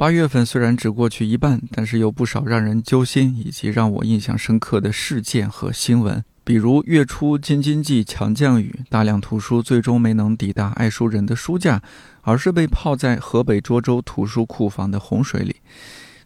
[0.00, 6.24] 八月份虽然只过去一半，但是有不少让人揪心以及让我印象深刻的事件和新闻。
[6.42, 11.82] 比如月初京津冀强降雨，大量图书最终没能抵达爱书人的书架，
[12.22, 15.56] 而是被泡在河北涿州图书库房的洪水里。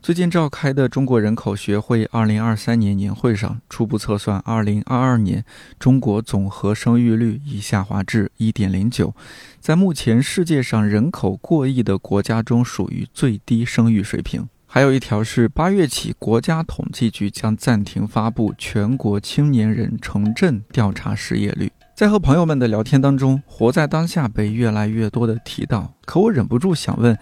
[0.04, 5.44] 最近召开的中国人口学会2023年年会上，初步测算，2022年
[5.78, 9.14] 中国总和生育率已下滑至1.09，
[9.60, 14.46] 在目前世界上人口过亿的国家中，属于最低生育水平。
[14.66, 21.72] 还有一条是，八月起，国家统计局将暂停发布全国青年人城镇调查失业率。
[21.94, 27.16] 在和朋友们的聊天当中，活在当下被越来越多的提到，可我忍不住想问：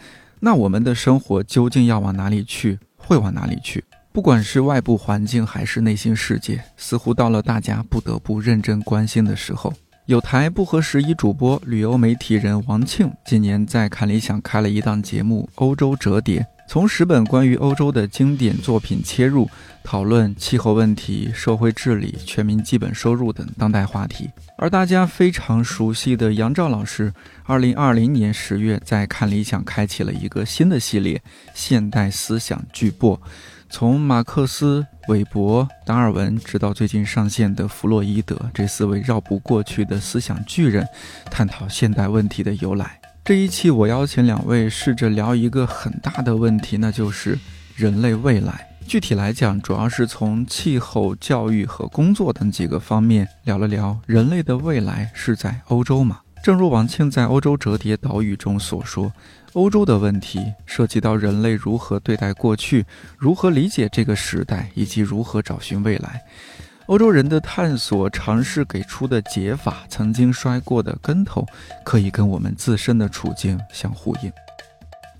[0.44, 2.76] 那我们的生活究竟要往哪里去？
[2.96, 3.84] 会往哪里去？
[4.10, 9.72] 不管是外部环境还是内心世界，似乎到了大家不得不认真关心的时候。
[10.06, 16.40] 有台不合时宜主播、旅游媒体人王庆，今年在看理想开了一档节目《欧洲折叠》。
[16.68, 19.48] 从十本关于欧洲的经典作品切入，
[19.84, 24.28] 讨论气候问题、社会治理、全民基本收入等当代话题。
[24.56, 27.12] 而大家非常熟悉的杨照老师，
[27.44, 31.22] 二零二零年十月在看理想开启了一个新的系列——
[31.54, 33.16] 现代思想巨擘，
[33.72, 40.86] 从马克思、韦伯、达尔文，直到最近上线的弗洛伊德，这四位绕不过去的思想巨人，
[41.30, 43.00] 探讨现代问题的由来。
[43.24, 47.38] 这一期我邀请两位试着聊一个很大的问题，那就是
[47.74, 48.68] 人类未来。
[48.86, 56.20] 具体来讲，主要是从气候、教育和工作等几个方面聊了聊人类的未来是在欧洲吗？
[56.42, 59.12] 正如王庆在《欧洲折叠岛屿》中所说，
[59.52, 62.84] 欧洲的问题涉及到人类如何对待过去，
[63.16, 66.20] 如何理解这个时代，以及如何找寻未来。
[66.86, 71.46] 欧洲人的探索尝试给出的解法，曾经摔过的跟头，
[71.84, 74.32] 可以跟我们自身的处境相呼应。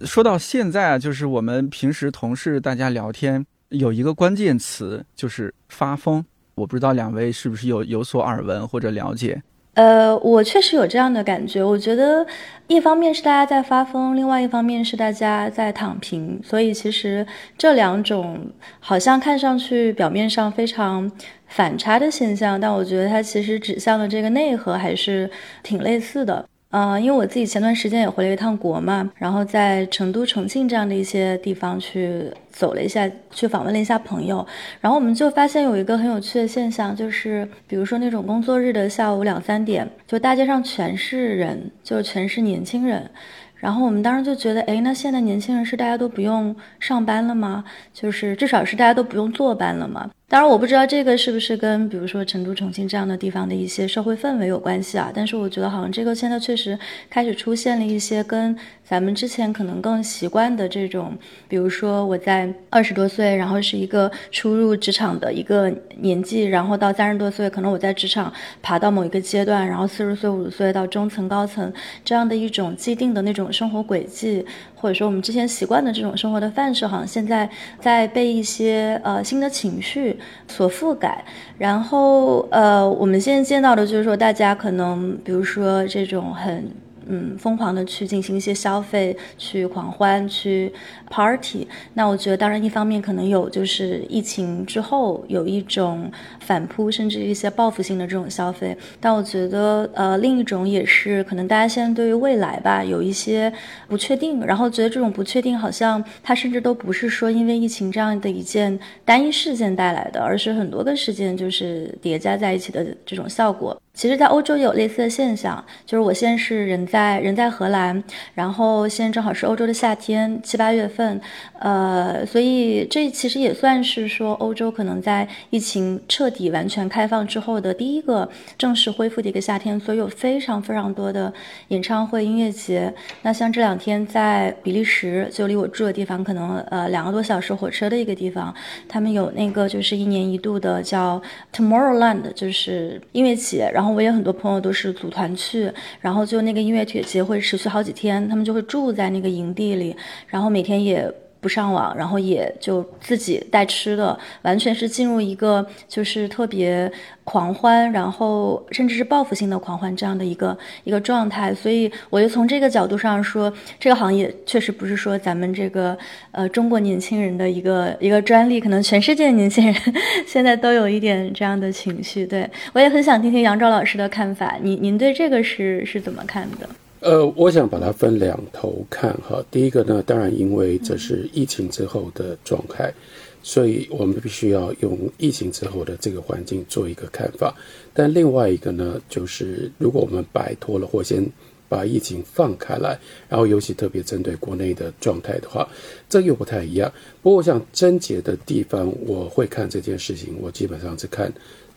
[0.05, 6.25] 说到现在啊，就是我们平时同事大家聊天有一个关键词，就是发疯。
[6.57, 9.41] 我不知道两位是不是有有所耳闻或者了解。
[9.75, 11.65] 呃，我确实有这样的感觉。
[11.65, 12.27] 我觉得，
[12.67, 16.39] 一方面是大家在发疯，另外一方面是大家在躺平。
[16.45, 18.51] 所以，其实这两种
[18.81, 21.11] 好像看上去表面上非常
[21.47, 25.31] 反差的现象，但我觉得它其实指向的这个内核还是
[25.63, 26.45] 挺类似的。
[26.73, 34.45] 呃，因为我自己前段时间也回了一趟国嘛，然后在成都、重庆这样的一些地方去走了一下，去访问了一下朋友，
[34.81, 43.11] 然后我们就发现有一个很有趣的现象，就是比如说那种工作日的下午两三点，就大街上全是人，就全是年轻人。
[43.57, 47.63] 然后我们当时就觉得，哎，那现在年轻人是大家都不用上班了吗？
[47.93, 50.11] 就是至少是大家都不用坐班了吗？
[50.33, 55.13] 当然，我不知道这个是不是跟比如说成都、重庆这样的地方的一些社会氛围有关系啊。
[55.15, 56.79] 但是我觉得好像这个现在确实
[57.11, 61.15] 开始出现了一些跟咱们之前可能更习惯的这种，
[61.49, 68.33] 比如说我在二十多岁，然后是一个初入职场的一个年纪，然后到三十多岁，可能我在职场
[68.63, 71.71] 爬到某一个阶段，然后四十岁、五十岁到中层、高层
[72.03, 74.47] 这样的一种既定的那种生活轨迹。
[74.83, 77.49] 或者说我们之前习惯的这种生活的范式，好像现在
[77.79, 81.25] 在被一些呃新的情绪所覆盖。
[81.57, 86.69] 然后呃，我们现在见到的就是说，大家可能比如说这种很。
[87.05, 90.73] 嗯，疯狂的去进行一些消费，去狂欢，去
[91.11, 91.67] party。
[91.95, 96.09] 那我觉得，当然一方面可能有，就是疫情之后有一种
[96.45, 98.77] 反扑，甚至一些报复性的这种消费。
[99.01, 103.53] 但我觉得，呃，另一种也是可能大家现在对于未来吧有一些
[103.89, 113.81] 不确定，然后觉得这种不确定好像它甚至都不是说因为疫情这样的一件单一事件带来的，而是很多个事件就是叠加在一起的这种效果。
[113.95, 118.03] 其实，在欧洲也有类似的现象，就是我现在是人在人在荷兰，
[118.33, 121.21] 然后现在正好是欧洲的夏天，七八月份，
[121.59, 131.33] 呃，所以这其实也算是说欧洲可能在疫情彻底完全开放之后的第一个正式恢复的一个夏天，所以有非常非常多的
[131.69, 132.93] 演唱会、音乐节。
[133.23, 138.53] 那像这两天在比利时，就离我住的地方可能呃两个多小时火车的一个地方，
[138.89, 141.23] 他们有那个就是一年一度的叫
[141.55, 143.93] Tomorrowland，就是音乐节，然后。
[143.93, 145.71] 我也很多朋友都是组团去，
[146.01, 149.95] 然后就那个音乐节会持续好几天，他们就会住在那个营地里，
[150.29, 156.91] 然后每天也不上网，然后也就自己带吃的，完全是进入一个就是特别
[157.25, 161.53] 狂欢，然后甚至是报复性的狂欢这样的一个一个状态。
[161.53, 165.99] 所以，我就从这个角度上说，这个行业确实不是说咱们这个
[166.31, 169.75] 呃中国年轻人的一个一个专利，可能全世界的年轻人
[170.25, 172.25] 现在都有一点这样的情绪。
[172.25, 176.69] 对我也很想听听杨照老师的看法，您您对这个是是怎么看的？
[177.03, 179.45] 呃，我想把它分两头看哈。
[179.51, 182.95] 第一个呢，当然因为这是疫情之后的状态，
[183.43, 187.53] 所以我们必须要用疫情之后的这个环境做一个看法。
[187.93, 191.29] 但另外一个呢，就是如果我们摆脱了或先
[191.69, 192.97] 把疫情放开来，
[193.29, 195.69] 然后尤其特别针对国内的状态的话，
[196.09, 196.93] 这又不太一样。
[197.21, 201.33] 不过我想症结的地方，我会看这件事情，我基本上是看。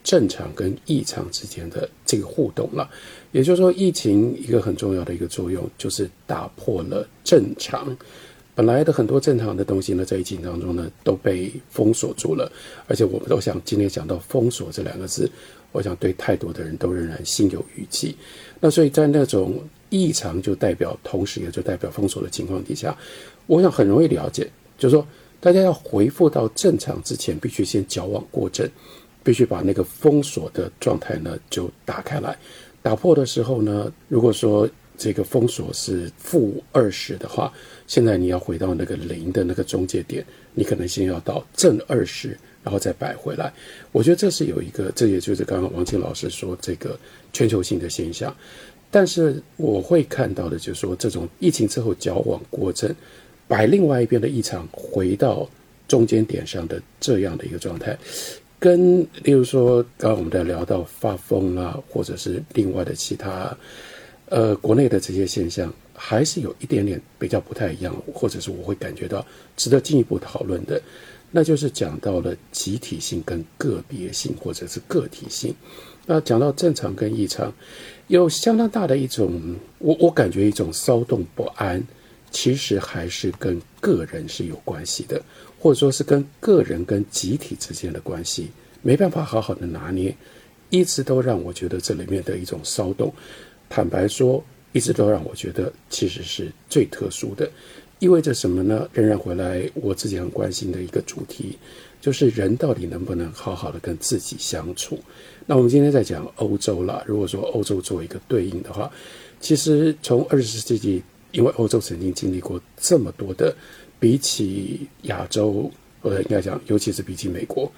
[0.05, 2.87] 正常跟异常之间的这个互动了，
[3.31, 7.97] 也就是说，疫情一个很重要的一个作用就是打破了正常。
[8.53, 12.49] 本来的很多正常的东西呢，在疫情当中呢都被封锁住了，
[12.87, 15.27] 而且我们都想今天讲到封锁这两个字，
[15.71, 18.15] 我想对太多的人都仍然心有余悸。
[18.59, 19.59] 那所以在那种
[19.89, 22.95] 异常就代表同时也就代表封锁的情况底下，
[23.47, 24.47] 我想很容易了解，
[24.77, 25.05] 就是说
[25.41, 28.69] 大家要恢复到正常之前，必须先矫枉过正。
[29.25, 32.37] 必须把那个封锁的状态呢就打开来，
[32.83, 37.51] 打破的时候呢，如果说这个封锁是负二十的话，
[37.87, 40.23] 现在你要回到那个零的那个中介点，
[40.53, 43.51] 你可能先要到正二十，然后再摆回来。
[43.91, 46.97] 我觉得这是有一个，这也就是刚刚王清老师说这个
[47.33, 48.33] 全球性的现象。
[48.91, 52.95] 但是我会看到的，就是说这种疫情之后矫枉过正，
[53.47, 55.49] 摆另外一边的异常回到
[55.87, 57.97] 中间点上的这样的一个状态。
[58.65, 63.55] 跟例如说，刚刚我们在聊到发疯啊，或者是另外的其他，
[64.27, 69.23] 呃，国内的这些现象，还是有一点点比较不太一样，或者是我会感觉到
[69.55, 70.81] 值得进一步讨论的，
[71.29, 75.53] 那就是讲到了集体性跟个别性，或者是个体性。
[76.07, 77.53] 那讲到正常跟异常，
[78.07, 81.85] 有相当大的一种，我我感觉一种骚动不安，
[82.31, 85.21] 其实还是跟个人是有关系的。
[85.65, 88.51] 或者说是跟个人跟集体之间的关系
[88.83, 90.15] 没办法好好的拿捏，
[90.69, 93.11] 一直都让我觉得这里面的一种骚动，
[93.67, 97.49] 坦白说，一直都让我觉得其实是最特殊的，
[97.97, 98.87] 意味着什么呢？
[98.93, 101.57] 仍然回来我自己很关心的一个主题，
[101.99, 104.99] 就是人到底能不能好好的跟自己相处？
[105.47, 108.87] 那我们今天在讲欧洲了，如果说欧洲做一个对应的话，
[109.39, 111.01] 其实从二十世纪，
[111.31, 113.55] 因为欧洲曾经经历过这么多的。
[113.99, 115.71] 比起亚洲，
[116.01, 117.71] 或者应该讲，尤其是比起美国，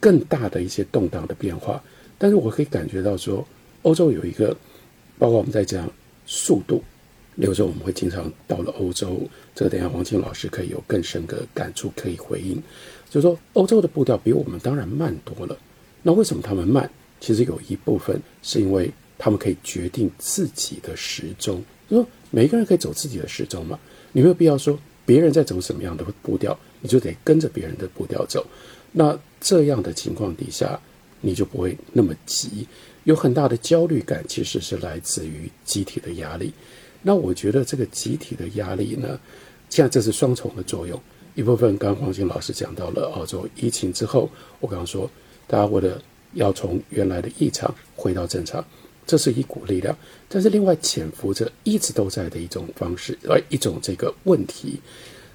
[0.00, 1.82] 更大的一些动荡的变化。
[2.18, 3.46] 但是我可以感觉到说，
[3.82, 4.56] 欧洲有一个，
[5.18, 5.90] 包括我们在讲
[6.26, 6.82] 速度，
[7.36, 9.20] 比如说我们会经常到了欧洲，
[9.54, 12.54] 这个等下王庆老师可以有更深的感触可以回应，
[13.08, 15.56] 就是说欧洲的步调比我们当然慢多了。
[16.02, 16.88] 那为什么他们慢？
[17.20, 23.78] 其实有一部分是因为他们可以决定自己的时钟，就说每个人可以走自己的时钟嘛，
[24.12, 24.78] 你没有必要说。
[25.04, 28.46] 别人在走什么样的步调，你就得跟着别人的步调走。
[28.92, 30.78] 那这样的情况底下，
[31.20, 32.66] 你就不会那么急。
[33.04, 36.52] 有很大的焦虑感，其实是来自于集体的压力。
[37.02, 39.18] 那我觉得这个集体的压力呢，
[39.68, 41.00] 现在这是双重的作用。
[41.34, 44.30] 一部分刚刚黄金老师讲到了澳洲疫情之后，
[44.60, 45.10] 我刚刚说
[45.48, 46.00] 大家为了
[46.34, 48.64] 要从原来的异常回到正常。
[49.04, 49.96] 这是一股力量，
[50.28, 54.80] 但是另外潜伏着一直都在的一种方式，呃，一种这个问题，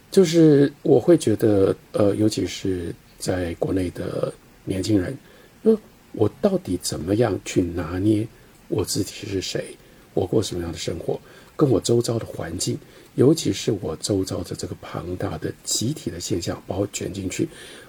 [0.10, 4.34] 就是我会觉得，呃，尤其是在国内的
[4.64, 5.16] 年轻人，
[5.62, 5.78] 那
[6.14, 8.26] 我到底怎么样去拿捏
[8.70, 9.76] 我自己是谁，
[10.14, 11.20] 我过什么样的生活，
[11.56, 12.78] 跟我周遭的环境，
[13.16, 17.48] 尤其是我周遭的这个庞大的集体的现象，把我卷进去，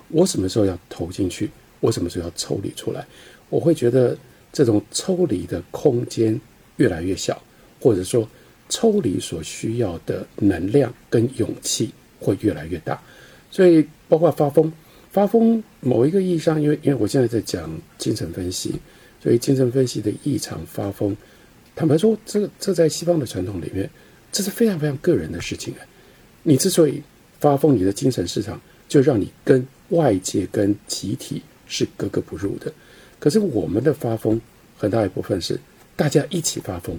[0.08, 3.06] 我什么时候要投进去，我什么时候要抽离出来，
[3.49, 4.18] 我会觉得。
[4.58, 6.40] 这种抽离的空间
[6.78, 7.40] 越来越小，
[7.78, 8.28] 或者说
[8.68, 13.00] 抽离所需要的能量跟勇气会越来越大，
[13.52, 14.72] 所以包括发疯，
[15.12, 18.74] 发疯某一个意义上，因为因为我现在在讲精神分析，
[19.22, 21.16] 所以精神分析的异常发疯，
[21.76, 23.88] 坦白说，这这在西方的传统里面，
[24.32, 25.86] 这是非常非常个人的事情啊。
[26.42, 27.00] 你之所以
[27.38, 32.72] 发疯，你的精神市场就让你跟外界跟集体是格格不入的。
[33.18, 34.40] 可是我们的发疯
[34.76, 35.58] 很大一部分是
[35.96, 36.96] 大家一起发疯，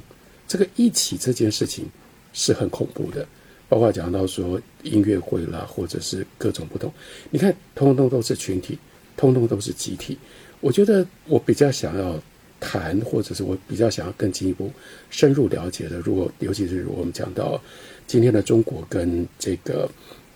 [0.48, 1.86] 这个一起这件事情
[2.34, 3.28] 是很恐怖的。
[3.68, 6.92] 包括讲到说音乐会啦，或者是各种不同，
[7.30, 8.76] 你看，通通都是群体，
[9.16, 10.18] 通通都是集体。
[10.60, 12.20] 我觉得我比较想要
[12.60, 14.72] 谈，或者是我比较想要更进一步
[15.12, 17.62] 深入了解的，如果尤其是我们讲到
[18.08, 19.88] 今天的中国跟这个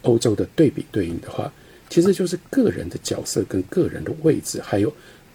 [0.04, 1.52] 欧洲的对比对应的话，
[1.90, 4.94] 其实就是个人的角色跟个人的位置，还有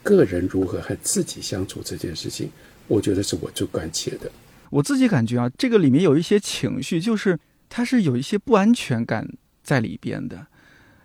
[0.08, 2.50] 个人如何和自己相处这件事情，
[2.86, 4.30] 我觉得是我最关切的。
[4.70, 7.38] 我自己感觉啊，这个里面有一些情绪，就是
[7.68, 9.28] 它是有一些不安全感
[9.62, 10.46] 在里边的，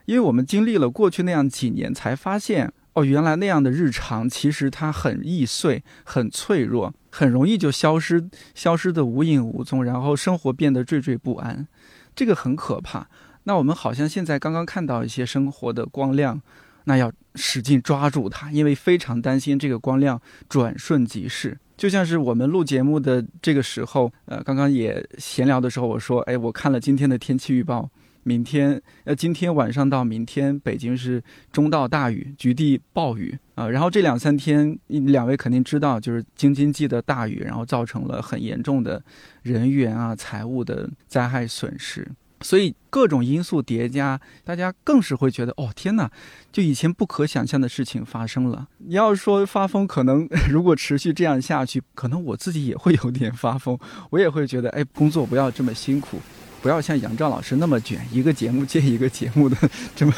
[0.05, 11.67] 因为我们经历了过去那样几年，才发现哦，原来那样的日常其实它很易碎、很脆弱，很容易就消失，消失的无影无踪，然后生活变得惴惴不安，
[12.15, 13.07] 这个很可怕。
[13.45, 16.41] 那我们好像现在刚刚看到一些生活的光亮，
[16.83, 21.57] 那要使劲抓住它，因为非常担心这个光亮转瞬即逝。
[21.75, 27.89] 就像是我们录节目的这个时候，呃，刚刚也闲聊的时候，我说，哎，我看了今天的天气预报，
[28.21, 31.21] 明天，呃，今天晚上到明天，北京是
[31.51, 33.67] 中到大雨，局地暴雨啊。
[33.67, 39.03] 然后这两三天，两位肯定知道，就是京津冀的大雨，然后造成了很严重的
[39.41, 42.07] 人员啊、财物的灾害损失。
[42.43, 46.12] 所以各种因素叠加，大家更是会觉得哦天哪，
[46.51, 48.67] 就以前不可想象的事情发生了。
[48.77, 53.79] 你要说发疯，可能 如果持续这样下去，可能我自己也会有点发疯，
[54.12, 56.19] 我也会觉得哎，工作不要这么辛苦，
[56.62, 59.57] 不要像杨照老师那么卷，一个节目接一个节目的
[59.95, 60.13] 这么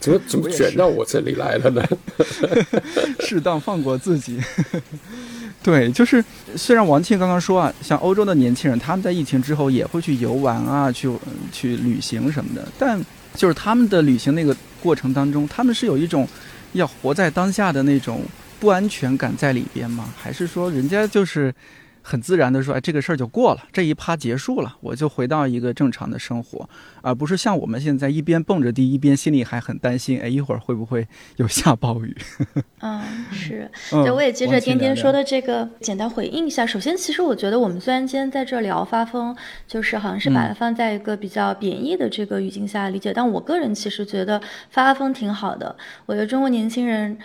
[0.00, 1.82] 怎么怎么卷到我这里来了呢？
[3.20, 4.40] 适当放过自己。
[5.62, 6.24] 对，就是
[6.56, 11.10] 虽然王庆刚刚说啊，像欧洲的年轻人，他们在疫情之后也会去游玩啊，去
[11.52, 12.98] 去旅行什么的，但
[13.34, 16.26] 就是他们的旅行那个过程当中，他们是有一种
[16.72, 18.22] 要活在当下的那种
[18.60, 20.12] 不安全感在里边吗？
[20.16, 21.54] 还是说人家就是？
[22.08, 26.66] 很自然的说，哎，这个事儿就过了，这一趴结束了，我就回到一个正常的生活，
[27.02, 32.16] 而不是像我们现在一边蹦着迪，一边心里还很担心，哎，一会儿会不会有下暴雨？
[32.80, 33.70] 嗯，是。
[33.92, 36.64] 那我也接着天天说的这个简单回应一下。
[36.64, 39.36] 首先，其实我觉得我们虽然今天在这聊发疯，
[39.66, 45.76] 就是好像是把它放在一个比较贬义的这个语境下理解，但我个人其实觉得发疯挺好的。
[46.06, 47.18] 我觉得中国年轻人。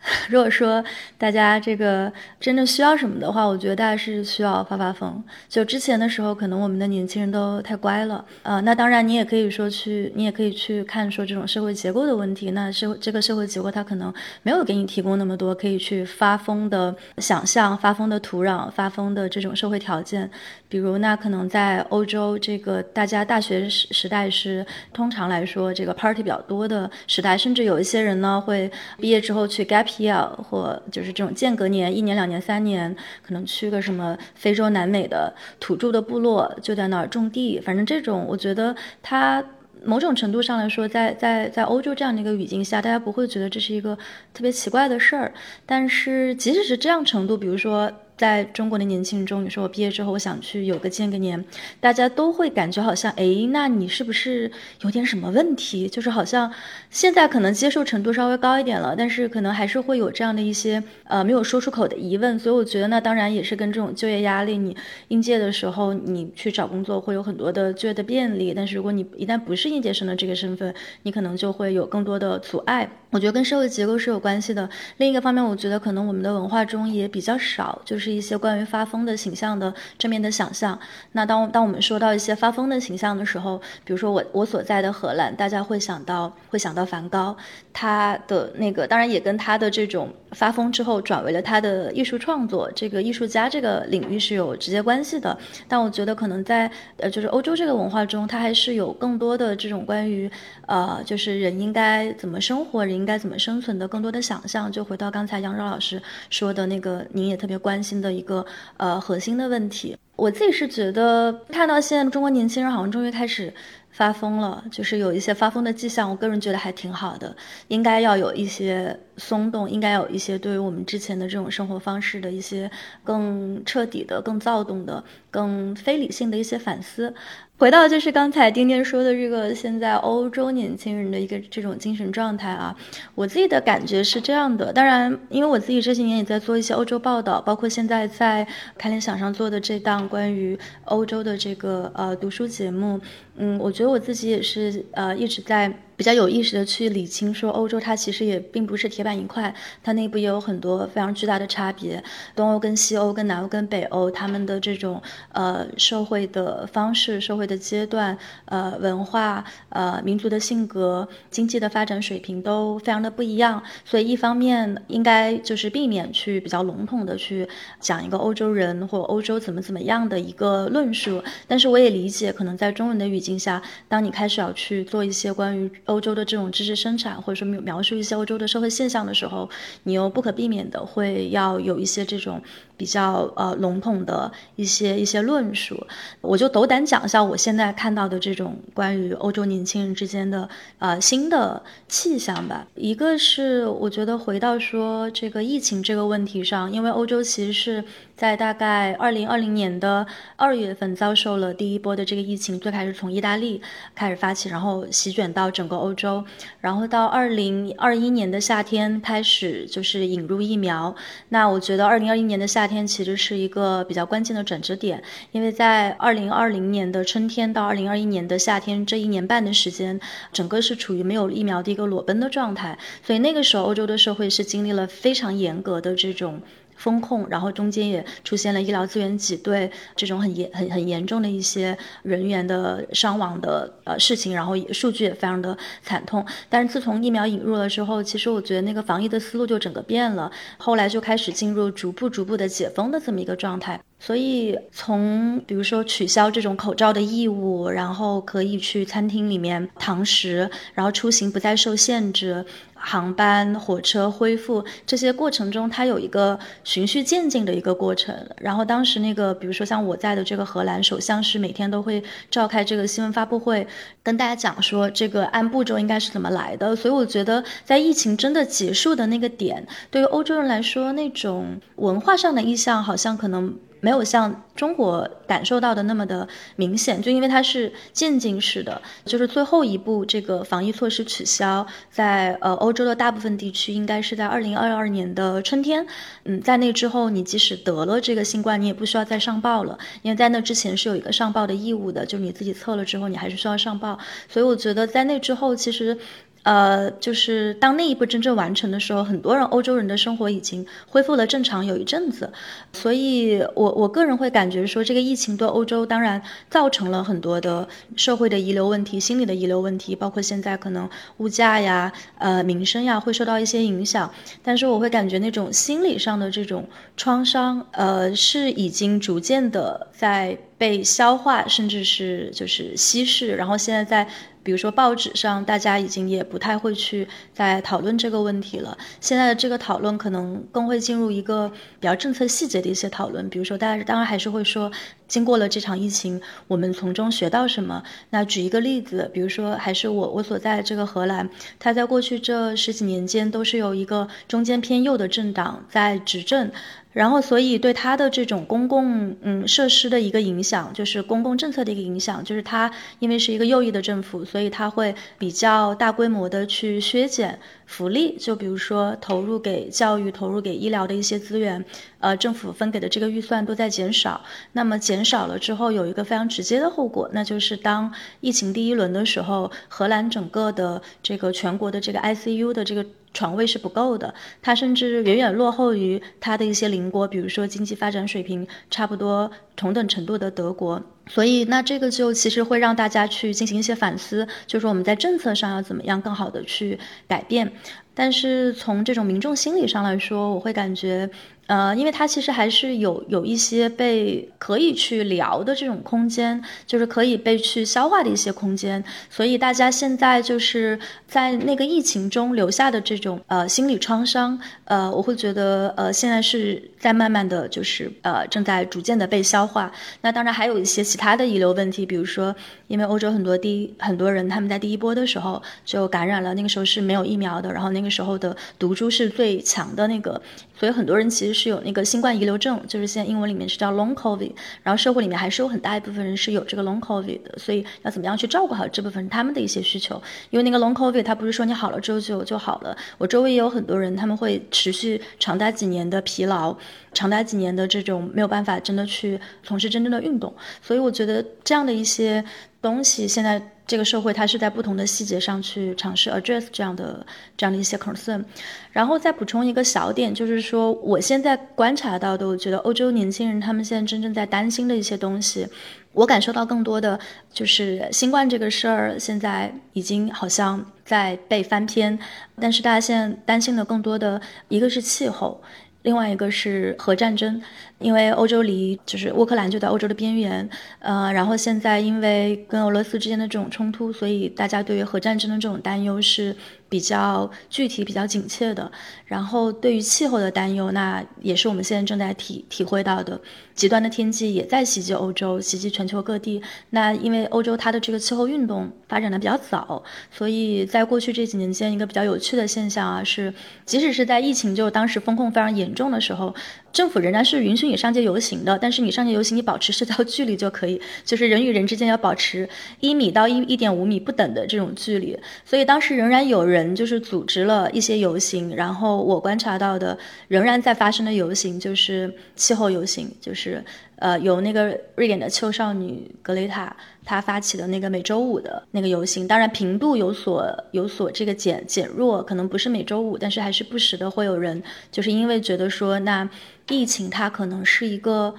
[0.30, 0.82] 如果说
[1.18, 5.22] 大家这个真的需要什么的话，我觉得大家是需要发发疯。
[5.48, 12.52] 就之前的时候，可能我们的年轻人都太乖了，呃，那当然你也可以说去，你也可以去看说这种社会结构的问题。
[12.52, 14.12] 那社会这个社会结构它可能
[14.42, 20.30] 没有给你提供那么多可以去发疯的想象、发疯的土壤、发疯的这种社会条件。
[20.70, 37.58] 比如，那可能在欧洲，这个大家大学时时代是通常来说这个 party 比较多的时代，甚至有一些人呢会毕业之后去 gap year 或就是这种间隔年，一年、两年、三年，可能去个什么非洲、南美的土著的部落，就在那儿种地。
[37.58, 39.42] 反正这种，我觉得它
[39.82, 43.96] 某种程度上来说，在在在欧洲这样的一个语境下，大家不会觉得这是一个
[44.34, 45.32] 特别奇怪的事儿。
[45.64, 47.90] 但是即使是这样程度，比如说。
[48.18, 51.42] 在中国的年轻人中，你说我毕业之后我想去有个间隔年，
[51.80, 54.50] 大家都会感觉好像，哎，那你是不是
[54.82, 55.88] 有点什么问题？
[55.88, 56.52] 就是好像
[56.90, 62.36] 现在可能接受程度稍微高一点了，但是可能还是会有这样的一些呃没有说出口的疑问。
[62.36, 72.90] 所以我觉得那当然也是跟这种就业压力，你应届的时候你去找工作会有很多的就业的便利，但是如果你一旦不是应届生的这个身份，你可能就会有更多的阻碍。
[73.10, 74.68] 我觉得跟社会结构是有关系的。
[74.96, 78.07] 另一个方面，我觉得可能我们的文化中也比较少，就是。
[78.08, 80.78] 是一些关于发疯的形象的正面的想象。
[81.12, 87.36] 那当当我们说到一些发疯的形象的时候，比如说我我所在的荷兰，大家会想到会想到梵高，
[87.72, 95.36] 他的那个当然也跟他的这种发疯之后转为了他的艺术创作，这个艺术家这个领域是有直接关系的。
[95.66, 100.30] 但我觉得可能在呃就是欧洲这个文化中，它还是有更多的这种关于
[100.66, 104.72] 呃就是人应该怎么生活，人应该怎么生存的更多的想象。
[104.72, 107.98] 就回到刚才杨钊老师说的那个，您也特别关心。
[107.98, 113.52] 的一个呃核心的问题，我自己是觉得看到现在中国年轻人好像终于开始
[113.98, 117.36] 发疯了，就是有一些发疯的迹象，我个人觉得还挺好的，
[117.66, 122.70] 应该要有一些松动，应该有一些对于我们之前的这种生活方式的一些
[123.02, 125.02] 更彻底的、更躁动的、
[125.32, 127.12] 更非理性的一些反思。
[127.58, 132.74] 回到就是刚才丁丁说的这个现在欧洲年轻人的一个这种精神状态啊，
[133.16, 134.72] 我自己的感觉是这样的。
[134.72, 138.46] 当然，因为我自己这些年也在做一些欧洲报道，包括现在在
[138.76, 143.00] 开联想上做的这档关于欧洲的这个呃读书节目，
[143.36, 145.72] 嗯，我觉得我自己也是呃一直在。
[145.98, 149.52] 比较有意识的去理清，说欧洲它其实也并不是铁板一块，
[149.82, 152.02] 它内部也有很多非常巨大的差别，
[152.36, 155.02] 东欧跟西欧、跟南欧跟北欧，他们的这种
[155.32, 167.48] 呃社会的方式、社会的阶段、呃文化、呃民族的性格、经济的发展水平都非常的不一样，所以一方面应该就是避免去比较笼统的去
[167.80, 173.38] 讲一个欧洲人或欧洲怎么怎么样的一个论述，但是我也理解，可能在中文的语境。
[173.38, 179.48] 下，当你开始要去做一些关于欧洲的这种知识生产，或者说描述一些欧洲的社会现象的时候，
[179.82, 182.40] 你又不可避免的会要有一些这种。
[182.78, 185.86] 比较呃笼统的一些一些论述，
[186.22, 192.66] 我就斗胆讲一下我现在看到的这种关于欧洲年轻人之间的呃新的气象吧。
[192.76, 200.06] 一个是我觉得回到说这个疫情这个问题上，因为欧洲其实是在大概二零二零年的
[200.36, 203.60] 二月份遭受了第一波的这个疫情，最开始从意大利
[203.96, 206.24] 开始发起，然后席卷到整个欧洲，
[206.60, 210.94] 然后到二零二一年的夏天开始就是引入疫苗。
[211.30, 219.98] 那我觉得二零二一年的夏天其实是一个比较关键的转折点，因为在二零二零年的春天到二零二一年的夏天这一年半的时间，
[220.32, 226.40] 整个是处于没有疫苗的一个裸奔的状态，所以那个时候欧洲的社会是经历了非常严格的这种。
[226.78, 236.24] 风控，然后中间也出现了医疗资源挤兑这种很严、很很严重的一些人员的伤亡的呃事情，然后数据也非常的惨痛。
[236.48, 243.78] 但是自从疫苗引入了之后，其实我觉得那个防疫的思路就整个变了，后来就开始进入逐步逐步的解封的这么一个状态。
[244.00, 252.44] 所以从比如说取消这种口罩的义务，然后可以去餐厅里面堂食，然后出行不再受限制。
[252.78, 258.14] 航班、火车恢复这些过程中，它有一个循序渐进的一个过程。
[258.38, 263.66] 然后当时那个，比如说像我在的这个荷兰首相是每天都会召开这个新闻发布会，
[264.02, 266.74] 跟大家讲说这个按步骤应该是怎么来的。
[266.74, 273.58] 所以我觉得，在疫情真的结束的那个点，对于欧洲人来说，那种文化上的意向好像可能。
[273.80, 285.86] 没有像中国感受到的那么的明显，就因为它是渐进式的，就是最后一步这个防疫措施取消，在呃欧洲的大部分地区应该是在二零二二年的春天，
[286.24, 293.96] 嗯，在那之后你即使得了这个新冠，你也不需要再上报了，因为在那之前是有一个上报的义务的，就是你自己测了之后，你还是需要上报，
[294.28, 295.96] 所以我觉得在那之后其实。
[296.44, 302.32] 呃，就是当那一步真正完成的时候，很多人欧洲人的生活已经恢复了正常有一阵子，
[302.72, 314.10] 所以我我个人会感觉说，这个疫情对欧洲当然造成了很多的社会的遗留问题、心理的遗留问题，包括现在可能物价呀、呃民生呀会受到一些影响，
[314.42, 324.08] 但是我会感觉那种心理上的这种创伤，呃，是已经逐渐的在被消化，甚至是就是稀释，然后现在在。
[324.48, 328.78] 比如说报纸上，大家已经也不太会去在讨论这个问题了。
[328.98, 333.28] 现在的这个讨论可能更会进入一个比较政策细节的一些讨论。
[333.28, 334.72] 比如说，大家当然还是会说，
[335.06, 337.82] 经过了这场疫情，我们从中学到什么？
[338.08, 346.50] 那举一个例子，比如说，还是我我所在这个荷兰，它在过去这十几年间都是有一个中间偏右的政党在执政。
[346.98, 357.38] 然后，所以对它的这种公共嗯设施的一个影响，就是公共政策的一个影响，就是它因为是一个右翼的政府，所以它会比较大规模的去削减。
[357.66, 361.62] 福利，就比如说投入给教育、投入给医疗的一些资源，
[362.00, 364.24] 呃，政府分给的这个预算都在减少。
[364.52, 380.82] 那么减少了之后，有一个非常直接的后果，那就是当疫情第一轮的时候，荷兰整个的这个全国的这个 ICU 的这个床位是不够的，它甚至远远落后于它的一些邻国，比如说经济发展水平差不多同等程度的德国。
[381.08, 387.50] 所以，那这个就其实会让大家去进行一些反思，就是我们在政策上要怎么样更好的去改变。
[387.98, 391.10] 但是从这种民众心理上来说，我会感觉。
[391.48, 409.72] 呃，因为它其实还是有有一些被可以去聊的这种空间，就是可以被去消化的一些空间，所以大家现在就是在那个疫情中留下的这种呃心理创伤，呃，我会觉得呃现在是在慢慢的就是呃正在逐渐的被消化。
[410.02, 420.20] 那当然还有一些其他的遗留问题，比如说因为欧洲很多第很多人他们在第一波的时候就感染了，那个时候是没有疫苗的，然后那个时候的毒株是最强的那个。
[420.58, 424.32] 所以很多人其实是有那个新冠遗留症，就是现在英文里面是叫 long covid，
[424.64, 430.02] 然后社会里面还是有很大一部分人是有这个 long covid 的，所以要怎么样去照顾好这部分他们的一些需求？
[430.30, 436.56] 因为那个 long covid 它不是说你好了之后就就好了，我周围也有很多人他们会持续长达几年的疲劳，
[436.92, 442.24] 长达几年的这种没有办法真的去从事真正的运动，所以我觉得这样的一些
[442.62, 443.40] 东西现在。
[443.68, 447.04] 这个社会它是在不同的细节上去尝试 address 这样的
[447.36, 448.24] 这样的一些 concern，
[448.72, 455.46] 然后再补充一个小点，就是说我现在观察到的，我觉得欧洲年轻人他们现在真正在担心的一些东西，
[455.92, 456.98] 我感受到更多的
[457.30, 461.98] 就是新冠这个事儿现在已经好像在被翻篇，
[462.40, 464.18] 但是大家现在担心的更多的
[464.48, 465.38] 一个是气候。
[465.82, 467.40] 另外一个是核战争，
[467.78, 470.48] 因为欧洲离就是乌克兰就在欧洲的边缘，
[470.80, 476.36] 呃，然后现在因为跟俄罗斯之间的这种冲突，所以大家对于核战争的这种担忧是。
[476.68, 478.70] 比较具体、比较紧切的，
[479.06, 483.20] 然后对于气候的担忧，那也是我们现在正在体体会到的。
[483.54, 486.40] 极端的天气也在袭击欧洲，袭击全球各地。
[486.70, 496.32] 那因为欧洲它的这个气候运动发展的比较早，所以在过去这几年间，一个比较有趣的现象啊，是即使是在疫情就当时风控非常严重的时候，
[496.78, 498.58] 政府仍然是允许你上街游行的。
[498.62, 502.48] 但是你上街游行，你保持社交距离就可以， 就是人与人之间要保持
[502.80, 505.18] 一米到一一点五米不等的这种距离。
[505.44, 506.68] 所以当时仍然有人。
[506.78, 513.64] 就是组织了一些游行，然后我观察到的仍然在发生的游行就是气候游行，就是
[513.96, 524.62] 呃由那个瑞典的秋少女格雷塔她发起的那个每周五的那个游行，当然频度有所有所这个减减弱，可能不是每周五，但是还是不时的会有人
[524.92, 526.28] 就是因为觉得说那
[526.68, 528.34] 疫情它可能是一个。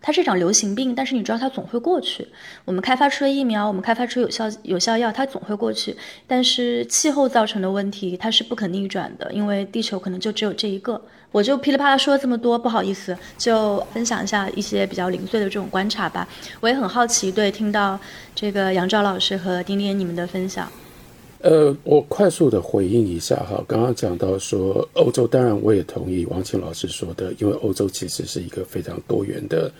[0.00, 2.28] 它是一场流行病，但是你知道它总会过去。
[2.64, 5.96] 我们开发出了疫苗，我们开发出有效有效药，它总会过去。
[6.24, 11.02] 但是气候造成的问题，它是不可逆转的，因为地球可能就只有这一个。
[11.32, 16.28] 我就噼里啪啦说了这么多，不好意思，就分享一下一些比较零碎的这种观察吧。
[16.60, 17.98] 我也很好奇，对，听到
[18.36, 20.70] 这个杨照老师和丁丁你们的分享。
[21.40, 29.70] 呃，我快速的回应一下哈，刚刚讲到说欧洲，当然我也同意王庆老师说的，因为欧洲其实是一个非常多元的，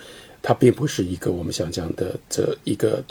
[0.41, 3.03] 它并不是一个我们想象的这一个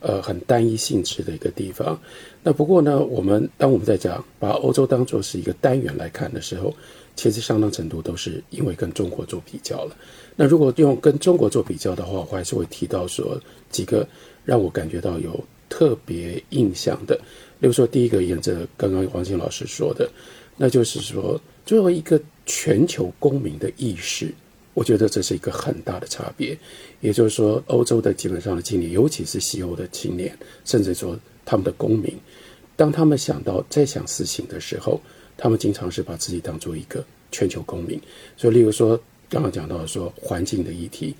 [0.00, 1.98] 呃很单一性质的一个地方。
[2.42, 6.74] 那不过呢，我们当我们在讲把欧洲当做是一个单元来看的时候，
[7.16, 9.96] 其实相当程度都是因为跟中国做比较了。
[10.36, 13.40] 那如果用跟中国做比较的话，我还是会提到说
[13.70, 14.06] 几个
[14.44, 17.18] 让我感觉到有特别印象的。
[17.64, 20.06] 比如说，第一个沿着刚刚黄静老师说的，
[20.54, 24.30] 那就是说，作为一个全球公民的意识，
[24.74, 26.54] 我觉得这是一个很大的差别。
[27.00, 32.14] 也就是说，欧洲的基本上的青年，尤其是西欧的青年，甚至说他们的公民，
[32.76, 35.00] 当他们想到再想事情的时候，
[35.34, 37.98] 他们经常是把自己当做一个全球公民。
[38.36, 39.00] 所以，例如说
[39.30, 41.14] 刚刚讲到说环境的议题。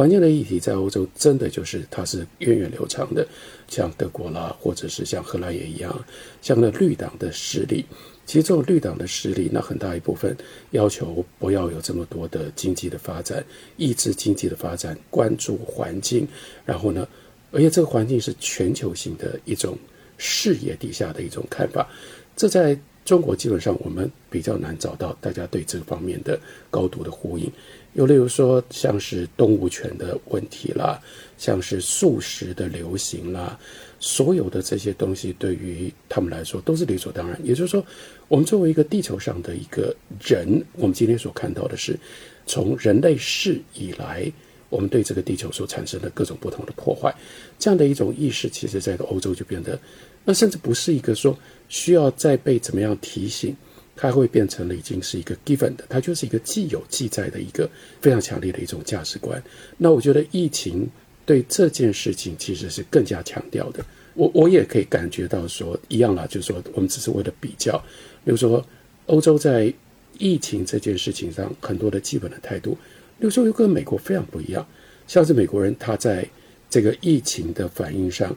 [0.00, 3.28] 环境的议题在欧洲真的就是它是源远流长的，
[3.68, 5.94] 像德国啦，或者是像荷兰也一样，
[6.40, 7.84] 像那绿党的势力，
[8.24, 10.34] 其实这种绿党的势力，那很大一部分
[10.70, 13.44] 要求不要有这么多的经济的发展，
[13.76, 16.26] 抑制经济的发展，关注环境，
[16.64, 17.06] 然后呢，
[17.52, 19.76] 而且这个环境是全球性的一种
[20.16, 21.86] 视野底下的一种看法，
[22.34, 27.52] 这在中国基本上我们比较难找到大家对这方面的高度的呼应。
[27.94, 31.00] 又例如说，像是动物权的问题啦，
[31.36, 33.58] 像是素食的流行啦，
[33.98, 37.38] 所有的这些东西对于他们来说都是理所当然。
[37.42, 37.84] 也就是说，
[38.28, 41.98] 我们作为一个地球上的一个人，我们今天所看到的是，
[42.46, 44.30] 从人类世以来，
[44.68, 47.12] 我们对这个地球所产生的各种不同的破坏，
[47.58, 49.76] 这样的一种意识，其实在欧洲就变得，
[50.24, 51.36] 那甚至不是一个说
[51.68, 53.56] 需要再被怎么样提醒。
[54.02, 57.68] 它会变成了已经是一个 given 的，它就是一个既有记载的一个
[58.00, 59.42] 非常强烈的一种价值观。
[59.76, 60.88] 那我觉得疫情
[61.26, 63.84] 对这件事情其实是更加强调的。
[64.14, 67.76] 我我也可以感觉到说一样啦，就是说我们只是为了比较，
[68.24, 68.66] 比如说
[69.04, 69.70] 欧洲在
[70.18, 72.72] 疫情这件事情上很多的基本的态度，
[73.18, 74.66] 比如说又跟美国非常不一样。
[75.06, 76.26] 像是美国人他在
[76.70, 78.34] 这个疫情的反应上，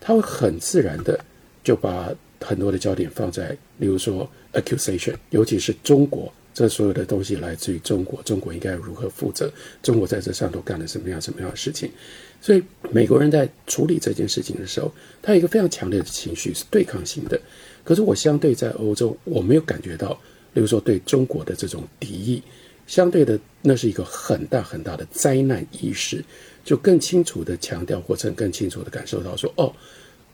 [0.00, 1.24] 他会很自然的
[1.62, 4.28] 就把很多的焦点放在，例如说。
[4.56, 9.52] accusation，尤其是中国，这所有的东西来自于中国，中国应该如何负责？
[9.82, 11.90] 中国在这上头干了什么样什么样的事情？
[12.40, 17.38] 所以美国人在处理这件事情的时候，他有一个非常强烈的情绪是对抗性的。
[17.84, 20.18] 可是我相对在欧洲，我没有感觉到，
[20.54, 22.42] 比如说对中国的这种敌意，
[22.86, 26.24] 相对的那是一个很大很大的灾难意识，
[26.64, 29.70] 就更清楚的强调或者更清楚的感受到说，哦，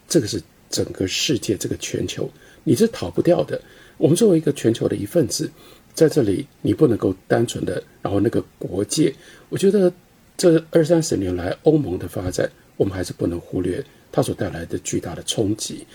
[0.07, 0.41] 这个是
[0.73, 2.29] 整个世界这个全球，
[2.65, 3.61] 你是逃不掉的。
[3.99, 5.49] 我们作为一个全球的一份子，
[5.95, 9.15] 在这里你不能够单纯的，然后那个国界，
[9.51, 9.93] 我觉得
[10.37, 15.87] 这二三十年来欧盟的发展，我们还是不能忽略它所带来的巨大的冲击。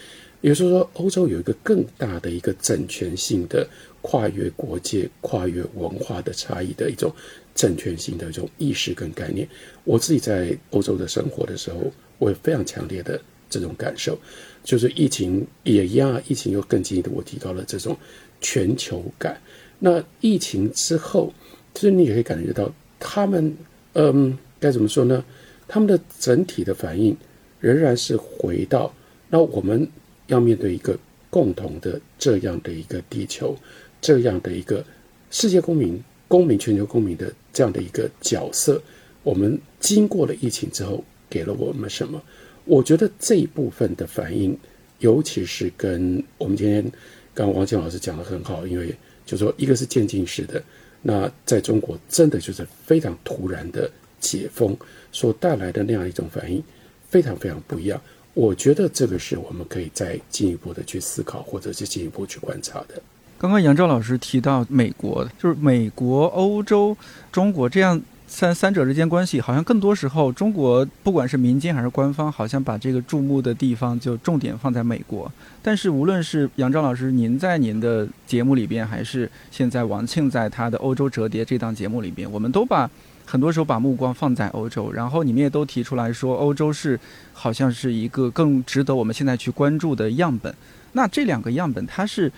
[0.41, 3.67] 也就是说，欧洲有一个更大的一个整全性的
[4.03, 7.11] 跨越国界、跨越文化的差异的一种
[7.55, 9.49] 整全性的一种意识跟概念。
[9.83, 14.17] 我自己在欧洲的生活的时候，我有非常强烈的这种感受。
[14.63, 17.95] 就是疫情也一样，疫情又更进一步提高了这种
[18.41, 19.39] 全球感。
[19.79, 21.33] 那疫情之后，
[21.73, 23.55] 其实你也可以感觉到，他们
[23.93, 25.23] 嗯，该怎么说呢？
[25.67, 27.15] 他们的整体的反应
[27.59, 28.93] 仍然是回到，
[29.29, 29.87] 那我们
[30.27, 30.97] 要面对一个
[31.29, 33.55] 共同的这样的一个地球，
[34.01, 34.83] 这样的一个
[35.29, 38.81] 世界公民公民、全球公民的这样的一个角色，
[39.23, 42.21] 我们经过了疫情之后，给了我们什么？
[42.67, 44.57] 我觉得这一部分的反应，
[44.99, 46.85] 尤其是跟我们今天
[47.33, 48.93] 刚王健老师讲的很好，因为
[49.25, 50.61] 就说一个是渐进式的，
[51.01, 54.75] 那在中国真的就是非常突然的解封
[55.11, 56.61] 所带来的那样一种反应，
[57.09, 57.99] 非常非常不一样。
[58.33, 63.01] 我觉得这个是我们可以再进一步的去思考，或者是进一步去观察的。
[63.37, 66.95] 刚刚杨照老师提到美国，就是美国、欧洲、
[67.31, 68.01] 中国这样。
[68.29, 75.31] 三三者之间关系，好像更多时候，中国不管是民间还是官方，好像把这个注目的地方就重点放在美国。
[75.63, 82.87] 但是无论是杨照老师您在您的节目里边，还是现在王庆在他的《欧洲折叠》这档节目里边，我们都把
[83.25, 86.99] 很多时候把目光放在欧洲，然后你们也都提出来说，欧洲是
[87.33, 90.53] 好像是一个更值得我们现在去关注的样本。
[90.91, 92.31] 那这两个样本，它是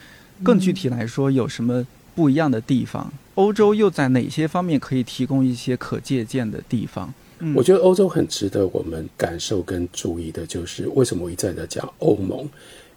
[0.44, 1.84] 更具体来说有什么？
[2.20, 7.14] 不一样的地方，欧洲又在哪些方面可以提供一些可借鉴的地方？
[7.40, 12.46] 嗯，我觉得欧洲很值得我们感受跟注意的，就是为什么我一再的讲欧盟，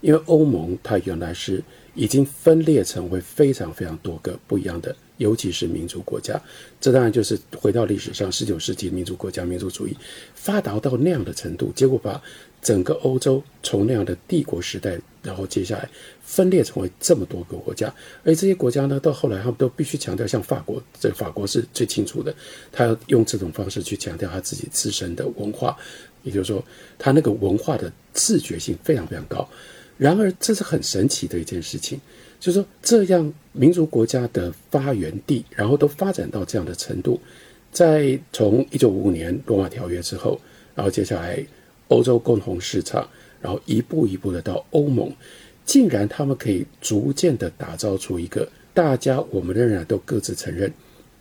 [0.00, 1.62] 因为欧盟它原来是
[1.94, 6.34] 已经分裂成为非常非常多个不一样的，尤其是民族国家。
[6.80, 9.96] 这当然就是回到历史上，十九世纪民族国家民族主义
[10.34, 12.20] 发达到那样的程度，结果把
[12.62, 15.86] 整个欧洲从那样的帝国时代，然后接下来。
[16.24, 17.94] 分裂成为这么多个国家，
[18.24, 22.34] 而这些国家呢，到后来他们都必须强调，像法国，这法国是最清楚的，
[22.70, 25.76] 他要用这种方式去强调他自己自身的文化，
[26.22, 26.64] 也就是说，
[26.98, 29.46] 他那个文化的自觉性非常非常高。
[29.98, 32.00] 然而，这是很神奇的一件事情，
[32.40, 37.20] 就是说，这样民族国家的发源地，然后都发展到这样的程度，
[37.70, 40.40] 在从一九五五年罗马条约之后，
[40.74, 41.44] 然后接下来
[41.92, 43.06] 欧洲共同市场，
[43.40, 45.12] 然后一步一步的到欧盟。
[45.64, 50.72] 竟然他们可以逐渐的打造出一个大家我们仍然都各自承认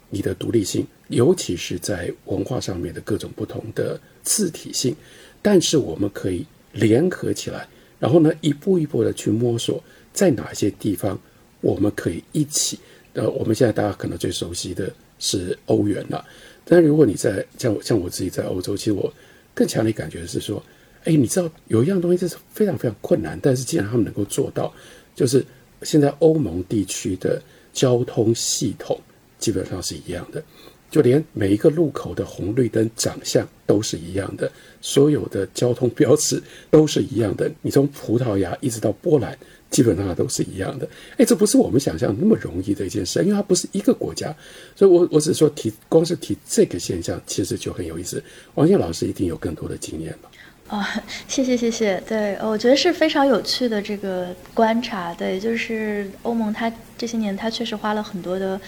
[0.09, 4.95] 你的独立性，尤其是在文化上面的各种不同的字体性，
[5.43, 7.67] 但是我们可以联合起来，
[7.99, 9.81] 然后呢一步一步的去摸索，
[10.11, 11.17] 在哪些地方
[11.61, 12.79] 我们可以一起。
[13.13, 16.25] 呃，我们现在大家可能最熟悉的是欧元了，
[16.65, 19.13] 但如果你在像像我自己在欧洲，其实我
[19.53, 20.63] 更强烈感觉是说。
[21.03, 24.71] 哎，你知道有一样东西，这是非常非常困难，但是既然他们能够做到，
[25.15, 25.43] 就是
[25.81, 27.41] 现在欧盟地区的
[27.73, 28.95] 交通系统
[29.39, 30.43] 基本上是一样的，
[30.91, 37.51] 就连每一个路口的红绿灯长相都是一样的，所有的交通标志都是一样的。
[37.63, 39.35] 你从葡萄牙一直到波兰，
[39.71, 40.87] 基本上都是一样的。
[41.17, 44.31] 哎，这不是我们想象那么容易的一件事，因为它不是一个国家。
[44.75, 48.23] 所以，我我只是说提，光是提这个现象，其实就很有意思。
[48.53, 50.29] 王健老师一定有更多的经验了。
[50.67, 50.87] 啊，
[51.27, 58.59] 谢谢谢谢，对，我觉得是非常有趣的这个观察，对，就是欧盟它这些年它确实花了很多的。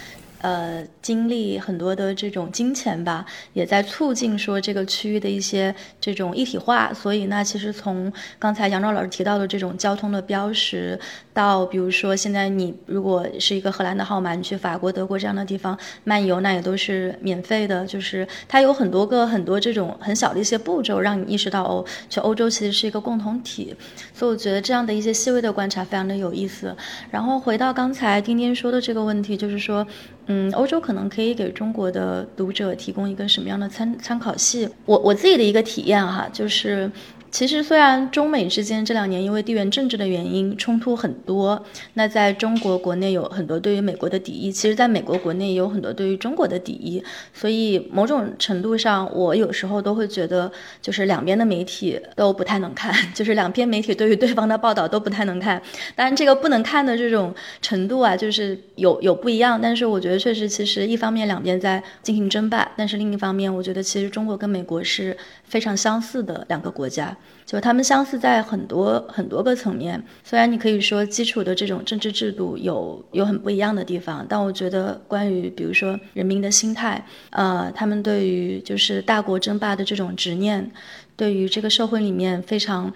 [0.44, 6.94] 呃，精力很多的这种金钱吧，也在促进说这个区域的一些这种一体化。
[6.94, 11.00] 所以，那其实从刚才杨照老师提到的这种交通的标识，
[11.34, 17.88] 到比如说现在你如果是一个荷兰的号码，你去法国、德国这样的地方漫游，那也都是免费的。
[17.88, 23.74] 就是它有很多个很多这种很小的一些步骤，让你意识到哦，去欧洲其实是一个共同体。
[24.14, 26.76] 所以我觉得这样的一些细微的观察非常的有意思。
[27.10, 29.88] 然后回到刚才丁丁说的这个问题，就是说。
[30.28, 34.70] 嗯，欧洲可能可以给中国的读者提供一个什么样的参参考系？
[34.86, 36.90] 我我自己的一个体验哈，就是。
[37.34, 41.66] 其实，虽然中美之间这两年因为地缘政治的原因冲突很多，
[41.96, 55.60] 那在中国国内有很多对于美国的敌意，其实在美国国内也有很多对于中国的敌意，所以某种程度上，我有时候都会觉得，就是两边的媒体都不太能看， 就是两篇媒体对于对方的报道都不太能看。
[55.96, 59.60] 当然，这个不能看的这种程度啊，就是有有不一样。
[59.60, 67.18] 但是我觉得确实，其实一方面两边在进行争霸，但是另一方面，我觉得其实中国跟美国是非常相似的两个国家。
[67.46, 80.72] 就他们相似在很多很多个层面，虽然你可以说基础的这种政治制度有有很不一样的地方，但我觉得关于比如说人民的心态，呃，他们对于就是大国争霸的这种执念，
[81.16, 82.92] 对于这个社会里面非常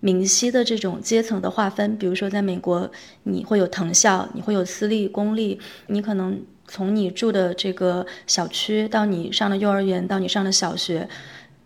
[0.00, 2.88] 明晰的这种阶层的划分，比如说在美国，
[3.24, 11.08] 你会有藤校，你会有私立、公立，你可能从你住的这个小区到你上的幼儿园到你上的小学。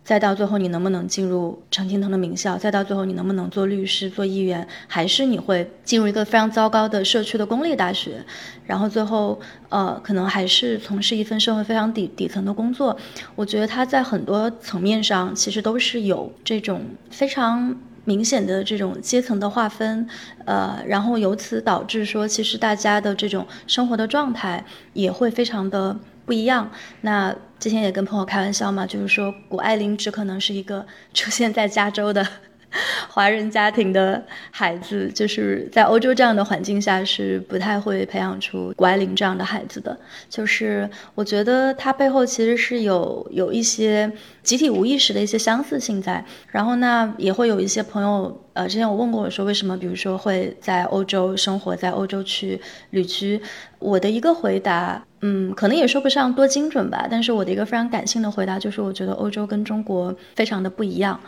[0.03, 2.57] 再到最后，你能不能进入常青藤的名校？
[2.57, 4.67] 再到最后，你能不能做律师、做议员？
[4.85, 8.21] 还是你会进入一个非常糟糕的社区的公立大学？
[8.65, 9.39] 然后最后，
[9.69, 12.97] 呃，可能还是从事一份社会非常底底层的工作。
[13.35, 20.05] 我觉得他在很多层面上其实都是有这种非常明显的这种阶层的划分，
[20.43, 26.71] 呃，然后由此导致说，其实大家的这种生活的状态也会非常的不一样。
[27.01, 32.27] 那之前也跟朋友开玩笑嘛，就是说谷爱凌只可能是一个出现在加州的。
[33.09, 39.97] 华人家庭的孩子，就是在欧洲这样的环境下，是不太会培养出谷爱凌这样的孩子的。
[40.29, 46.23] 就是我觉得他背后其实是有有一些集体无意识的一些相似性在。
[46.47, 52.59] 然后呢，也会有一些朋友，呃，之前我问过我说，为什么比如说会在欧洲生活，在欧洲去
[52.89, 53.41] 旅居？
[53.79, 61.19] 我的一个回答，嗯，可能也说不上多精准吧，但是我的一个非常感性的回答就是，我觉得欧洲跟中国非常的不一样。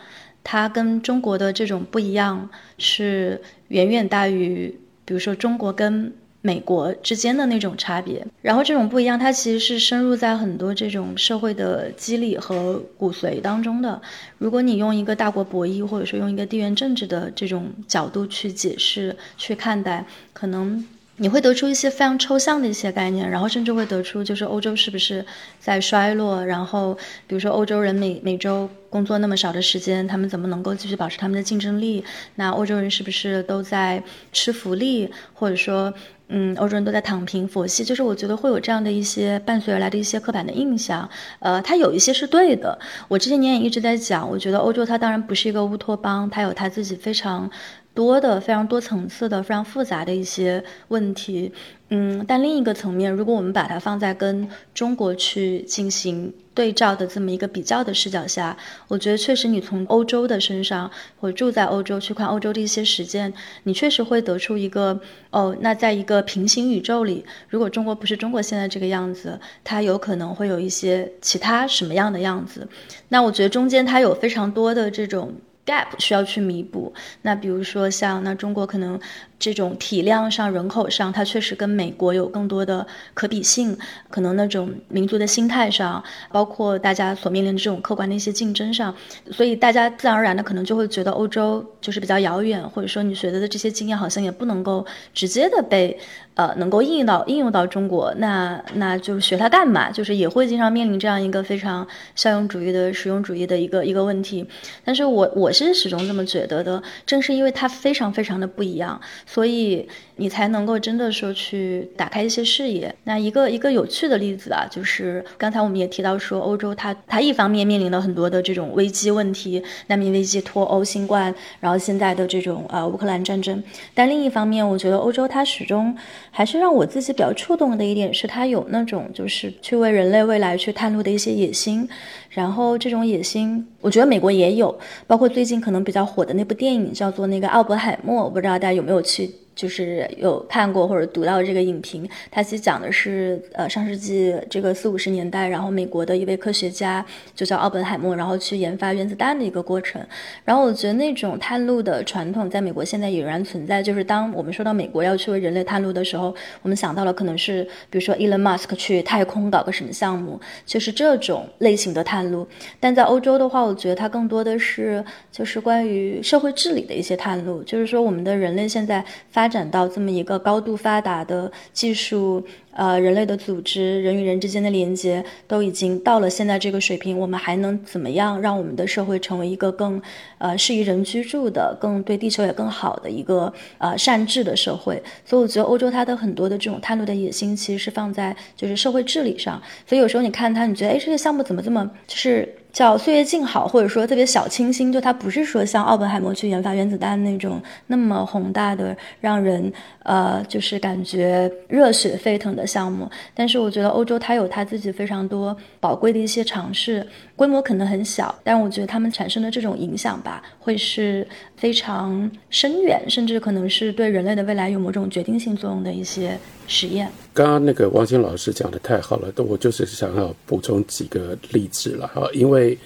[0.48, 4.72] 它跟中国的这种不一样，是远远大于，
[5.04, 8.24] 比如说中国跟美国之间的那种差别。
[8.42, 14.00] 然后这种不一样，它其实是深入在很多这种社会的机理和骨髓当中的。
[14.38, 20.86] 如果你用一个大国博弈，或者说用一个地缘政治的这种角度去解释、去看待，可能。
[21.18, 25.24] 你会得出一些非常抽象的一些概念，然后甚至会得出就是欧洲是不是
[25.58, 26.44] 在衰落？
[26.44, 26.94] 然后
[27.26, 32.04] 比如说欧洲人每每周工作那么少的时间，他们怎么能够继续保持他们的竞争力？
[32.34, 35.10] 那欧洲人是不是都在吃福利？
[35.32, 35.92] 或者说，
[36.28, 37.82] 嗯，欧洲人都在躺平佛系？
[37.82, 41.08] 就是我觉得会有这样的一些伴随而来的一些刻板的印象。
[41.38, 42.78] 呃，它有一些是对的。
[43.08, 47.50] 我这些年也一直在讲，我觉得欧洲它当然不是一个乌托邦，它有它自己非常。
[47.96, 51.50] 多的非常多层次的非常复杂的一些问题，
[51.88, 58.54] 嗯，但另一个层面，如果我们把它放在跟中国去进行对照的这么一个比较的视角下，
[58.88, 63.32] 我觉得确实你从欧洲的身上或者住在欧洲去看欧洲的一些实践，
[63.62, 72.68] 你确实会得出一个哦，那在一个平行宇宙里，如果中国不是中国现在这个样子，它有可能会有一些其他什么样的样子？
[73.08, 75.32] 那我觉得中间它有非常多的这种。
[75.66, 76.92] Gap 需要去弥补。
[77.22, 78.98] 那比如说像那中国可能
[79.38, 83.76] 这种体量上、人口上，它确实跟美国有更多的可比性。
[84.10, 88.94] 可能那种民族的心态上，包括大家所面临的这种客观的一些竞争上，
[89.30, 95.98] 所以大家自然而然的可能就会觉得欧洲就是比较遥远，或者说你学得的这些经验好像也不能够直接的被。
[96.36, 99.90] 呃，能够应用到应用到中国，那那就是学它干嘛？
[99.90, 104.46] 就是也会经常面临这样一个非常效用主义的实用主义的一个一个问题。
[104.84, 112.94] 但是我我是始终这么觉得的，正是因为它非常非常的不一样，所以你才能够真的说去打开一些视野。
[113.04, 123.62] 那一个一个有趣的例子啊，就是刚才我们也提到说，欧洲它它一方面面临了很多的这种危机问题，难民危机、脱欧、新冠，然后现在的这种呃乌克兰战争，
[123.94, 125.96] 但另一方面，我觉得欧洲它始终。
[126.30, 131.88] 还是让我自己比较触动的一点是，它有那种就是去为人类未来去探路的一些野心，
[132.28, 139.30] 然后这种野心，我觉得美国也有，包括最近可能比较火的那部电影叫做那个《奥本海默》，我不知道大家有没有去。
[139.56, 150.00] 就是有看过或者读到这个影评，它其实讲的是呃上世纪这个四五十年代，然后美国的一位科学家就叫奥本海默，然后去研发原子弹的一个过程。
[150.44, 153.82] 然后我觉得那种探路的传统在美国现在也仍然存在。
[153.82, 162.46] 就是当我们说到美国要去为人类探路的时候，我们想到了可能是比如说 Elon Musk 去太空搞个什么项目，就是这种类型的探路。
[162.78, 172.44] 但在欧洲的话，我觉得它更多的是就是关于社会治理的一些探路，就是说我们的人类现在发发展到这么一个高度发达的技术，
[172.76, 180.00] 呃，人类的组织，人与人之间的连接都已经到了现在这个水平，我们还能怎么样让我们的社会成为一个更，
[180.36, 185.02] 呃，适宜人居住的、更对地球也更好的一个呃善治的社会？
[185.24, 189.60] 所以我觉得欧洲它的很多的这种探路的野心，其实是放在就是社会治理上。
[189.86, 192.46] 所以有时候你看它，你觉得哎，这个项目怎么这么就是。
[192.76, 203.08] 叫岁月静好，或者说特别小清新，就它不是说像奥本海默去研发原子弹那种那么宏大的，让人呃就是感觉热血沸腾的项目。
[203.34, 211.26] 但是我觉得欧洲它有它自己非常多宝贵的一些尝试，规模可能很小，但我觉得他们产生的这种影响吧，会是
[211.56, 217.08] 非常深远，甚至可能是对人类的未来有某种决定性作用的一些实验。
[217.32, 222.76] 刚刚那个王晶老师讲的太好了，我就是想要补充几个例子了哈，因为，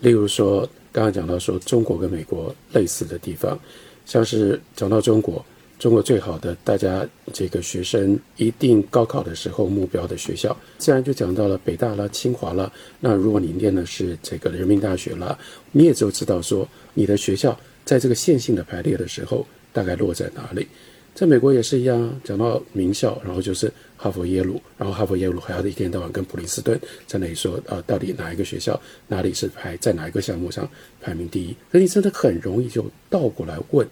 [0.00, 3.58] 例如说刚刚讲到说中国跟美国类似的地方，
[4.06, 5.44] 像是讲到中国，
[5.78, 12.70] 中国最好的大家这个学生一定高考的时候目标的学校，自然就讲到了北大啦、清华啦。
[12.98, 15.38] 那如果你念的是这个人民大学啦，
[15.70, 20.66] 你也就知道说你的学校在这个线性的排列的时候大概落在哪里。
[21.14, 30.68] 在美国也是一样，讲到名校，然后就是哈佛、耶鲁，然后哈佛、耶鲁还要一天到晚跟普林斯顿在那里说，呃，到底哪一个学校哪里是排在哪一个项目上
[31.00, 31.56] 排名第一？
[31.72, 33.84] 那你真的很容易就倒过来问，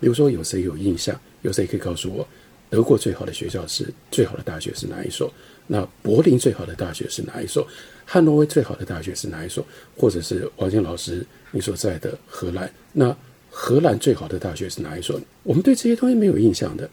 [0.00, 2.26] 比如说有谁有印象，有谁可以告诉我，
[2.70, 5.32] 德国最好的学校是最好的大学是哪一所？
[5.66, 7.66] 那柏林最好的大学是哪一所？
[8.04, 9.66] 汉诺威最好的大学是哪一所？
[9.96, 13.16] 或者是王健老师你所在的荷兰那？
[13.50, 15.18] 荷兰最好的大学是哪一所？
[15.42, 16.88] 我们对这些东西没有印象的，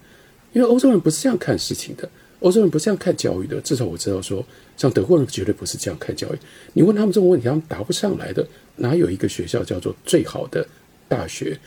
[0.54, 3.60] 因为欧洲人不是这样看事情的，欧洲人不是这样看教育的。
[3.62, 4.44] 至少我知道说，
[4.76, 6.38] 像德国人绝对不是这样看教育。
[6.74, 8.44] 你问他们这种问题，他们答不上来的。
[8.78, 10.66] 哪有一个学校叫做最好的
[11.08, 11.60] 大学？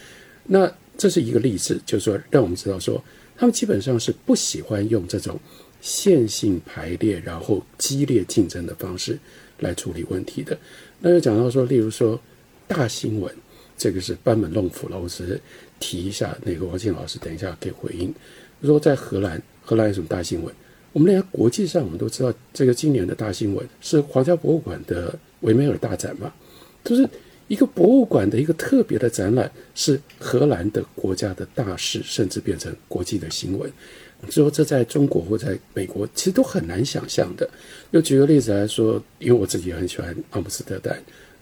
[0.44, 0.66] 那
[0.98, 3.02] 这是一个例子，就是说让我们知道说，
[3.34, 5.40] 他们基本上是不喜欢用这种
[5.80, 9.18] 线性排列，然后激烈竞争的方式
[9.60, 10.58] 来处理问题的。
[11.00, 12.20] 那就讲到说，例如说
[12.66, 13.34] 大新闻。
[13.80, 15.40] 这个是班门弄斧了，我只是
[15.78, 16.36] 提一下。
[16.42, 18.12] 那个王庆老师，等一下给回应。
[18.60, 20.52] 说在荷兰，荷兰有什么大新闻？
[20.92, 26.34] 我们连国际上我们都知道，这个今年的大新闻是皇家博物馆的维梅尔大展嘛，
[26.82, 27.08] 就是
[27.48, 33.70] 一个博物馆的一个特别的展览，是荷兰的国家的大事，甚至变成国际的新闻。
[34.30, 37.48] 说这在中国或在美国其实都很难想象的。
[37.92, 40.96] 又举个例子来说，因为我自己很喜欢阿姆斯特丹。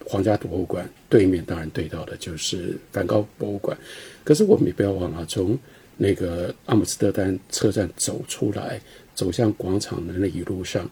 [0.09, 3.77] 皇家博物馆对面当然对到的就是梵高博物馆，
[4.23, 5.59] 可是我们也不要忘了，从
[5.97, 8.81] 那个阿姆斯特丹车站走出来，
[9.17, 10.89] 走向广场的那一路上，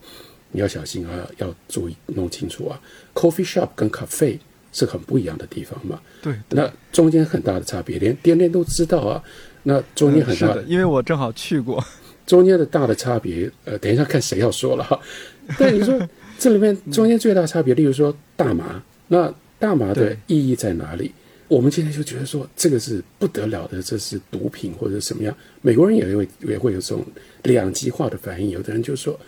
[0.50, 2.80] 你要小心啊，要注意弄清楚啊。
[3.14, 4.38] Coffee shop 跟 cafe
[4.74, 5.98] 是很不一样的地方嘛？
[6.20, 9.22] 对，那中间很大的差别，连天天都知道啊。
[9.62, 11.82] 那中间很大的，因为我正好去过，
[12.26, 15.00] 中间的大的差别，呃，等一下看谁要说了哈。
[15.58, 15.98] 但你说
[16.38, 18.82] 这里面中间最大差别，例如说大麻。
[19.08, 21.10] 那大麻的意义在哪里？
[21.48, 25.34] 我们今天就觉得说这个是不得了的，这是毒品或者什么样？
[25.62, 27.04] 美国人也会也会有这种
[27.44, 28.50] 两极化的反应。
[28.50, 29.18] 有的人就说，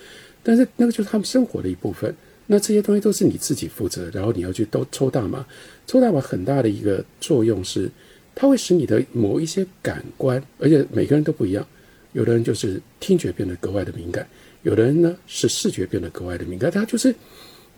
[0.42, 2.14] 但是那个就是他们生活的一部分。
[2.46, 5.44] 那这些东西都是你自己负责，然后你要去都抽大麻。
[5.86, 7.90] 抽大麻很大的一个作用是，
[8.34, 11.66] 它会使你的某一些感官，而且每个人都不一样。
[12.12, 14.26] 有的人就是听觉变得格外的敏感，
[14.62, 16.70] 有的人呢是视觉变得格外的敏感。
[16.70, 17.14] 它就是。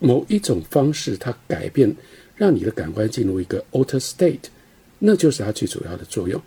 [0.00, 1.92] 某一种方式，它改变，
[2.36, 4.44] 让你的感官进入一个 alter state，
[5.00, 6.40] 那就是它最主要的作用。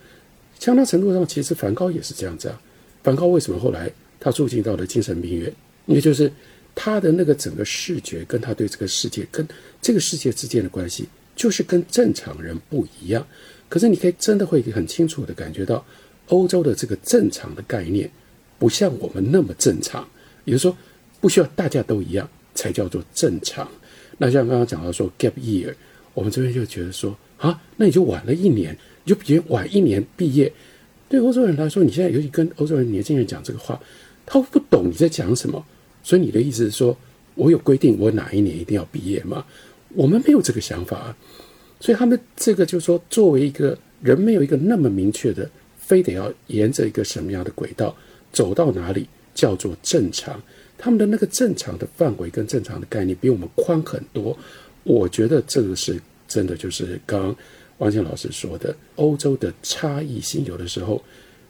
[0.58, 2.58] 相当程度上，其实梵高也是这样子啊。
[3.04, 5.52] 梵高为什么后来他住进到了精神病院？
[5.84, 6.32] 也就是
[6.74, 9.46] 他的那个整个视觉，跟他对这个世界、跟
[9.80, 13.26] 这个世界之间的关系，就是跟正常人不一样。
[13.68, 15.84] 可是你可以真的会很清楚的感觉到，
[16.28, 18.10] 欧洲的这个正常的概念，
[18.58, 20.08] 不像我们那么正常。
[20.44, 20.76] 也就是说，
[21.20, 22.28] 不需要大家都一样。
[22.54, 23.66] 才叫做正常。
[24.18, 25.74] 那像刚刚讲到说 gap year，
[26.12, 30.52] 我们这边就觉得说啊，那你就晚了一年，你就比人晚一年毕业。
[31.08, 33.80] 对欧洲人来说，你现在尤其跟欧洲人年轻人讲这个话，
[34.26, 35.64] 他不懂你在讲什么。
[36.02, 36.96] 所以你的意思是说，
[37.34, 39.44] 我有规定我哪一年一定要毕业吗？
[39.94, 41.14] 我们没有这个想法。
[41.80, 47.94] 所以他们这个就是说，作为一个人，没有一个那么明确的，非得要沿着一个什么样的轨道
[48.32, 50.40] 走到哪里叫做正常。
[50.78, 54.36] 他们的那个正常的范围跟正常的概念比我们宽很多，
[54.84, 57.36] 我觉得这个是真的，就是刚刚
[57.78, 61.02] 王健老师说的，欧洲的差异性有的时候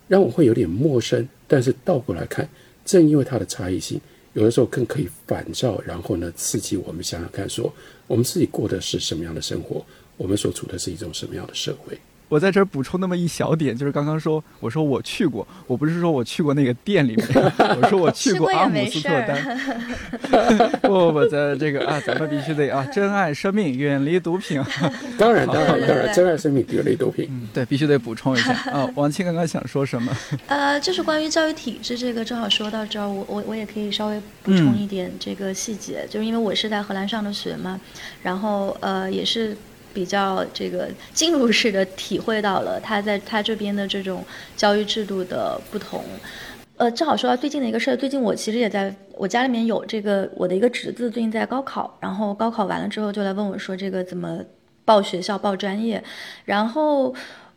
[0.09, 2.49] 让我会有点陌生，但是倒过来看，
[2.85, 4.01] 正因为它的差异性，
[4.35, 7.72] 有的时候更可以反照，然后呢刺激我们想想看，说
[8.07, 9.85] 我们自己过的是什么样的生活，
[10.16, 11.99] 我们所处的是一种什么样的社会。
[12.33, 17.28] 我在这儿补充那么一小点，就是刚刚说，我说我去过，我不是说我去过那个店里面，
[17.78, 19.61] 我说我去过阿姆斯特丹。
[20.80, 24.59] 不不不，在这个啊，咱们必须得啊，珍爱生命，远离毒品。
[25.18, 27.28] 当然当然当然，珍爱生命，远离毒品。
[27.53, 28.89] 对，必须得补充一下啊。
[28.95, 30.11] 王青刚刚想说什么？
[30.47, 37.78] 呃，就是关于教育体制这个，正好说到这儿，我我我也可以稍微补充一点这个细节，就是因为我是在荷兰上的学嘛，
[38.22, 39.55] 然后呃也是。
[39.95, 44.24] 比较这个进入式的体会到了他在他这边的这种
[44.57, 46.03] 教育制度的不同，
[46.76, 54.40] 呃，正好说到最近的一个事儿，最近我其实也在我家里面有这个我的一个侄子最近在高考，然后高考完了之后就来问我说这个怎么
[54.84, 56.03] 报学校报专业，
[56.45, 57.14] 然后。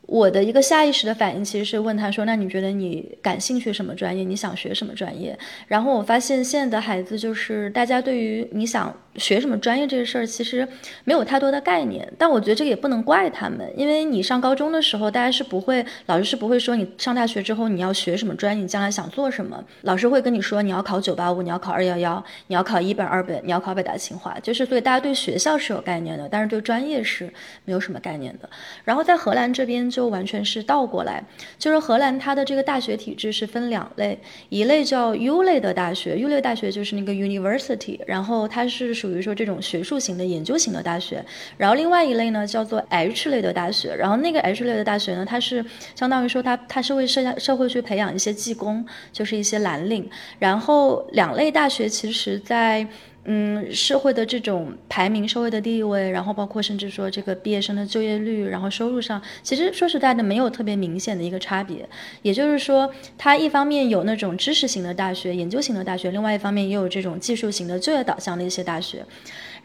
[0.08, 4.24] 我的一个下意识的反应其实是问他说：“那你觉得你感兴趣什么专业？
[4.24, 5.38] 你想学什么专业？”
[5.68, 10.68] 然后我发现现在的孩子就是大家对于你想学什么专业这个事儿其实
[11.06, 12.08] 没有太多的概念。
[12.20, 19.64] 但我觉得这个也不能怪他们，因为你上高中的时候，大家是不会，老师是不会说你上大学之后你要学什么专业，你将来想做什么。
[19.82, 24.38] 老师会跟你说你要考九八五，你要考二幺幺，你要考一本二本，你要考北大清华。
[24.40, 27.28] 就是所以大家对学校是有概念的，但是对专业是
[27.64, 28.48] 没有什么概念的。
[28.84, 29.90] 然后在荷兰这边。
[29.96, 31.24] 就完全是倒过来，
[31.58, 34.20] 就是荷兰它的这个大学体制是分两类，
[34.50, 41.24] 一类叫 U 类的大学，U 类大学就是那个 University，然后它是属于说这种学术型的研究型的大学，
[41.58, 45.64] 然后另外一类呢叫做 H 类的大学，然后那个 H 类的大学呢，它是
[45.96, 52.86] 相当于说它它是为社社会去培养一些技工，就是一些蓝领，然后两类大学其实在。
[53.28, 61.88] 嗯，社会的这种排名、社会的地位，然后包括甚至说这个毕业生的就业率，然后收入上，其实说实在的，没有特别明显的一个差别。
[62.22, 69.04] 也就是说，它一方面有那种知识型的大学、研究型的大学，另外一方面也有这种技术型的就业导向的一些大学。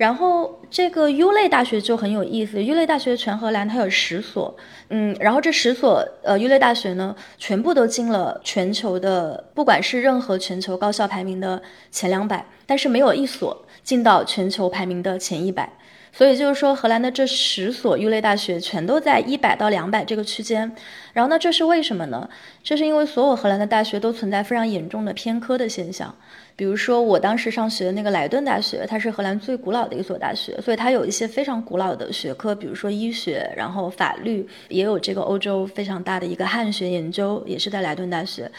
[0.01, 4.57] 然后这个 U 类大学就很有意思，U 类大学全荷兰它有十所，
[4.89, 15.71] 嗯，然后这十所呃 U 类大学呢，全部都进了全球的，不管是任何全球高校排名的前两百，但是没有一所进到全球排名的前一百。
[16.13, 20.75] 所以就是说，荷兰的这十所 U 类大学全都在一百到两百这个区间。
[21.13, 22.29] 然后呢，这是为什么呢？
[22.65, 26.17] 这是因为所有荷兰的大学都存在非常严重的偏科的现象。
[26.61, 38.53] 比如说，我当时上学的那个莱顿大学，它是荷兰最古老的一所大学，所以它有一些非常古老的学科，比如说医学，然后法律，也有这个欧洲非常大的一个汉学研究，也是在莱顿大学。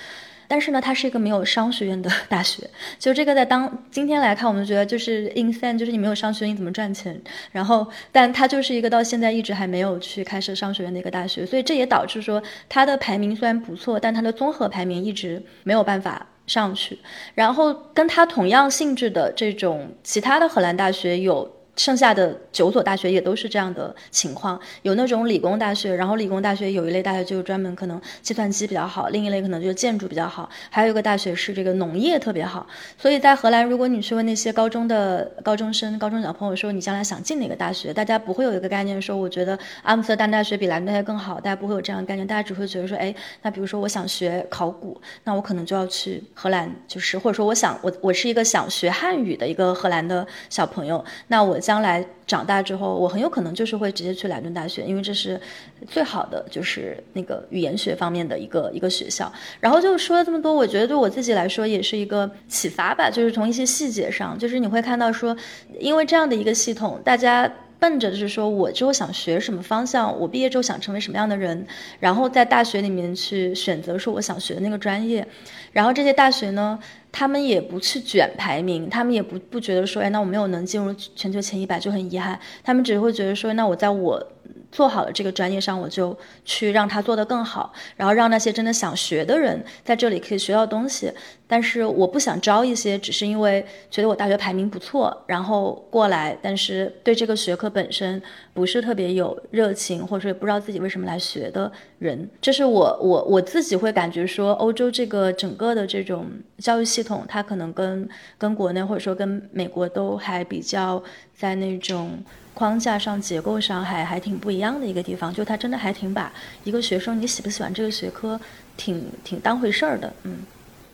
[0.47, 2.67] 但是呢，它是一个没有商学院的 大学。
[2.97, 7.21] 就这个，在当今天来看，我们觉得就是 insane，就是你没有商学院你怎么赚钱？
[7.51, 11.45] 然后，但它就是一个到现在一直还没有去开设商学院的一个大学。
[11.45, 16.99] 所以这也导致说，它的排名虽然不错，但它的综合排名一直没有办法上去。
[17.33, 21.49] 然后，跟它同样性质的这种其他的荷兰大学有。
[21.77, 32.67] 剩下的九所大学也都是这样的情况，有那种理工大学，然后理工大学有一类大学就是专门可能计算机比较好，另一类可能就是建筑比较好，还有一个大学是这个农业特别好。
[32.97, 51.60] 所以在荷兰，如果你去问那些高中的高中生、高中小朋友说你将来想进哪个大学，大家不会有一个概念说我觉得阿姆斯特丹大学比莱顿大学更好，大家不会有这样的概念，大家只会觉得说，哎，那比如说我想学考古，那我可能就要去荷兰，就是或者说我想我我是一个想学汉语的一个荷兰的小朋友，那我。
[51.61, 55.39] 将来长大之后，我很有可能就是会直接去莱顿大学，因为这是
[55.87, 59.31] 最好的，就是那个语言学方面的一个一个学校。
[59.59, 65.37] 然后就说了这么多，我觉得对我自己来说也是一个启发吧，就是从一些细节上，就是你会看到说，
[65.79, 67.51] 因为这样的一个系统，大家
[67.81, 71.65] 奔着就是说我之后想学什么方向，我毕业之后想成为什么样的人，
[71.99, 75.27] 然后在大学里面去选择说我想学的那个专业，
[75.71, 76.77] 然后这些大学呢。
[77.13, 84.25] 他们也不去卷排名，他们也不不觉得说，哎，那我没有能进入全球前一百就很遗憾，他们只会觉得说，那我在我。
[84.71, 91.11] 做好了这个专业上，我就去让他做得更好，然后让那些真的想学的人在这里可以学到东西。
[91.51, 98.21] 但是我不想招一些只是因为觉得我大学排名不错，然后过来，但是对这个学科本身
[98.53, 102.29] 不是特别有热情，或者说不知道自己为什么来学的人。
[102.39, 106.25] 这是我我我自己会感觉说，欧洲这个整个的这种
[106.59, 111.03] 教育系统，它可能跟跟国内或者说跟美国都还比较
[111.35, 112.23] 在那种。
[112.53, 116.31] 框架上、结构上还还挺不一样的一个地方，就他真的还挺把
[116.65, 118.39] 一个学生你喜不喜欢这个学科，
[118.75, 120.13] 挺挺当回事儿的。
[120.23, 120.39] 嗯，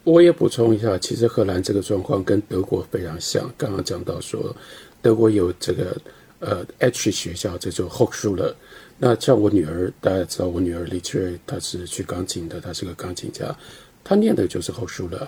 [0.08, 3.54] 我也补充一下，其实荷兰这个状况跟德国非常像。
[3.58, 4.56] 刚刚讲到说，
[5.02, 5.98] 德国有这个
[6.40, 8.54] 呃 H 学校，这就 Hochschule。
[8.98, 13.54] 那像我女儿，大家知道我女儿李翠，她是学钢琴的，她是个钢琴家，
[14.02, 15.28] 她念的就是 Hochschule。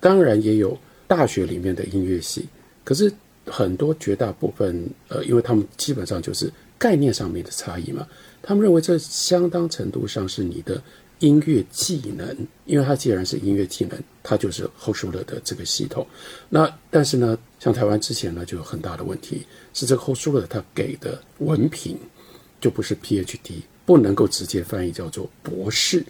[0.00, 0.74] 当然也有
[1.06, 2.48] 大学里面的音乐系，
[2.82, 3.12] 可是。
[3.46, 8.08] 很多绝大部分，呃，因为他们基本上就是概念上面的差异嘛，
[8.40, 10.82] 他们认为这相当程度上是你的
[11.24, 16.06] 音乐技能，因为它既然是音乐技能，它就是后舒勒的这个系统。
[16.50, 21.96] 那但是呢，像台湾之前呢就有很大的问题，是这个后舒勒他给的文凭
[22.60, 26.04] 就不是 PhD，不能够直接翻译叫做博士。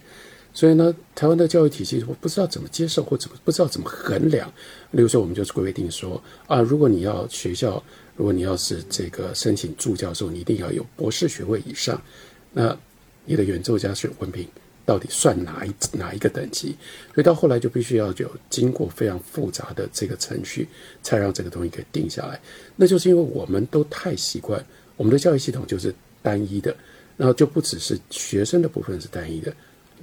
[0.53, 4.51] 所以呢，台湾的教育体系我不知道怎么接受，或者不知道怎么衡量。
[4.91, 7.81] 例如说，我们就是规定说啊，如果你要学校，
[8.17, 12.01] 如果你要是这个申请助教授，你一定要有博士学位以上。
[12.51, 12.77] 那
[13.25, 14.47] 你的演奏家学文凭
[14.85, 16.75] 到底算哪一哪一个等级？
[17.13, 20.67] 所以到后来就必须要有经过非常复杂的这个程序，
[21.01, 22.39] 才让这个东西给定下来。
[22.75, 24.63] 那就是因为我们都太习惯
[24.95, 26.75] 我们的教育系统就是单一的，
[27.17, 29.53] 然后就不只是学生的部分是单一的。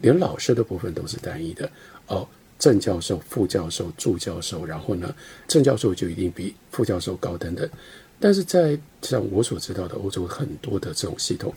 [0.00, 1.70] 连老师的部分都是单一的
[2.06, 2.26] 哦，
[2.58, 5.14] 正教授、副教授、助教授，然后呢，
[5.46, 7.68] 正教授就一定比副教授高等等。
[8.18, 11.52] 但是在像我所知道的欧洲很多的这种系统，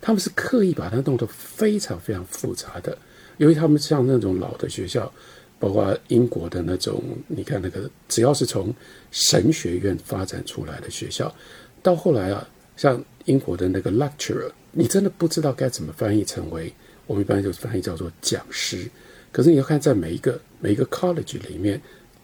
[0.00, 2.96] 他们是刻意把它弄得非常非常复杂的，
[3.36, 5.12] 因为他们像那种老的学校，
[5.58, 8.72] 包括英国的那种，你看那个只要是从
[9.10, 11.34] 神学院发展出来的学校，
[11.82, 16.72] 到后来啊，像英国的那个 lecturer，你真的不知道该怎么翻译成为
[17.06, 18.88] 我们一般就翻译叫做讲师。
[19.32, 21.80] 可是你要看在每一个每一个 college 里面，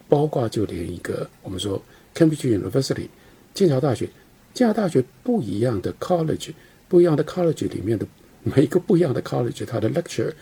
[0.09, 1.83] 包括就连一个我们说
[2.15, 3.09] Cambridge University
[3.53, 4.09] 剑桥大学，
[4.55, 6.53] 剑桥大学不一样的 college，
[6.95, 8.07] 不一样的 college 里面的
[8.45, 10.33] 每一个不一样的 college，它的 lecture，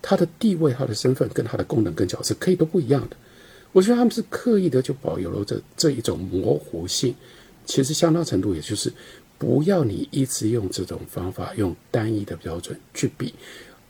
[0.00, 3.16] 它的地位、它的身份跟它的功能跟角色可以都不一样的。
[3.72, 7.14] 我觉得他们是刻意的就保有了这这一种模糊性，
[7.66, 8.90] 其实相当程度也就是
[9.36, 13.34] 不要你一直用这种方法用单一的标准去比。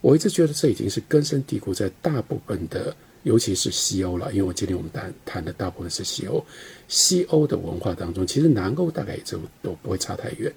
[0.01, 2.93] 我一直觉得这已经是根深蒂固在大部分的，
[3.23, 6.45] 尤其是西欧了，因为我今天我们谈谈的大部分是西欧，
[6.89, 10.53] 西欧的文化当中，其实南欧大概也就都不会差太远。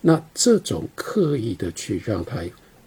[0.00, 2.42] 那这种刻意的去让它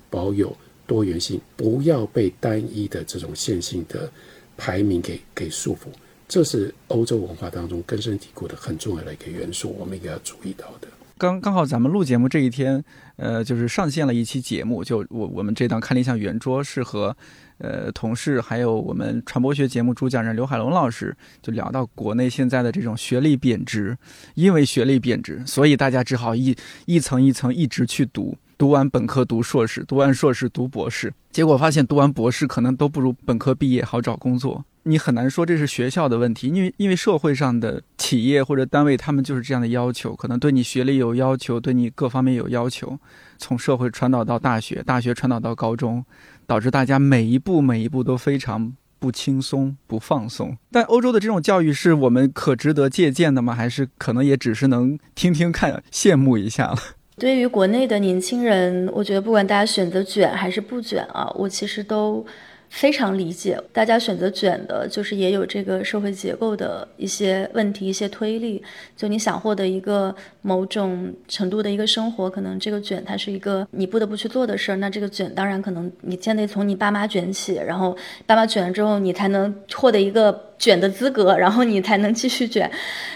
[0.09, 0.55] 保有
[0.85, 4.09] 多元性，不要被单一的这种线性的。
[4.55, 5.87] 排名给给束缚，
[6.27, 10.87] 这是欧洲文化当中根深蒂固的很重要的一个元素，我们应该要注意到的。
[11.17, 12.85] 刚刚好咱们录节目这一天，
[13.15, 17.15] 呃，就是上线了一期节目，就我我们这档看理想圆桌是和
[17.59, 23.97] 呃同事还有我们传播学节目主讲人刘海龙老师就聊到国内现在的这种学历贬值，
[24.33, 26.55] 因为学历贬值，所以大家只好一
[26.85, 28.37] 一层一层一直去读。
[28.55, 34.63] 读完本科读硕士，读完硕士读博士，结果发现读完博士可能都不如本科毕业好找工作。
[34.83, 42.99] 你很难说这是学校的问题，因为因为社会上的企业或者单位他们就是这样的要求，可能对你学历有要求，对你各方面有要求，
[43.37, 46.03] 从社会传导到大学，大学传导到高中，
[46.45, 50.57] 导致大家每一步每一步都非常不轻松不放松。
[50.71, 53.55] 但欧洲的这种教育是我们可值得借鉴的吗？
[53.55, 56.77] 还是可能也只是能听听看羡慕一下了？
[57.15, 62.25] 对于国内的年轻人，我觉得不管大家选择卷还是不卷啊，我其实都
[62.73, 63.55] 非常理解。
[63.71, 68.61] 大家选择卷的，就是也有这个社会结构的一些问题、一些推力。
[68.97, 74.77] 就你想获得一个某种程度的一个生活，可能这个卷它是一个你不得不去做的事儿。
[74.77, 77.95] 那这个卷当然可能你先得从你爸妈卷起，然后
[78.25, 82.69] 爸妈卷了之后，你才能获得一个卷的资格，然后你才能继续卷。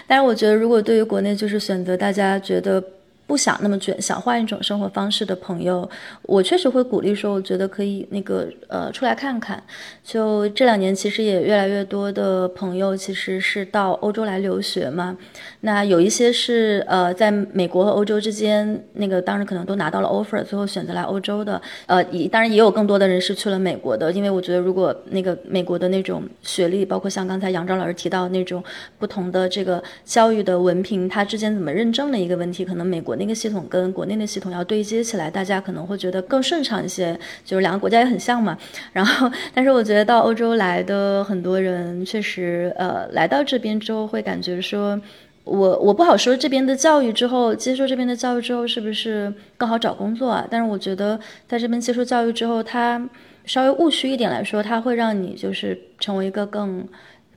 [0.06, 2.80] 但是我觉得，如果对于国内就是选择大家觉得。
[3.28, 5.88] 不想那么卷，想换一种生活方式的朋友，
[6.22, 9.62] 我确实会鼓励说，我觉得可以那个呃出来看看。
[10.02, 15.14] 就这两年，其实也越来越多的朋友其实是到欧洲来留学嘛。
[15.60, 21.60] 那有一些是呃在美国和欧洲之间，那个当时可能都拿到了 offer，最后选择来欧洲的。
[21.84, 28.64] 呃，也当然也有更多的人是去了美国的，因为我觉得如果那个美国的那种学历，包括像刚才杨钊老师提到那种
[28.98, 33.17] 不同的这个教育的文凭，它之间怎么认证的一个问题，可能美国。
[33.18, 37.18] 那个系统跟国内的系统要对接起来，大家可能会觉得更顺畅一些。
[37.44, 38.56] 就是两个国家也很像嘛。
[38.92, 45.00] 然后，但是我觉得到欧洲来的很多人，确实，呃，来到这边之后会感觉说，
[45.44, 50.46] 我我不好说这边的教育之后，接受这边的教育之后是不是更好找工作啊？
[50.50, 53.08] 但是我觉得在这边接受教育之后，它
[53.44, 56.86] 稍微务虚一点来说，它会让你就是成为一个更。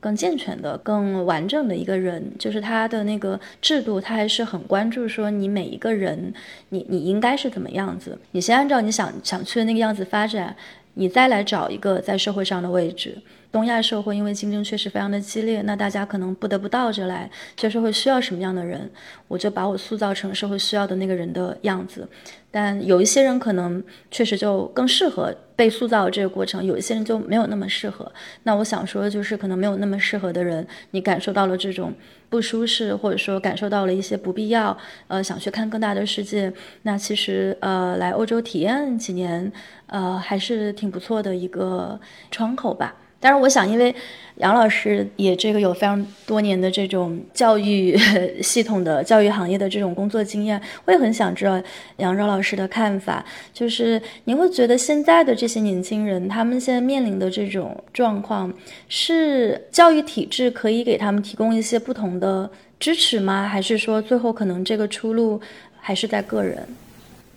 [0.02, 6.34] 更健全的、更完整的一个人，就是他的那个制度，他还是很关注说你每一个人，
[6.70, 10.54] 你你应该是怎么样子，你先按照你想想去的那个样子发展，
[10.96, 13.18] 你再来找一个在社会上的位置。
[13.52, 18.90] 东亚社会因为竞争确实非常的激烈，那大家可能不得不倒着来，这社会需要什么样的人，
[19.28, 22.08] 我就把我塑造成社会需要的那个人的样子。
[22.50, 28.10] 但有一些人可能确实就更适合被塑造这个过程，有一些人就没有那么适合。
[28.44, 31.94] 那我想说的就是，可能没有那么适合的人，你感受到了这种
[32.30, 34.78] 不舒适，或者说感受到了一些不必要，
[35.08, 36.52] 呃，想去看更大的世界，
[36.84, 39.52] 那其实呃，来欧洲体验几年，
[39.88, 42.00] 呃，还是挺不错的一个
[42.32, 42.96] 窗口吧。
[43.22, 43.96] 但是我想，因为
[44.38, 47.96] 杨老师也这个有非常多年的这种教育
[48.42, 51.62] 系统的教育行业的这种工作经验，我也很想知道
[51.98, 53.24] 杨钊老师的看法。
[53.54, 58.52] 就是您会觉得现在的这些年轻人，他们现在面临的这种状况，
[58.90, 62.50] 是教育体制可以给他们提供一些不同的
[62.80, 63.48] 支持吗？
[63.48, 65.40] 还是说最后可能这个出路
[65.80, 66.68] 还是在个人？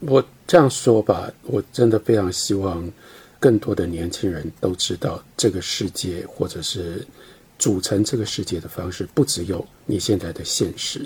[0.01, 2.91] 我这样说吧，我真的非常希望。
[3.45, 7.07] 更多的年轻人都知道，这个世界或者是
[7.59, 11.05] 组成这个世界的方式，不只有你现在的现实。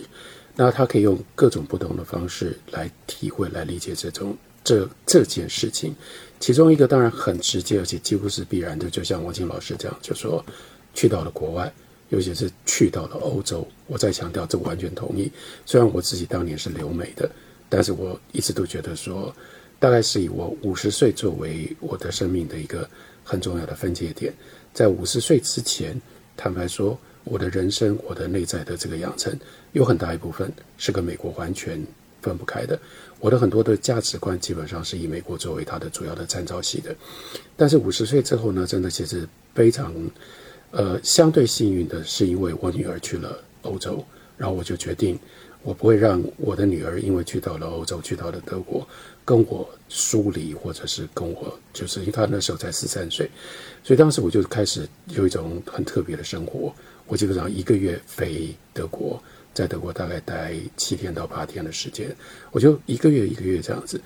[0.54, 5.92] 那他可以用各种不同的方式来体会、来理解这种这这件事情。
[6.38, 10.44] 其中一个当然很直接，而且几乎是必然的，就像王晶老师这样，就说
[10.94, 11.72] 去到了国外，
[12.10, 13.66] 尤其是去到了欧洲。
[13.88, 15.28] 我再强调，这完全同意。
[15.66, 17.28] 虽然我自己当年是留美的，
[17.68, 19.34] 但是我一直都觉得说。
[19.78, 22.88] 大概是以我五十岁作为我的生命的一个
[23.22, 24.32] 很重要的分界点，
[24.72, 26.00] 在五十岁之前，
[26.36, 29.38] 坦白说，我的人生、我的内在的这个养成，
[29.72, 31.80] 有很大一部分是跟美国完全
[32.22, 32.78] 分不开的。
[33.20, 36.94] 我的很多的价值观基本上是以美国作为它的主要的参照系的。
[37.56, 39.92] 但是五十岁之后呢，真的其实非常，
[40.70, 44.04] 呃，相对幸运的是，因为我女儿去了欧洲，
[44.36, 45.18] 然后我就决定，
[45.62, 48.86] 我不会让我的女儿因为去到了欧洲，去到了德国，
[49.28, 53.30] 跟我疏离，或者是跟我，就是因为他那时候才十三岁，
[53.84, 56.74] 所以当时我就开始有一种很特别的生活。
[57.06, 59.22] 我基本上一个月飞德国，
[59.52, 62.16] 在德国大概待七天到八天的时间，
[62.52, 64.00] 我就一个月一个月这样子。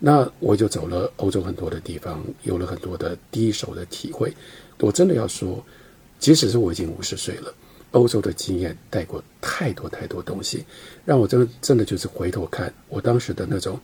[0.00, 4.34] 那我就走了欧洲很多的地方，有了很多的第一手的体会。
[4.80, 5.64] 我真的要说，
[6.18, 7.54] 即使是我已经五十岁了，
[7.92, 10.64] 欧洲的经验带过太多太多东西，
[11.04, 13.78] 让我真的真的就是回头看我当时的那种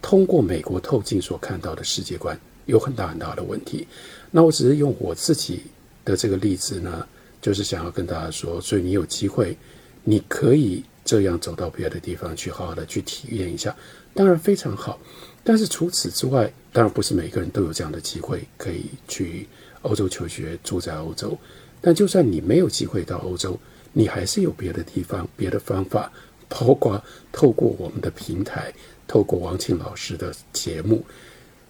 [0.00, 3.86] 通过美国透镜所看到的世界观有很大很大的问题。
[4.30, 5.62] 那我只是用我自己
[6.04, 7.06] 的这个例子呢。
[7.38, 9.56] 就是想要跟大家说，所以你有机会，
[10.02, 13.76] 你可以这样走到别的地方去，好好的去体验一下，
[14.14, 14.98] 当然非常好。
[15.44, 19.46] 但是除此之外，当然不是每个人都有这样的机会可以去
[19.82, 21.38] 欧洲求学，住在欧洲。
[21.80, 23.56] 但就算你没有机会到欧洲，
[23.92, 26.10] 你还是有别的地方、别的方法，
[26.48, 28.74] 包括透过我们的平台，
[29.06, 31.04] 透过王庆老师的节目，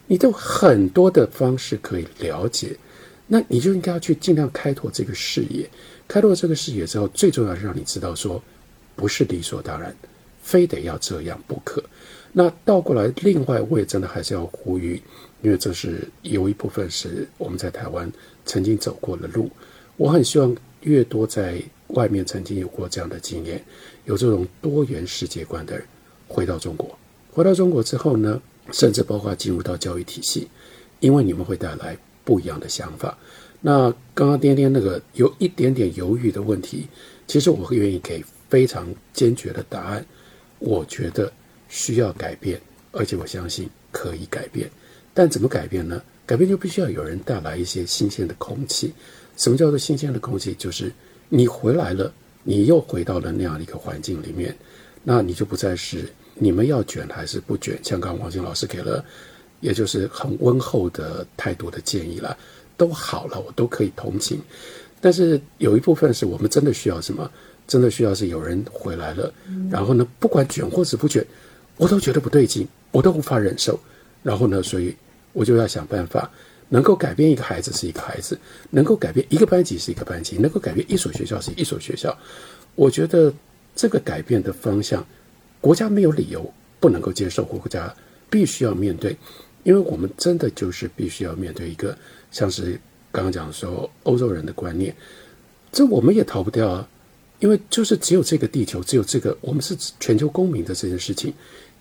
[0.07, 2.77] 你都很多的方式可以了解。
[3.29, 5.69] 那你就应该要去尽量开拓这个视野，
[6.07, 8.41] 开拓这个视野之后，最重要是让你知道说，
[8.95, 9.93] 不是理所当然，
[10.41, 11.83] 非得要这样不可。
[12.33, 15.03] 那倒过来，另外我也真的还是要呼吁，
[15.43, 18.09] 因为这是有一部分是我们在台湾
[18.45, 19.51] 曾经走过的路，
[19.97, 23.61] 我很希望越多在外面曾经有过这样的经验，
[24.05, 25.85] 有这种多元世界观的人
[26.29, 26.97] 回到中国，
[27.37, 28.41] 回到中国之后呢，
[28.73, 30.49] 甚至包括进入到教育体系，
[31.01, 31.95] 因为你们会带来。
[32.25, 33.17] 不一样的想法。
[33.61, 36.89] 那刚刚颠颠那个有一点点犹豫的问题，
[37.29, 38.21] 其实我会愿意给
[38.51, 40.05] 非常坚决的答案。
[40.59, 41.33] 我觉得
[41.69, 42.61] 需要改变，
[42.91, 44.69] 而且我相信可以改变。
[45.15, 46.03] 但怎么改变呢？
[46.27, 48.93] 改变就必须要有人带来一些新鲜的空气。
[49.37, 50.53] 什么叫做新鲜的空气？
[50.55, 50.93] 就是
[51.29, 52.13] 你回来了，
[52.43, 54.53] 你又回到了那样的一个环境里面，
[55.05, 57.79] 那你就不再是你们要卷还是不卷。
[57.83, 59.05] 像刚刚王晶老师给了。
[59.61, 62.37] 也就是很温厚的态度的建议了，
[62.77, 64.39] 都好了，我都可以同情。
[65.01, 67.29] 但是有一部分是我们真的需要什么？
[67.67, 69.33] 真的需要是有人回来了，
[69.71, 71.27] 然后呢，不管卷或者不卷，
[71.79, 73.81] 我都觉得不对劲，我都无法忍受。
[74.23, 74.95] 然后呢，所以
[75.33, 76.31] 我就要想办法，
[76.69, 82.17] 能够改变一个孩子是一个孩子，能够改变一个班级是一个班级，能够改变一所学校是一所学校。
[82.75, 83.33] 我觉得
[83.75, 85.05] 这个改变的方向，
[85.67, 86.49] 国家没有理由
[86.79, 87.93] 不能够接受，国家
[88.31, 89.17] 必须要面对。
[89.65, 91.99] 因为我们真的就是必须要面对一个
[92.31, 94.95] 像是刚刚讲说欧洲人的观念，
[95.73, 96.89] 这我们也逃不掉啊。
[97.41, 101.35] 因为就是只有这个地球，只有这个我们是全球公民的这件事情，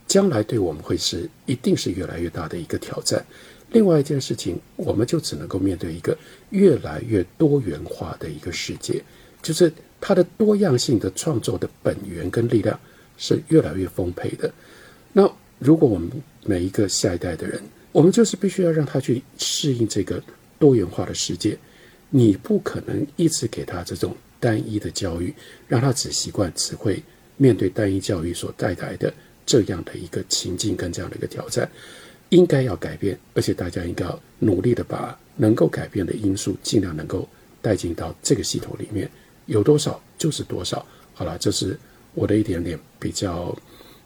[0.08, 3.24] 将来对我们会是一定是越来越大的一个挑战。
[3.70, 6.18] 另外一件事情，我们就只能够面对一个
[6.50, 9.00] 越来越多元化的一个世界，
[9.44, 9.72] 就是
[10.02, 12.80] 它的多样性的创作的本源跟力量
[13.18, 14.52] 是越来越丰沛的。
[15.14, 16.10] 那如果我们
[16.44, 17.62] 每一个下一代的人，
[17.92, 20.22] 我们就是必须要让他去适应这个
[20.60, 21.58] 多元化的世界。
[22.10, 25.34] 你不可能一直给他这种单一的教育，
[25.68, 27.02] 让他只习惯只会
[27.38, 29.14] 面对单一教育所带来的
[29.46, 31.70] 这样的一个情境跟这样的一个挑战。
[32.30, 37.28] 应该要改变，而且大家应该要努力的把能够改变的因素尽量能够
[37.62, 39.10] 带进到这个系统里面，
[39.46, 40.86] 有多少就是多少。
[41.14, 41.78] 好了，这是
[42.16, 43.56] 我的一点点比较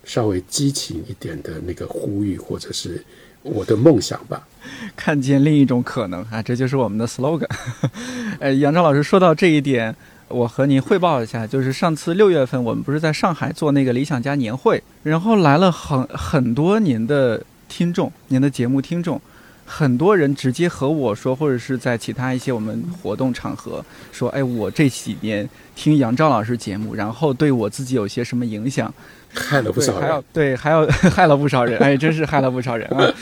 [0.03, 3.01] 稍微激情一点的那个呼吁，或者是。
[3.41, 4.45] 我的梦想吧，
[4.97, 7.47] 看见另一种可能啊，这就是我们的 slogan。
[8.38, 9.95] 呃， 杨照老师说到这一点，
[10.28, 19.20] 我和您汇报一下，就是上次六月份我们不是在上海做那个理想家年会，然后来了很很多您的听众，您的节目听众，
[19.70, 28.91] 很多人直接和我说，或者是在其他一些我们活动场合说，哎，我这几年听杨照老师节目，然后对我自己有些什么影响。
[29.32, 33.13] 害了不少人，还有对，还有 害了不少人，哎，真是害了不少人啊。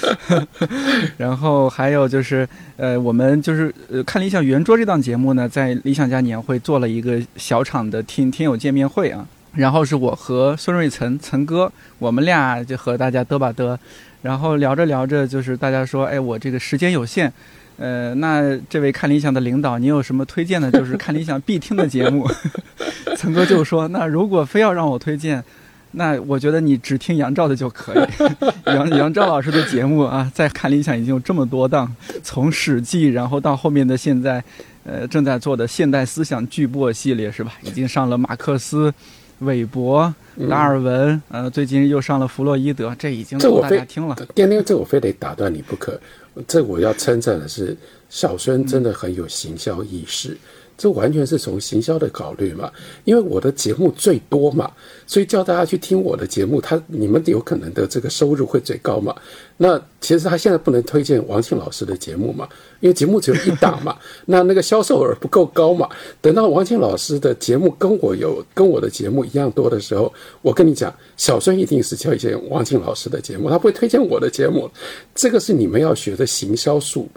[1.18, 9.28] 然后还有就是，呃，我们就是呃看理想圆桌这档节目呢，在理想家年会做了一个小场的听听友见面会啊。
[9.54, 11.70] 然后是我和孙瑞岑岑哥，
[12.00, 13.78] 我们俩就和大家嘚吧嘚，
[14.22, 17.32] 然后聊着聊着，就是大家说，哎，我这个时间有限，
[17.78, 20.72] 呃，那这位看理想的领导，你有什么推荐的？
[20.72, 22.28] 就是看理想必听的节目。
[23.18, 25.44] 曾哥就说，那如果非要让我推荐。
[25.92, 28.08] 那我觉得你只听杨照的就可以，
[28.70, 31.92] 杨杨照老师的节目啊，在看理想已经有这么多档，
[32.22, 34.44] 从《史记》然后到后面的现在，
[34.84, 37.54] 呃，正在做的现代思想巨擘系列是吧？
[37.64, 38.94] 已经上了马克思，
[39.40, 40.14] 韦伯、
[40.50, 44.16] 达尔文，呃，最近又上了弗洛伊德，这已经够大家听了。
[44.34, 46.00] 颠颠，这我非得打断你不可。
[46.48, 47.76] 这我要称赞的是，
[48.10, 50.38] 小孙真的很有行销意识。
[50.78, 52.72] 这完全是从行销的考虑嘛，
[53.04, 54.72] 因为我的节目最多嘛，
[55.08, 59.16] 所以叫大家去听我的节目，他你们有可能的这个收入会最高嘛。
[59.58, 62.48] 那其实他现在不能推荐王庆老师的节目嘛，
[62.80, 63.98] 因为节目只有一档嘛，
[64.28, 65.90] 那那个销售额不够高嘛。
[66.22, 70.14] 等到王庆老师的节目跟我有跟我的节目一样多的时候，
[70.44, 74.70] 我跟你讲，小孙一定是推荐王庆老师的节目，他不会推荐我的节目。
[75.16, 77.10] 这个是你们要学的行销术。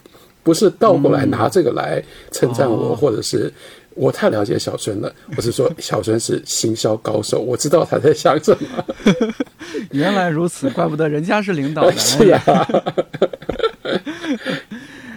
[0.43, 3.53] 不是倒过来拿这个来称赞我，或者是
[3.95, 5.12] 我太了解小孙了。
[5.36, 8.84] 我是说，小孙是行销高手，我知道他在想什么。
[9.93, 11.93] 原来如此，怪不得人家是领导的。
[11.99, 12.41] 是呀。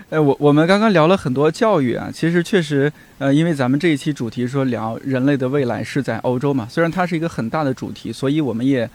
[0.09, 8.88] 哎，我我们刚刚聊了很多教育啊，其实确实，呃，因为咱们这一期主题说聊人类的未来是在欧洲嘛，虽然它是一个很大的主题，所以我们也。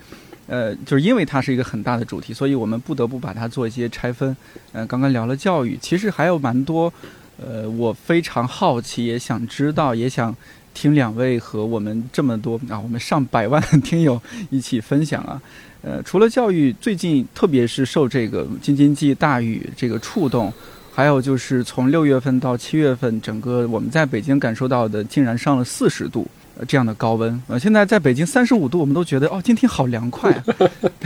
[0.48, 4.34] 呃，就是因为它是一个很大的主题，所以我们不得不把它做一些拆分。
[4.72, 6.90] 嗯，刚刚聊了教育，其实还有蛮多，
[7.36, 10.34] 呃，我非常好奇，也想知道，也想
[10.72, 15.40] 听两位和我们这么多啊，我们上百万听友一起分享啊。
[15.82, 20.52] 呃，除了教育，最近特别是受这个京津冀大雨这个触动，
[20.94, 26.26] 还有就是从六月份到七月份，整个我们在北京感受到的，竟然上了四十度。
[26.66, 30.44] 这样的高温，呃，现在在北京三十五度，我们都觉得哦，今天好凉快啊。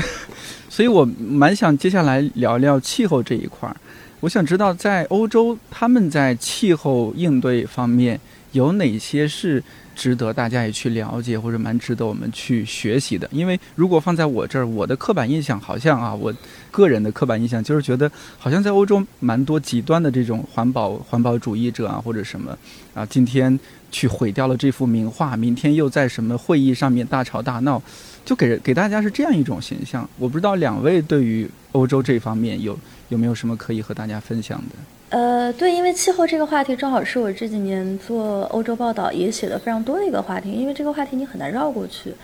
[0.71, 3.77] 所以我蛮想接下来聊聊气候这一块儿。
[4.21, 8.19] 我想知道，在欧洲，他们在气候应对方面
[8.53, 9.63] 有哪些是
[9.95, 13.29] 值得大家也去了解，或者蛮值得我们去学习的。
[13.31, 16.33] 因为如果放在我这儿，我的刻板印象好像啊，我
[16.71, 22.57] 个人的刻板印象就是觉得，好像在欧洲蛮多极端的这种环保环保主义者啊，或者什么
[22.95, 23.61] 啊，今天。
[23.93, 27.81] 去毁掉了这幅名画，明天又在什么会议上面大吵大闹，
[28.25, 30.09] 就给给大家是这样一种形象。
[30.19, 32.77] 我不知道两位对于欧洲这方面有
[33.11, 34.75] 有没有什么可以和大家分享的？
[35.11, 42.15] 呃，对，因为气候这个话题正好是我这几年做欧洲报道也写的非常多的一个话题，因为这个话题你很难绕过去。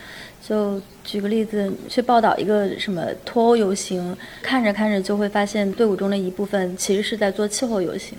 [0.43, 8.17] 就举个例子，去报道一个什么脱欧游行，看着看着就会发现队伍中的一部分其实是在做气候游行，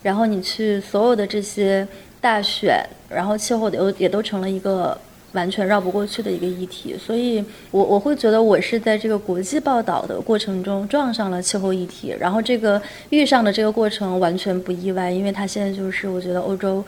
[0.00, 1.84] 然后你去所有的这些。
[2.24, 4.96] 大选，然后气候都也都成了一个
[5.32, 16.82] 完全绕不过去的一个议题，所以我我会觉得我是在这个国际报道的过程中撞上了气候议题，然后这个遇上的这个过程完全不意外，因为它现在就是我觉得欧洲。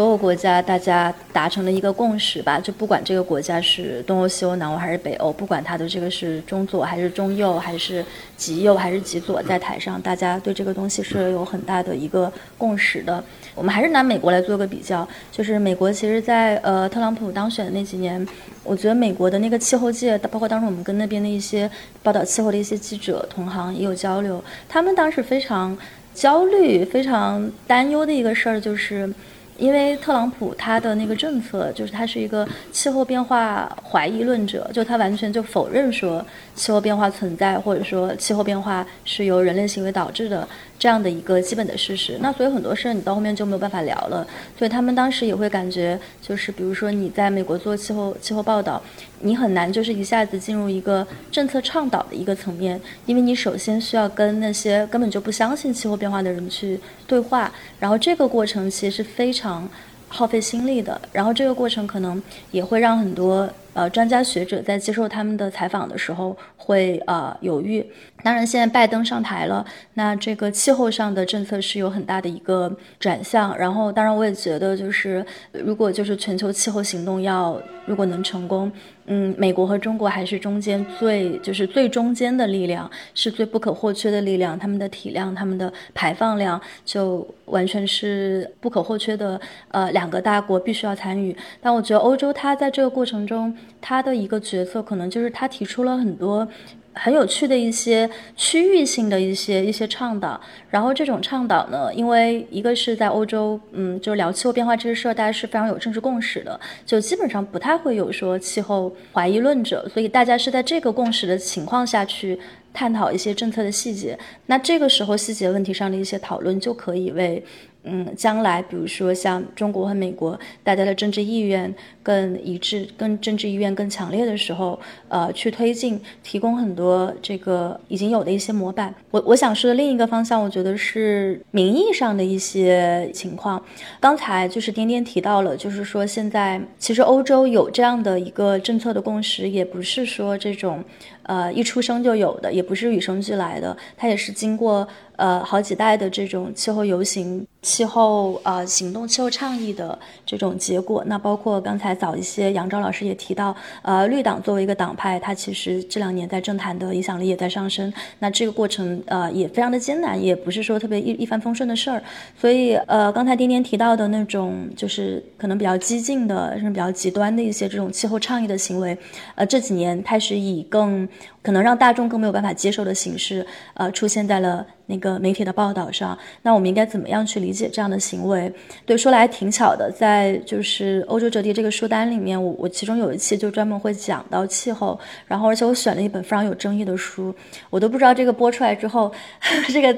[0.00, 8.02] 所有国家大家达成了一个共识吧，就不管这个国家是东欧、西欧、南欧还是北欧，不管它的这个是中左还是中右，还是
[8.34, 13.22] 极右还是极左，在台上大家对这个东西是有很大的一个共识的。
[13.54, 18.26] 我们还是拿美国来做个比较，就是美国其实，在呃特朗普当选的那几年，
[18.64, 21.70] 我觉得美国的那个气候界，包括当时我们跟那边的一些
[22.02, 25.76] 报道气候的一些记者同行也有交流，他们当时非常
[26.14, 29.12] 焦虑、非常担忧的一个事儿就是。
[29.60, 40.48] 因为特朗普他的那个政策就是他是一个气候变化怀疑论者，就他完全就否认说气候变化存在，或者说气候变化是由人类行为导致的。
[40.80, 44.26] 这样的一个基本的事实，那所以很多事儿你到后面就没有办法聊了。
[44.58, 48.82] 所以他们当时也会感觉，就是比如说你在美国做气候气候报道，
[49.20, 59.68] 你很难就是一下子进入一个政策倡导的一个层面，因为你首先需要跟那些根本就不相信气候变化的人去对话，然后这个过程其实是非常
[60.08, 62.20] 耗费心力的，然后这个过程可能
[62.52, 67.84] 也会让很多呃专家学者在接受他们的采访的时候会呃犹豫。
[68.22, 69.64] 当然，现在拜登上台了，
[69.94, 73.56] 那这个气候上的政策是有很大的一个转向。
[73.56, 78.70] 然后，当然我也觉得，就是如果就是全球气候行动要如果能成功，
[79.12, 84.56] 嗯，美国和中国还是中间最就是最中间的力量，是最不可或缺的力量。
[84.56, 89.40] 他们的体量、他们的排放量，就完全是不可或缺的。
[89.72, 91.36] 呃，两个大国必须要参与。
[91.60, 96.46] 但我觉得欧洲它在这个过程中，它的一个角色可能就是它提出了很多。
[96.92, 112.38] 很有趣的一些区域性的一些一些倡导，然后这种倡导呢，因为一个是在欧洲，嗯，就聊气候变化这个事儿，大家是非常有政治共识的，就基本上不太会有说气候怀疑论者，所以大家是在这个共识的情况下去
[112.74, 114.18] 探讨一些政策的细节。
[114.46, 117.42] 那这个时候细节问题上的一些讨论，就可以为
[117.82, 124.78] 嗯，将来比如说像中国和美国，大家的政治意愿更一致、更政治意愿更强烈的时候，
[125.08, 128.94] 呃，去推进，提供很多这个已经有的一些模板。
[129.10, 133.62] 我我想说的另一个方向，我觉得是名义上的一些情况。
[133.98, 140.84] 刚才就是颠颠提到了，就是说现在其实欧洲有这样的一个政策的共识，也不是说这种。
[141.24, 144.88] 呃，一出生就有的，也不是与生俱来的，它也是经过
[145.20, 151.04] 呃好几代的这种气候游行、气候呃行动、气候倡议的这种结果。
[151.06, 157.92] 那包括刚才早一些，杨钊老师也提到，呃，绿党作为一个党派，它其实这两年在政坛的影响力也在上升。
[158.18, 162.02] 那这个过程呃也非常的艰难，也不是说特别一一帆风顺的事儿。
[162.40, 168.96] 所以呃，刚才丁丁提到的那种，就是可能比较激进的，甚至比较极端的一些这种气候倡议的行为，
[169.34, 171.06] 呃，这几年开始以更
[171.42, 176.18] 可能让大众更没有办法接受的形式，呃，出现在了那个媒体的报道上。
[176.42, 178.52] 那我们应该怎么样去理解这样的行为？
[178.84, 187.34] 对，说来挺巧的，在就是欧洲折叠这个书单里面，我我其中有一期就专门会讲到气候，然后而且我选了一本非常有争议的书，
[187.70, 189.10] 我都不知道这个播出来之后，
[189.72, 189.96] 这个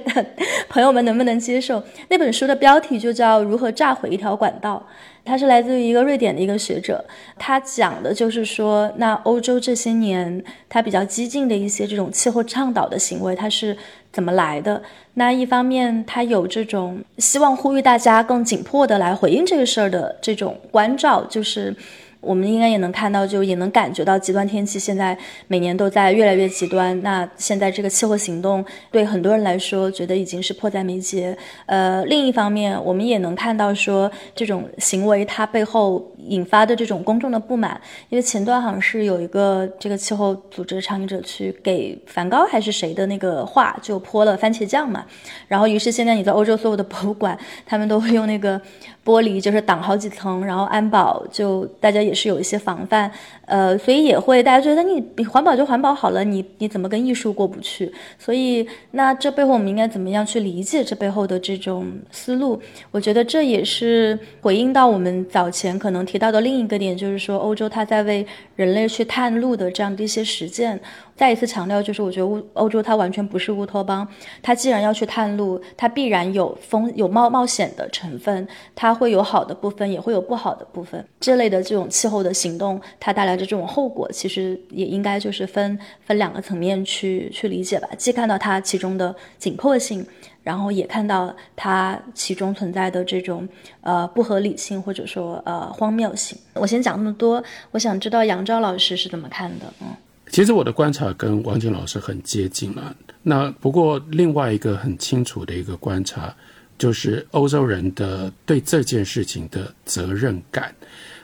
[0.68, 1.82] 朋友们能不能接受。
[2.08, 4.86] 那本书的标题就叫《如何炸毁一条管道》。
[5.24, 7.04] 他是来自于一个瑞典的一个学者，
[7.38, 13.76] 他讲的就是说，那欧洲这些年他比较激进的一些这种气候倡导的行为，他是
[14.12, 14.82] 怎么来的？
[15.14, 21.74] 那一方面，他有这种希望呼吁大家更紧迫的来回应这个事儿的这种关照，就是。
[22.22, 25.18] 我们应该也能看到，就也能感觉到极端天气现在
[25.48, 26.98] 每年都在越来越极端。
[27.02, 31.36] 那现在这个气候行动对很多人来说，觉得已经是迫在眉睫。
[31.66, 37.78] 呃，另一方面，我们也能看到说这种行为它背后引发的这种公众的不满。
[38.08, 45.04] 因为前段好像是有一个这个气候组织倡议者去给梵高还是谁的那个画就泼了番茄酱嘛，
[45.48, 48.60] 然后于是现在你在欧洲所有的博物馆，他们都会用那个。
[49.04, 53.10] 玻璃就是挡好几层，然后安保就大家也是有一些防范，
[53.46, 57.92] 呃，所以也会大家觉得你你环保就环保好了，你你怎么跟艺术过不去？
[58.18, 62.60] 所以那这背后我们应该怎么样去理解这背后的这种思路？
[62.92, 68.24] 我觉得这也是回应到我们早前可能提到的另一个点，就是说欧洲它在为
[68.56, 70.80] 人类去探路的这样的一些实践。
[71.14, 74.06] 再一次强调，就是我觉得欧欧洲它完全不是乌托邦，
[74.42, 81.04] 它既然要去探路，它必然有风有冒冒险的成分，它会有好的部分，也会有不好的部分。
[81.20, 87.88] 这类的这种气候的行动，它带来的这种后果，其实也应该就是分分两个层面去去理解吧。
[87.96, 90.04] 既看到它其中的紧迫性，
[90.42, 93.48] 然后也看到它其中存在的这种
[93.80, 96.36] 呃不合理性或者说呃荒谬性。
[96.54, 99.88] 我先讲那么多，我想知道杨钊老师是怎么看的，嗯。
[100.30, 102.96] 其实我的观察跟王晶老师很接近了。
[103.22, 106.34] 那不过另外一个很清楚的一个观察，
[106.78, 110.74] 就是欧洲人的对这件事情的责任感。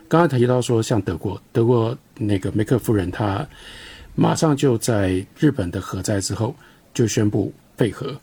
[0.08, 3.46] 刚刚提到说，像德国，德国那个梅克夫人，她
[4.14, 6.54] 马上就在日本的核灾之后
[6.92, 8.14] 就宣布废核。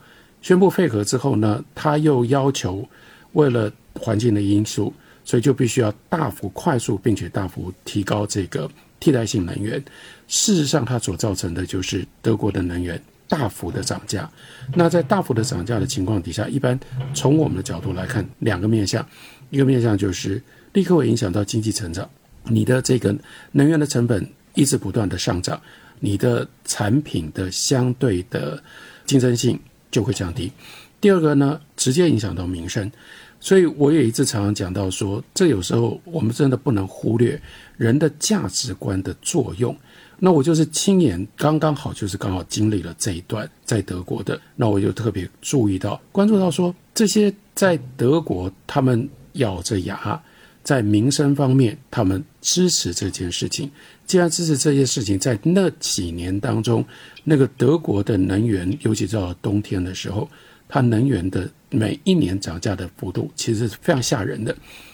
[0.45, 2.87] 宣布废核之后呢，他又要求
[3.33, 4.93] 为了环境的因素，
[5.23, 8.69] 所以就必须要大幅、快速，并且大幅提高这个
[8.99, 9.83] 替代性能源。
[10.27, 14.29] 事实上，它所造成的就是德国的能源大幅的涨价。
[14.75, 16.79] 那在大幅的涨价的情况底下，一般
[17.15, 19.03] 从我们的角度来看，两个面向，
[19.49, 20.39] 一个面向就是
[20.73, 22.07] 立刻会影响到经济成长，
[22.43, 23.17] 你的这个
[23.51, 24.23] 能源的成本
[24.53, 25.59] 一直不断的上涨，
[25.99, 28.61] 你的产品的相对的
[29.07, 29.59] 竞争性
[29.91, 30.51] 就会降低。
[30.99, 32.91] 第二个呢，直接影响到民生。
[33.39, 37.39] 所以我也一直常常讲到说，这有时候我们真的不能忽略
[37.77, 39.75] 人的价值观的作用。
[40.17, 50.19] 那我就是亲眼刚刚好，就是刚好经历了这一段在德国的，那我就特别注意到、关注到说，这些在德国他们咬着牙
[50.65, 53.69] 在民生方面，他们支持这件事情。
[54.05, 56.83] 既然支持这件事情，在那几年当中，
[57.23, 60.27] 那个德国的能源，尤其到了冬天的时候，
[60.67, 64.53] 它能源的每一年涨价的幅度其实是非常吓人的。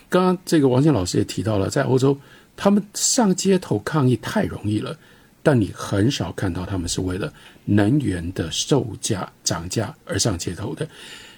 [0.10, 2.18] 刚刚这个王健老师也提到了，在欧洲，
[2.58, 4.96] 他们上街头抗议太容易了。
[5.42, 7.34] 但你很少看到他们是为了
[7.66, 10.88] 能源的售价涨价而上街头的，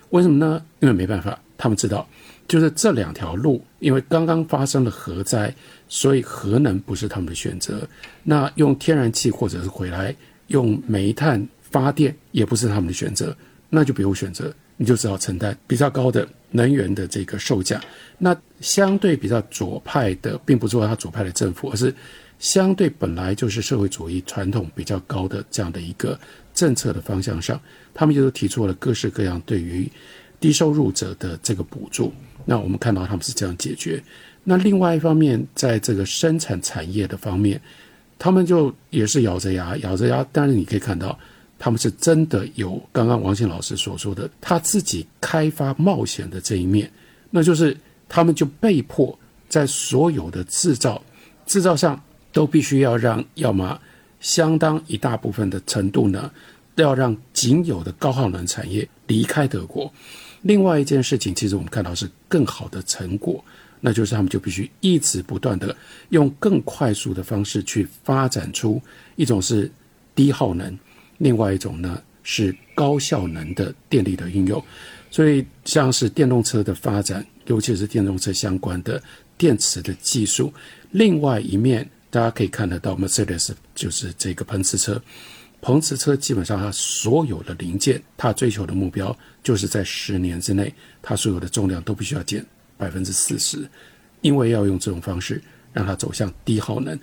[0.10, 0.62] 为什么呢？
[0.80, 2.06] 因为没办法，他们知道，
[2.48, 5.54] 就是这两条路，因为刚刚发生了核灾，
[5.88, 7.88] 所以核能不是他们的选择。
[8.24, 10.16] 那用天然气或者是回来
[10.48, 13.36] 用煤炭发电也不是他们的选择，
[13.70, 17.82] 那就不用选择，你就只好承担比较高的能源的这个售价。
[18.18, 21.94] 那相对比较左派的，并不是说他左派的政府，而是。
[22.40, 26.20] 相对本来就是社会主义传统比较高的这样的一个
[26.54, 27.58] 政策的方向上，
[27.94, 29.90] 他们就是提出了各式各样对于
[30.44, 32.12] 低收入者的这个补助。
[32.44, 34.04] 那我们看到他们是这样解决。
[34.44, 37.62] 那另外一方面，在这个生产产业的方面，
[38.20, 40.28] 他们就也是咬着牙，咬着牙。
[40.34, 41.18] 但是你可以看到，
[41.58, 46.92] 他们是真的有刚刚王庆老师所说的他自己开发冒险的这一面，
[47.30, 47.78] 那就是
[48.10, 49.18] 他们就被迫
[49.48, 51.02] 在所有的制造
[51.46, 51.98] 制造上
[52.34, 53.80] 都必须要让，要么
[54.20, 56.30] 相当一大部分的程度呢，
[56.76, 59.90] 都要让仅有的高耗能产业离开德国。
[60.44, 63.44] 另外一件事情，其实我们看到是更好的成果。
[63.86, 65.76] 那就是他们就必须一直不断的
[66.08, 68.82] 用更快速的方式去发展出
[69.18, 69.70] 一种是
[70.16, 70.80] 低耗能，
[71.18, 74.64] 另外一种呢是高效能的电力的应用。
[75.12, 79.04] 所以像是电动车的发展，尤其是电动车相关的
[79.38, 80.54] 电池的技术。
[80.92, 85.02] 另外一面，大家可以看得到，Mercedes 就是这个喷驰车，
[85.64, 92.46] 喷驰车基本上它所有的零件，它追求的目标就是在十年之内，它所有的重量都必须要减。
[92.76, 93.66] 百分之四十，
[94.20, 95.42] 因为要用这种方式
[95.72, 97.00] 让它走向低耗能，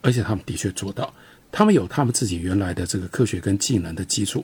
[0.00, 1.12] 而且他们的确做到，
[1.52, 4.42] 他们有他们自己原来的这个科学跟技能的基础，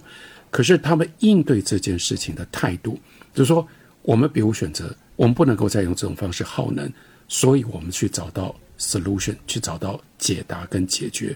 [0.50, 3.00] 可是他们应对这件事情的态度，
[3.32, 3.66] 就是说
[4.02, 6.92] 我们别无选择，我们不能够再用这种方式耗能，
[7.28, 11.34] 所以我们去找到 solution，去找到解答跟解决。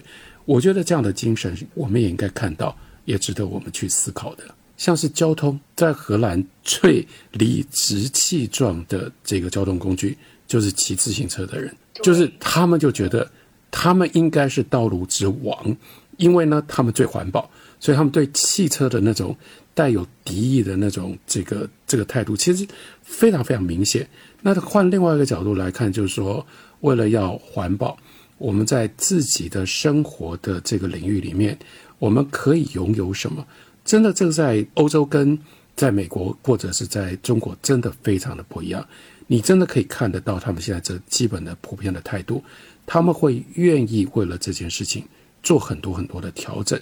[0.49, 2.75] 我觉得这样的精神，我们也应该看到，
[3.05, 4.43] 也值得我们去思考的。
[4.77, 11.71] 像是交通，在荷兰最理直气壮的这个交通工具，就是骑自行车的人，
[12.01, 13.29] 就是他们就觉得
[13.69, 15.77] 他们应该是道路之王，
[16.17, 17.47] 因为呢，他们最环保，
[17.79, 19.37] 所以他们对汽车的那种
[19.75, 22.67] 带有敌意的那种这个这个态度，其实
[23.03, 24.09] 非常非常明显。
[24.41, 26.43] 那换另外一个角度来看，就是说，
[26.79, 27.95] 为了要环保，
[28.39, 31.55] 我们在自己的生活的这个领域里面，
[31.99, 33.45] 我们可以拥有什么？
[33.85, 35.37] 真的，这个在欧洲跟
[35.75, 38.83] 在美国或者是在中国，真的非常的不一样。
[39.27, 42.43] 你真的可以看得到他们现在这基本的普遍的态度，
[42.85, 45.03] 他们会愿意为了这件事情
[45.43, 46.79] 做很多很多的调整。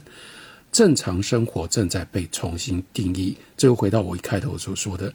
[0.72, 3.36] 正常生活正在被重新定义。
[3.56, 5.14] 这又回到我一开头所说的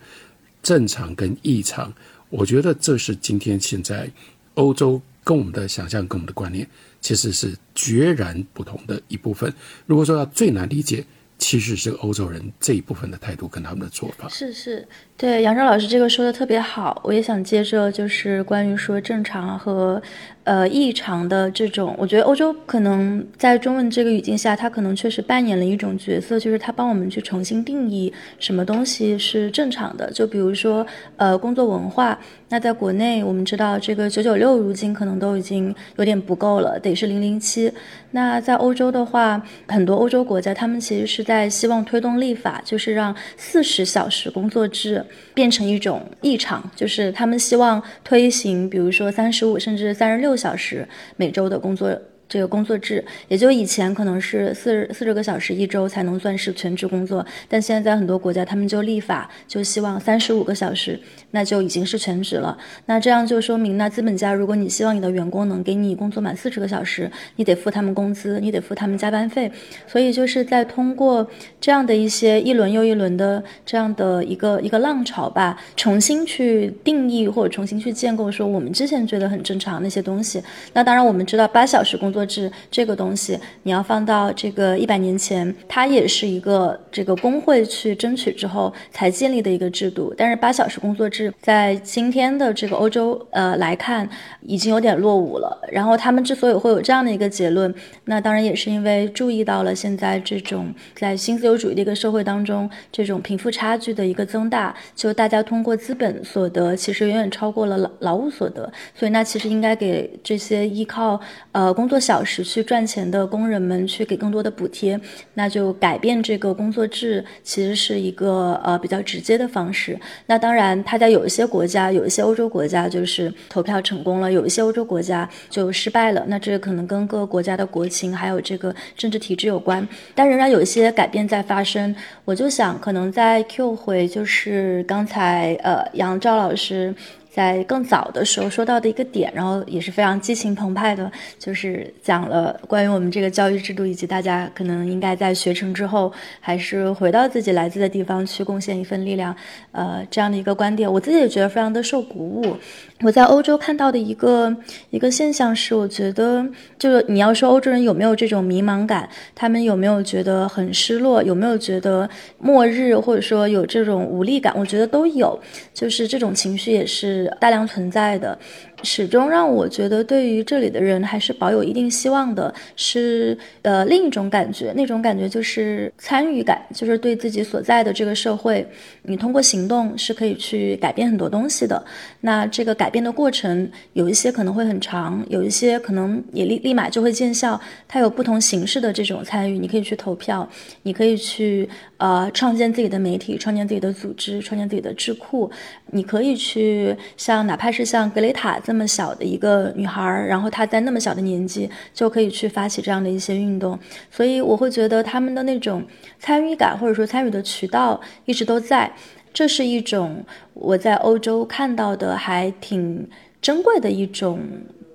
[0.63, 1.93] 正常跟异常，
[2.31, 4.11] 我觉得这是今天现在
[4.55, 6.67] 欧洲跟我们的想象跟我们的观念
[7.01, 9.53] 其实是决然不同的一部分。
[9.87, 11.05] 如果说要最难理解。
[11.39, 14.87] 其实是欧洲人这一部分的态度跟他们的做法，是是，
[15.23, 20.03] 对杨照老师这个说的特别好，我也想接着就是关于说正常和。
[20.45, 30.11] 呃，异常的这种，我觉得欧洲可能在中文这个语境下，它可能确实扮演了一种角色，就是它帮我们去重新定义什么东西是正常的。
[30.11, 30.85] 就比如说，
[31.17, 32.19] 呃，工作文化。
[32.49, 37.73] 那在国内，我们知道这个九九六如今可能都已经有点不够了，得是零零七。
[38.11, 45.03] 那在欧洲的话，很多欧洲国家他们其实是在希望推动立法，就是让四十小时工作制
[45.33, 50.37] 变成一种异常，就是他们希望推行，比如说三十五甚至三十六。
[50.37, 51.97] 小时每周的工作。
[52.29, 60.99] 这个工作制，也就以前可能是四十四十个小时一周才能算是全职工作，但现在在很多国家，他们就立法，就希望三十五个小时，
[61.33, 62.57] 那就已经是全职了。
[62.87, 69.53] 那这样就说明，那资本家如果你希望你的员工能给你工作满四十个小时，你得付他们工资，你得付他们加班费。
[69.87, 71.29] 所以就是在通过
[71.61, 80.43] 这样的一些一轮又一轮的这样的一个一个浪潮吧，重新去定义或者重新去建构说我们之前觉得很正常那些东西。
[80.73, 82.22] 那当然我们知道八小时工作。
[82.25, 90.15] 制这个东西，你要放到这个一百年前，它也是一个这个工会去争取之后才建立的一个制度。
[90.17, 94.09] 但是八小时工作制在今天的这个欧洲呃来看，
[94.43, 95.61] 已经有点落伍了。
[95.71, 97.73] 然后他们之所以会有这样的一个结论，
[98.05, 111.21] 那当然也是因为注意到了现在这种在新自由主义的一个社会当中，这种贫富差距的一个增大，就大家通过资本所得其实远远超过了劳劳务所得，所以那其实应该给这些依靠
[111.53, 112.23] 呃工作小。
[112.25, 114.99] 时去赚钱的工人们去给更多的补贴，
[115.35, 119.99] 那就改变这个工作制，其实是一个呃比较直接的方式。
[120.25, 126.25] 那当然，他在有一些国家，有一些欧洲国家就是投票成功了，有一些欧洲国家就失败了。
[126.29, 131.95] 那这可能跟各个国家的国情还有这个政治体制有关，但仍然有一些改变在发生。
[132.25, 136.95] 我就想，可能在 Q 回就是刚才呃杨照老师。
[137.35, 149.35] 在更早的时候说到的一个点，然后也是非常激情澎湃的，就是讲了关于我们这个教育制度，以及大家可能应该在学成之后，还是回到自己来自的地方去贡献一份力量，
[149.71, 152.57] 呃，这样的一个观点，我自己也觉得非常的受鼓舞。
[153.03, 154.55] 我在欧洲看到的一个
[154.91, 156.47] 一个现象是，我觉得
[156.79, 165.37] 就是你要说欧洲人有没有这种迷茫感，他们有没有觉得很失落，有没有觉得末日，或者说有这种无力感，我觉得都有，
[165.75, 168.39] 就是这种情绪也是大量存在的。
[168.85, 178.67] 始终让我觉得，对于这里的人还是保有一定希望的，是呃另一种感觉，那种感觉就是参与感，就是对自己所在的这个社会，
[179.03, 181.85] 你通过行动是可以去改变很多东西的。
[182.23, 187.61] 那这个改变的过程，有一些可能会很长，有一些可能也立立马就会见效。
[187.87, 190.49] 它有不同形式的这种参与，你可以去投票，
[190.85, 195.51] 你可以去呃创建自己的媒体，创建自己的组织，创建自己的智库，
[195.91, 198.59] 你可以去像哪怕是像格雷塔。
[198.61, 203.77] 这么小的一个女孩儿，然后她在那么小的年纪就可以去发起这样的一些运动，
[204.11, 205.83] 所以我会觉得他们的那种
[206.21, 208.93] 参与感或者说参与的渠道一直都在，
[209.33, 213.09] 这是一种我在欧洲看到的还挺
[213.41, 214.41] 珍贵的一种。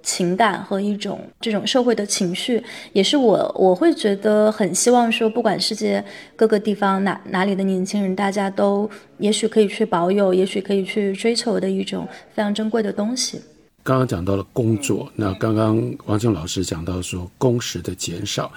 [0.04, 6.02] 情感和一种这种社会的情绪，也是我我会觉得很希望说，不管世界
[6.34, 13.42] 各个地方哪哪里的年轻人，大家都也许可以去保有，也许可以去追求的一种非常珍贵的东西。
[13.84, 18.50] 刚刚讲到了工作，那刚刚王静老师讲到说工时的减少，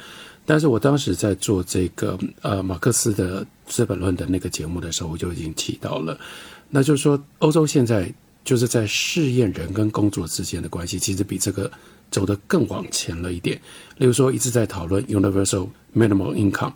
[0.47, 6.21] 但是我当时在做这个呃马克思的《资本论》的那个节目的时候，我就已经提到了，
[6.69, 8.13] 那就是说欧洲现在。
[8.43, 11.71] 就是在试验人跟工作之间的关系，其实比这个
[12.11, 13.61] 走得更往前了一点。
[13.99, 16.73] 例如说，一直在讨论 universal minimum income，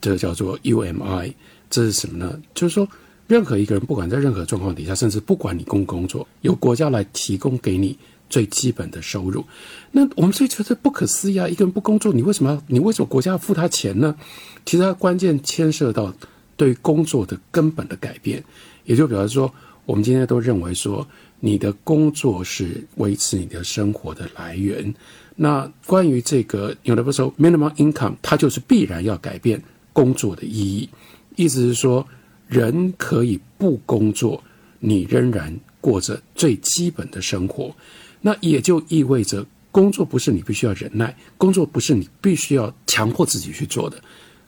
[0.00, 1.34] 这个叫做 UMI，
[1.68, 2.40] 这是什么呢？
[2.54, 2.88] 就是说，
[3.26, 7.98] 任何一个人不管在任何状况底下，甚至不管你工不工作，由国家来提供给你
[8.30, 9.44] 最基本的收入。
[9.90, 11.46] 那我们所以觉得不可思议啊！
[11.46, 12.62] 一个人不工作，你为什么要？
[12.68, 14.16] 你为什么国家要付他钱呢？
[14.64, 16.14] 其实它关键牵涉到
[16.56, 18.42] 对工作的根本的改变，
[18.84, 19.52] 也就表示说。
[19.86, 21.04] 我们今天都认为说，
[21.40, 24.94] 你的工作是维持你的生活的来源。
[25.34, 29.60] 那关于这个有的不说 minimum income，它就是必然要改变
[29.92, 30.88] 工作的意义。
[31.34, 32.06] 意思是说，
[32.46, 34.40] 人可以不工作，
[34.78, 37.74] 你仍然过着最基本的生活。
[38.20, 44.02] 那也就意味着，工作不是你必须要忍耐，工作不是你必须要强迫自己去做的。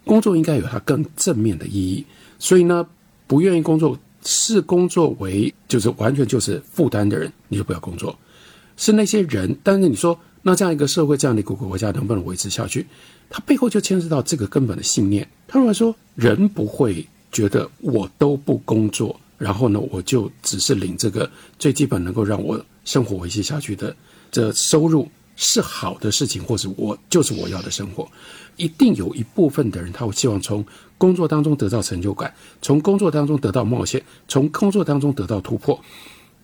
[0.05, 2.05] 工作应该有它更正面的意义。
[2.39, 2.87] 所以呢，
[3.27, 3.99] 不愿意工作。
[4.25, 8.17] 视工作为就是完全就是负担的人，你就不要工作。
[8.77, 12.87] 是那些人，但是你说那这样一个社会，这样的一个国家能不能维持下去？
[13.29, 15.29] 它背后就牵涉到这个根本的信念。
[15.49, 21.29] 他如果说人不会觉得我都不工作，然后呢，我就只是领这个
[21.59, 23.95] 最基本能够让我生活维系下去的
[24.31, 28.07] 这收入是好的事情，或是我就是我要的生活。
[28.57, 30.65] 一定有一部分的人，他会希望从
[30.99, 35.81] 工作当中得到成就感，从工作当中得到冒险，从工作当中得到突破。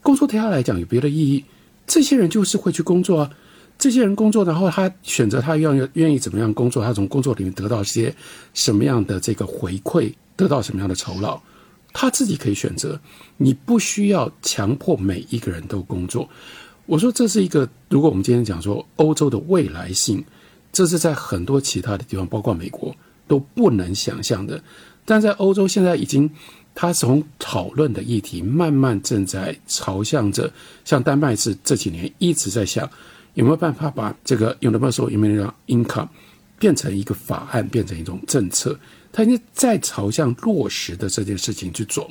[0.03, 1.45] 工作对他来讲有别的意义，
[1.87, 3.31] 这些人就是会去工作啊。
[3.79, 8.13] 这些人工作，然后他选择他愿意愿意怎么样工作，他从工作里面得到些
[8.53, 11.41] 什么样的这个回馈，得到什么样的酬劳，
[11.93, 13.01] 他自己可以选择。
[13.37, 16.29] 你不需要强迫每一个人都工作。
[16.87, 20.25] 我说这是一个，如果我们今天讲说欧洲的未来性。
[20.71, 22.95] 这是在很多其他的地方，包括美国
[23.27, 24.63] 都不能想象的。
[25.07, 26.31] 但在欧洲，现在已经，
[26.75, 30.53] 他从讨论的议题慢慢正在朝向着，
[30.85, 32.89] 像丹麦是这几年一直在想，
[33.33, 36.09] 有没有办法把这个 universal minimum income
[36.59, 38.79] 变成一个法案，变成一种政策。
[39.13, 42.09] 他已经在朝向落实的这件事情去做。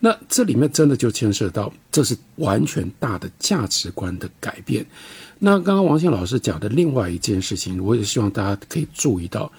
[0.00, 4.86] 那这里面真的就牵涉到，这是完全大的价值观的改变。
[5.40, 9.50] 那刚刚王信老师讲的另外一件事情，我也希望大家可以注意到，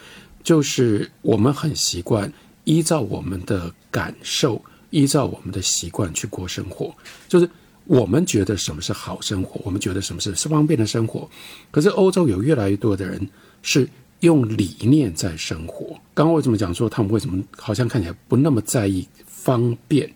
[0.41, 2.31] 就是我们很习惯
[2.63, 6.95] 依照我们的感受，依照我们的习惯去过生活，
[7.27, 7.49] 就是
[7.83, 11.29] 我们觉得什么是好生活，我们觉得什么是是方便的生活。
[11.69, 13.27] 可是欧洲有越来越多的人
[13.61, 13.85] 是
[14.21, 15.87] 用理念在生活。
[16.13, 20.11] 刚刚为什么讲说他们为什么好像看起来不那么在意方便？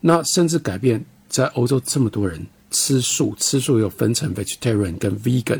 [0.00, 2.44] 那甚至改变在欧洲这么多人。
[2.70, 5.58] 吃素，吃素又分成 vegetarian 跟 vegan，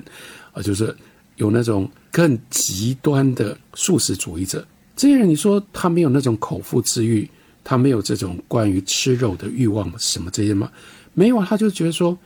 [0.52, 0.94] 啊，就是
[1.36, 4.62] 有那种更极端的素食主义者。
[4.94, 7.26] 这些人，你说他没有那种口腹之欲，
[7.64, 10.70] 他没有这种关于吃肉的欲望什么这些吗？
[11.14, 12.16] 没有啊，他就觉得说，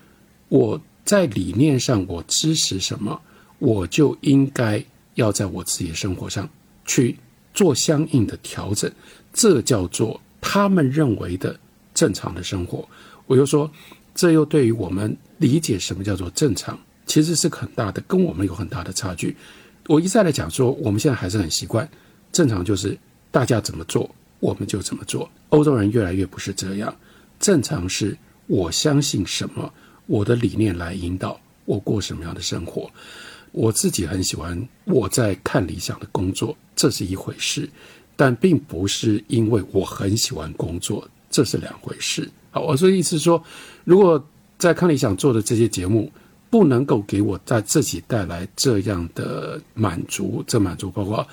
[0.48, 3.20] 我在理念上我支持什么，
[3.60, 4.84] 我就应该
[5.14, 6.48] 要在我自己的生活上
[6.84, 7.18] 去
[7.54, 8.90] 做相应的调整。
[9.32, 11.58] 这叫做他们认为的
[11.94, 12.88] 正常的生活。
[13.26, 13.70] 我又说。
[14.14, 19.34] 这又对于我们理解什么叫做正常，其实是很大的，跟我们有很大的差距。
[19.86, 21.88] 我一再的讲说，我们现在还是很习惯
[22.30, 22.94] 正常就是
[23.30, 25.30] 大家怎么做我们就怎么做。
[25.48, 26.94] 欧洲人越来越不是这样，
[27.40, 28.14] 正常是
[28.48, 29.72] 我相信什么，
[30.04, 32.90] 我的理念来引导我过什么样的生活。
[33.52, 37.68] 我自己很喜欢我在看理想的工作，这是一回事，
[38.16, 42.28] 但并不是因为我很喜欢工作，这是两回事。
[42.50, 43.42] 好，我说意思说，
[43.84, 44.26] 如果
[44.58, 46.10] 在看理想做的这些节目
[46.50, 51.26] 不能够给我在自己带来这样的满足，这满足包括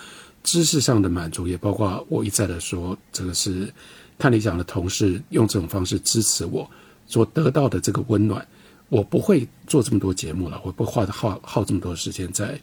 [0.43, 3.73] 知识上的满足，也包括我一再的说，这个是
[4.17, 6.69] 看理想的同事用这种方式支持我
[7.07, 8.45] 所得到的这个温暖。
[8.89, 12.59] 我不会做这么多节目了，我不会花耗耗这么多时间在，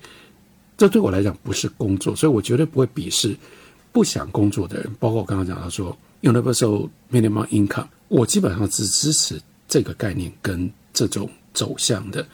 [0.77, 3.36] 这对我来讲不是工作，所以我绝对不会鄙视
[3.93, 4.93] 不想工作的人。
[4.98, 12.27] 包括我刚刚讲到说，universal minimum income，我基本上只支持这个概念跟这种走向的。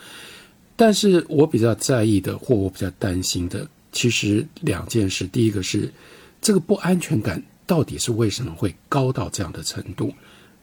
[0.74, 5.27] 但是我比较在意的，或我比较担心的，其实两件事。
[5.27, 5.93] 第一个是
[6.40, 10.06] 这个不安全感到底是为什么会高到这样的程度？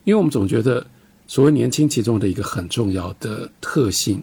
[0.02, 0.84] 因为我们总觉得。
[1.30, 4.20] 所谓年轻，其中的一个很重要的特性，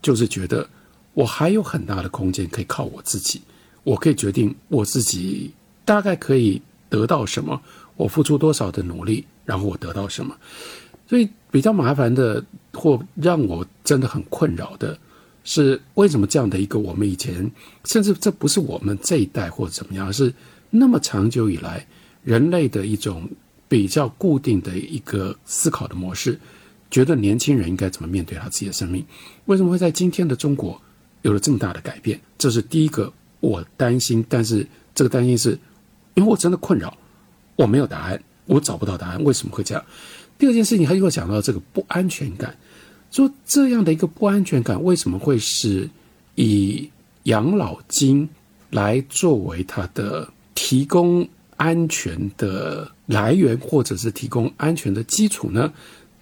[0.00, 0.64] 就是觉得
[1.12, 3.42] 我还有很大的空间可以靠我自己，
[3.82, 5.52] 我可以决定我自己
[5.84, 7.60] 大概可以得到什么，
[7.96, 10.32] 我付出多少的努力，然后我得到什么。
[11.08, 12.40] 所以比较麻烦的，
[12.72, 14.96] 或让我真的很困扰的
[15.42, 17.50] 是，为什么这样的一个我们以前，
[17.84, 20.32] 甚至这不是我们这一代或者怎么样，是
[20.70, 21.84] 那么长久以来
[22.22, 23.28] 人类的一种。
[23.74, 26.38] 比较固定的一个思考的模式，
[26.92, 29.04] 觉得年轻人应该怎么面对他自己的生命？
[29.46, 30.80] 为什么会在今天的中国
[31.22, 32.20] 有了这么大的改变？
[32.38, 34.64] 这是第一个我担心，但是
[34.94, 35.58] 这个担心是
[36.14, 36.96] 因为我真的困扰，
[37.56, 39.84] 我没有答案，我找不到答案，为什么会这样？
[40.38, 42.56] 第二件事情，他又讲到这个不安全感，
[43.10, 45.90] 说这样的一个不安全感为什么会是
[46.36, 46.88] 以
[47.24, 48.28] 养老金
[48.70, 51.28] 来作为他的提供？
[51.56, 55.72] 安全的来源，或者是提供安全的基础呢？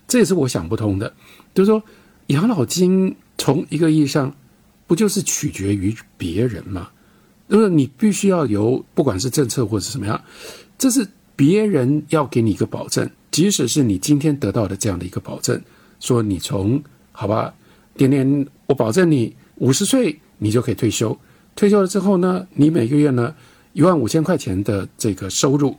[0.09, 1.13] 这也是我想不通的。
[1.55, 1.83] 就是说，
[2.29, 4.35] 养老金从一个意义上，
[4.87, 6.89] 不就是取决于别人吗？
[7.49, 10.21] 就是你必须要有，不管是政策或者什么样，
[10.79, 11.07] 这是
[11.37, 13.09] 别人要给你一个保证。
[13.31, 15.61] 即使是你今天得到的这样的一个保证，
[16.01, 16.83] 说你从
[17.13, 17.55] 好吧，
[17.97, 21.17] 点点，我保证你五十岁你就可以退休。
[21.55, 23.35] 退休了之后呢，你每个月呢？
[23.75, 25.75] 一万五千块钱的这个收入，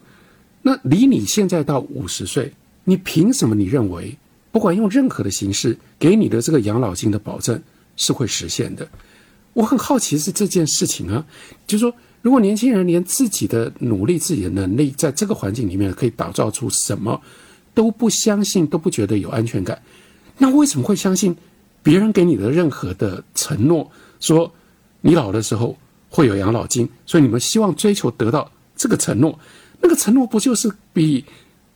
[0.64, 2.52] 那离你现在到五十岁，
[2.86, 3.54] 你凭什么？
[3.54, 4.18] 你认为
[4.52, 7.62] 不管用任何的形式给你的这个养老金的保证
[7.96, 8.88] 是会实现的？
[9.54, 11.24] 我很好奇是这件事情啊，
[11.68, 17.22] 就是说，如果年轻人连自己的努力、自己的能力，在这个环境里面可以打造出什么
[17.76, 19.80] 都不相信、都不觉得有安全感，
[20.40, 21.36] 那为什么会相信
[21.84, 23.92] 别人给你的任何的承诺？
[24.20, 24.52] 说
[25.02, 25.78] 你老的时候。
[26.16, 29.40] 会有养老金，所以你们希望追求得到这个承诺，
[29.84, 31.24] 那个承诺不就是比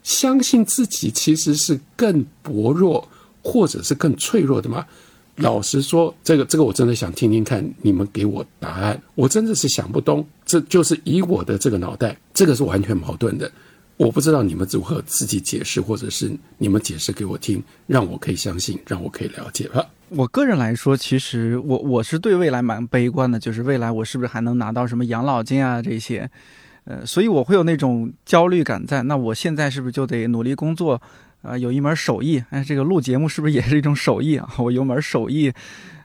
[0.01, 3.07] 相信自己其实是更薄弱，
[3.43, 4.83] 或者是更脆弱的吗？
[5.35, 10.25] 老实说，这个这个我真的想听听看你们给我答案，我真的是想不通。
[10.45, 13.51] 这就是以我的这个脑袋，这个是完全矛盾的。
[13.97, 19.87] 我不知道你们如何自己解释，或者是你们解释给我听，让我可以相信，让我可以了解了。
[20.09, 26.29] 我个人来说，其实我我是对未来蛮悲观的，就是未来我是不是还能拿到什么养老金啊这些，
[26.87, 29.03] 呃，所以我会有那种焦虑感在。
[29.03, 31.01] 那我现在是不是就得努力工作
[31.41, 31.57] 啊？
[31.57, 34.47] 有一门手艺，哎，这个录节目是不是也是一种手艺啊？
[34.57, 35.51] 我有门手艺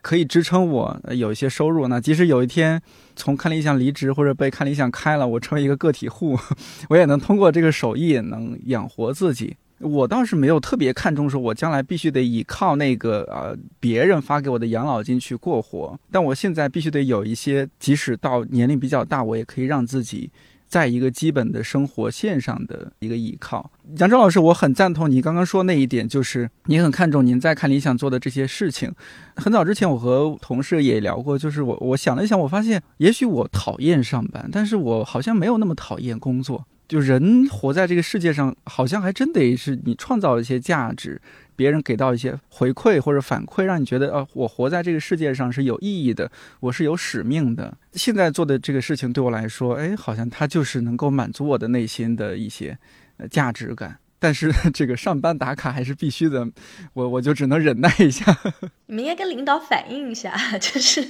[0.01, 1.87] 可以支撑我有一些收入。
[1.87, 2.83] 那即使有一天
[3.15, 6.37] 从看理想离职或者被看理想开了，我成为一个个体户，
[6.91, 9.57] 我也能通过这个手艺能养活自己。
[9.79, 20.31] 我倒是没有特别看重，说我将来必须得依靠那个呃别人发给我的养老金去过活，但我现在必须得有一些，即使到年龄比较大，我也可以让自己
[20.73, 23.71] 在一个基本的生活线上的一个依靠。
[23.99, 28.91] 杨铮老师，我很赞同你刚刚说那一点，就是你很看重您在看理想做的这些事情。
[29.37, 36.65] 很早之前我和同事也聊过，就是我我想了一想，我发现也许我讨厌上班，但是我好像没有那么讨厌工作。
[36.89, 41.21] 就人活在这个世界上，好像还真得是你创造一些价值，
[41.57, 46.31] 别人给到一些回馈或者反馈，让你觉得，啊，我活在这个世界上是有意义的，
[46.61, 47.77] 我是有使命的。
[47.93, 52.79] 现在做的这个事情对我来说，哎，好像它就是能够满足我的内心的一些
[53.17, 53.99] 呃价值感。
[54.23, 56.47] 但是 这个上班打卡还是必须的，
[56.95, 58.25] 我我就只能忍耐一下。
[58.87, 61.05] 你们应该跟领导反映一下， 就是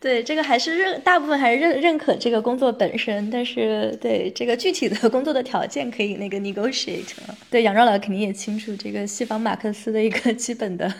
[0.00, 7.04] 对这个还是认大部分还是认认可这个工作本身，但是对这个具体的工作的条件可以那个 negotiate。
[7.50, 10.90] 对杨照老肯定也清楚这个西方马克思的一个基本的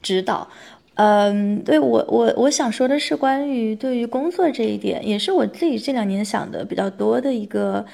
[0.00, 0.48] 指导。
[0.94, 7.84] 嗯，对我我我想说的是关于对于工作这一点，也是我自己这两年想的比较多的一个。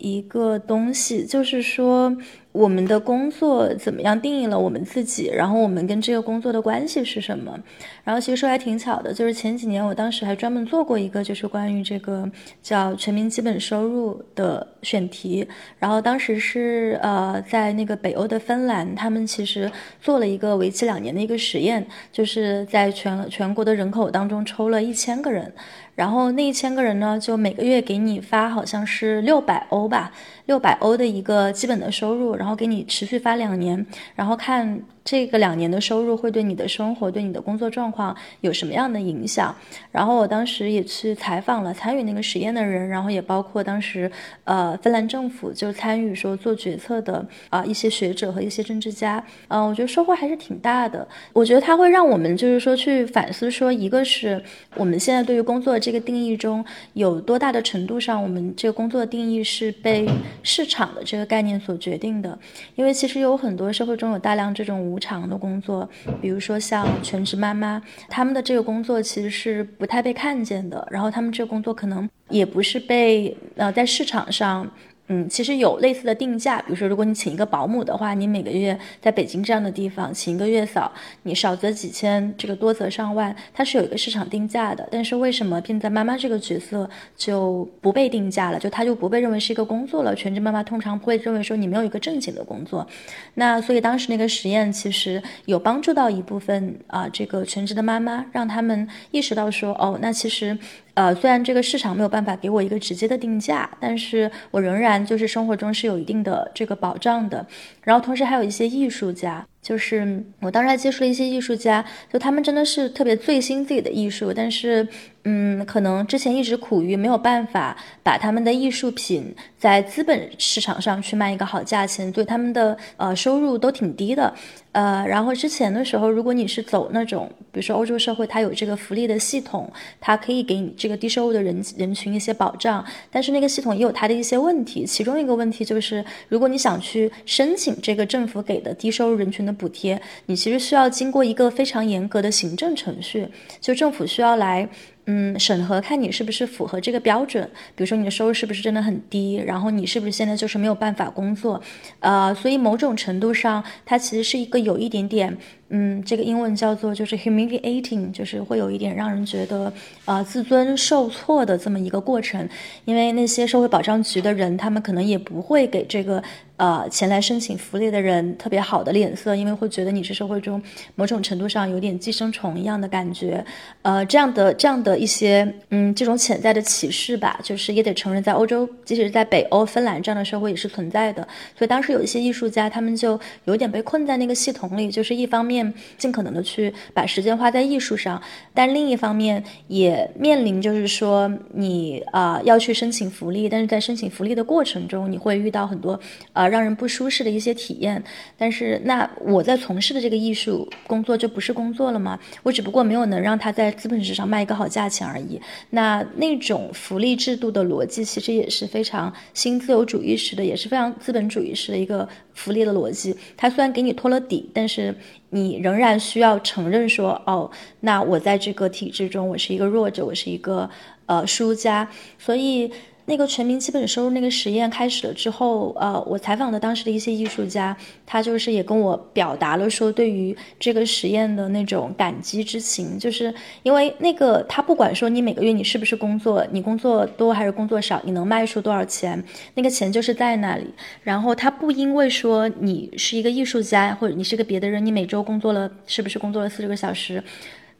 [0.00, 2.16] 一个东西，就是说。
[2.52, 5.30] 我们的工作怎么样定义了我们自己？
[5.32, 7.56] 然后我们跟这个工作的关系是什么？
[8.02, 12.28] 然后其实说还挺巧的，就是前几年我当时还专门做过一个，就是关于这个
[12.60, 15.46] 叫全民基本收入的选题。
[15.78, 19.70] 然后当时是呃在那个北欧的芬兰，他们其实
[20.00, 25.52] 做了一个为期两年的一个实验，就是在全全国的人口当中抽了一千个人，
[26.00, 30.10] 然后那一千个人呢，就每个月给你发好像是六百欧吧，
[30.46, 32.34] 六百欧的一个基本的收入。
[32.36, 34.80] 然后给你持续发两年，然后看。
[35.10, 39.52] 这个两年的收入会对你的生活、对你的工作状况有什么样的影响？
[39.90, 44.08] 然后我当时也去采访了参与那个实验的人，然后也包括当时
[44.44, 49.20] 呃芬兰政府就参与说做决策的啊一些学者和一些政治家。
[49.48, 51.04] 嗯，我觉得收获还是挺大的。
[51.32, 54.40] 我觉得它会让我们就是说去反思说，一个是
[54.76, 60.08] 我们现在对于工作这个定义中有多大的程度上，我们这个工作定义是被
[60.44, 62.38] 市场的这个概念所决定的。
[62.76, 65.88] 因为其实有很多社会中有大量这种无长的工作，
[66.20, 74.70] 比如说像全职妈妈，他们的这个工作其实是不太被看见的，然后他们这个工作可能也不是被呃在市场上。
[75.12, 80.92] 嗯，其实有类似的定价，比如说，如果你请一个保姆的话，你每个月在北京这样的地方请一个月嫂，
[81.24, 84.88] 你少则几千，这个多则上万，它是有一个市场定价的。
[84.88, 88.58] 但是为什么现在妈妈这个角色就不被定价了？
[88.60, 90.14] 就它就不被认为是一个工作了？
[90.14, 92.86] 全职妈妈通常会认为说你没有一个正经的工作。
[93.34, 100.56] 那所以当时那个实验其实有帮助到一部分啊，这个全职的妈妈，让他们意识到说，哦，那其实。
[100.94, 107.46] 呃，虽然这个市场没有办法给我一个直接的定价，但是我仍然就是生活中是有一定的这个保障的。
[107.82, 114.86] 然后同时还有一些艺术家，就是我当时还接触了一些艺术家，就他们真的是特别醉心自己的艺术，但是。
[115.24, 124.32] 嗯，可能之前一直苦于没有办法把他们的艺术品在资本市场上去卖一个好价钱，对他们的呃收入都挺低的。
[124.72, 129.70] 呃，然后之前的时候，如果你是走那种，比如说欧洲社会，它有这个福利的系统，
[130.00, 134.86] 它可以给你这个低收入的人人群一些保障，但是那个系统也有它的一些问题。
[134.86, 143.28] 其中一个问题就是，如果你想去申请这个政府给的低收入人群的补贴，你其实需要经过一个非常严格的行政程序，
[143.60, 144.66] 就政府需要来。
[145.10, 151.60] 嗯，审核看你是不是符合这个标准，比如说你的收入是不是真的很低，然后你是不是现在就是没有办法工作，
[151.98, 155.36] 呃，所以某种程度上，它其实是一个有一点点。
[155.72, 159.72] 嗯，这个英文叫做就是 humiliating，就是会有一点让人觉得
[160.04, 162.48] 呃自尊受挫的这么一个过程。
[162.84, 166.20] 因为那些社会保障局的人，他们可能也不会给这个
[166.56, 170.60] 呃前来申请福利的人特别好的脸色，因为会觉得你是社会中
[170.96, 173.44] 某种程度上有点寄生虫一样的感觉。
[173.82, 181.22] 呃，这样的这样的一些嗯这种潜在的歧视吧，就是也得承认，在欧洲，即使在北欧、芬兰这样的社会也是存在的。
[181.56, 185.59] 所以当时有一些艺术家，他们就有点被困在那个系统里，就是一方面。
[185.96, 188.20] 尽可能的去把时间花在艺术上，
[188.54, 195.98] 但另一方面也面临就是说你啊要去申请福利，但是在申请福利的过程中，你会遇到很多
[196.32, 198.02] 呃让人不舒适的一些体验。
[198.36, 202.18] 但是那我在从事的这个艺术工作就不是工作了吗？
[202.42, 205.40] 我只不过没有能让他在资本市场卖一个好价钱而已。
[205.70, 213.16] 那那种福利制度的逻辑其实也是非常新自由主义式的，也是非常资本主义式的一个福利的逻辑。
[213.36, 214.94] 它虽然给你托了底，但是。
[215.30, 217.50] 你仍然需要承认说，哦，
[217.80, 220.68] 那我在这个体制中，我是一个弱者，我是一个
[221.06, 221.88] 呃输家，
[222.18, 222.70] 所以。
[223.10, 227.76] 那个全民基本收入那个实验开始了之后，呃，我采访的当时的一些艺术家，
[228.06, 233.34] 他就是也跟我表达了说对于这个实验的那种感激之情，就是
[233.64, 239.20] 因为那个他不管说你每个月你是不是工作，你工作多还是工作少，你能卖出多少钱，
[239.54, 240.66] 那个钱就是在那里。
[241.02, 247.20] 然后他不因为说你是一个艺术家或者你是个别的人，你每周工作了是不是工作了四十个小时。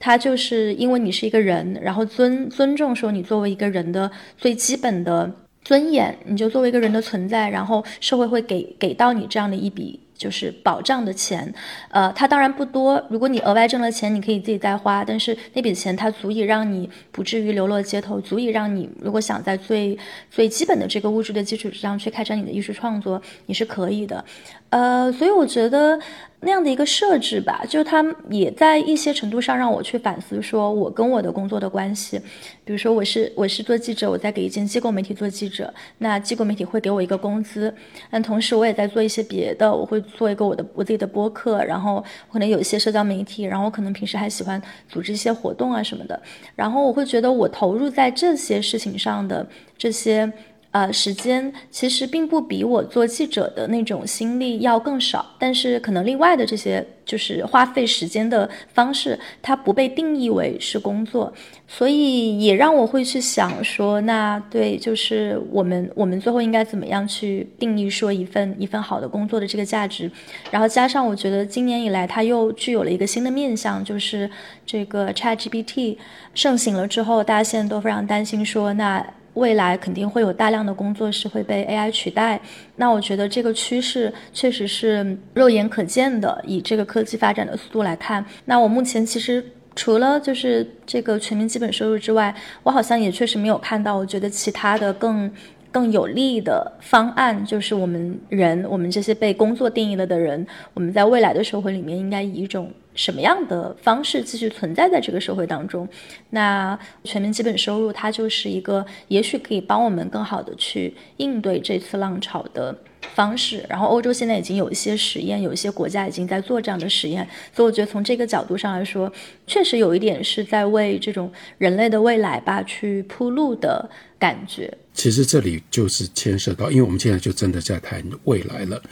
[0.00, 5.30] 他就是因为你是一个人，然后尊尊重说你作为一个人的最基本的
[5.62, 10.00] 尊严，你就作为一个人的存在，然后社会会给给到你这样的一笔。
[10.20, 11.50] 就是保障的钱，
[11.88, 13.02] 呃，它当然不多。
[13.08, 19.98] 如果你额外挣了钱，你可以自己再花，但是那笔钱它足以让你不至于流落街头，足以让你如果想在最
[20.30, 24.22] 最基本的这个物质的基础之上去开展你的艺术创作，你是可以的。
[24.68, 25.98] 呃，所以我觉得。
[26.42, 32.18] 那样的一个设置吧，就是他也在一些程度上让我去反思，说我跟我的工作的关系。
[32.64, 37.74] 比如说，我是我是做记者，我在给一间机构媒体做记者，那机构媒体会给我一个工资，
[38.10, 42.02] 但同时我也在做一些别的，我会做一个我的我自己的播客，然后
[42.32, 46.20] 可能有一些社交媒体，然后我可能平时还喜欢组织一些活动啊什么的，
[46.56, 49.46] 然后我会觉得我投入在这些事情上的
[49.76, 50.32] 这些。
[50.72, 61.32] 呃，时间其实并不比我做记者的那种心力要更少，但是可能另外的这些就是花费时间的方式，它不被定义为是工作，
[61.66, 70.08] 所以也让我会去想说，那对，就是我们我们最后应该怎么样去定义说一份一份好的工作的这个价值，
[70.52, 74.30] 然后加上我觉得今年以来它又具有了一个新的面向，就是
[74.64, 75.96] 这个 ChatGPT
[76.32, 79.04] 盛行了之后，大家现在都非常担心说那。
[79.40, 82.38] 未来肯定会有大量的工作是会被 AI 取代，
[82.76, 86.40] 那我觉得这个趋势确实是肉眼可见的。
[86.46, 89.42] 以这个科技发展的速度来看，那我目前其实
[89.74, 95.30] 除了就是这个全民基本收入之外，我好像也确实没有看到，我觉得其他的更。
[95.72, 105.88] 更有利的方案就是我们人，我们这些被工作定义了的人，我们在未来的社会里面应该以一种什么样的方式继续存在在这个社会当中？
[106.30, 112.76] 那全民基本收入它就是一个，也许可以帮我们更好的去应对这次浪潮的
[113.14, 113.64] 方式。
[113.68, 119.10] 然后欧洲现在已经有一些实验，有一些国家已经在做这样的实验，所以我觉得从这个角度上来说，
[119.46, 123.88] 确实有一点是在为这种人类的未来吧去铺路的
[124.18, 124.76] 感觉。
[124.94, 128.82] 其实这里就是牵涉到，因为我们现在就真的在谈未来了。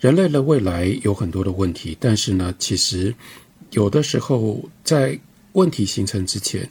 [0.00, 3.12] 人类的未来有很多的问题，但是呢，其实
[3.72, 5.18] 有的时候在
[5.54, 6.68] 问题形成之前，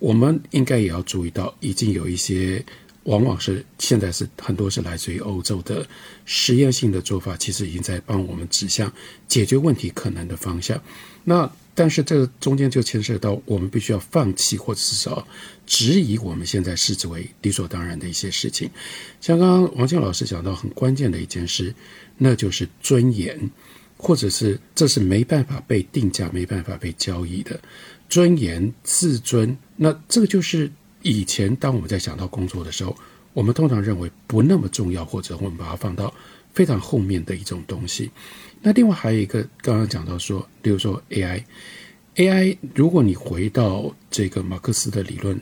[0.00, 2.64] 我们应该也要注意到，已经有一些
[3.04, 5.86] 往往是现在是很多是来自于欧洲的
[6.24, 8.92] 实验性的做法，其实已经在帮我们指向
[9.28, 10.82] 解决问题可能的方向。
[11.22, 15.26] 那但是这中间就牵涉到，我们必须要放弃或者是说
[15.66, 18.70] 质疑我们现在视之为理所当然的一些事情。
[19.20, 21.74] 像刚刚王静老师讲到很关键的一件事，
[22.16, 23.50] 那就是尊严，
[23.96, 27.60] 或者是这是没办法被定价、没办法被交易的
[28.08, 29.56] 尊严、自尊。
[29.76, 30.70] 那这个就是
[31.02, 32.96] 以前当我们在想到工作的时候，
[33.32, 36.14] 我们通常认为不那么重要，或者我们把它放到
[36.52, 38.12] 非常后面的一种东西。
[38.66, 45.38] 那另外还有一个，刚刚讲到说，比如说 AI，AI，如果你回到这个马克思的理论，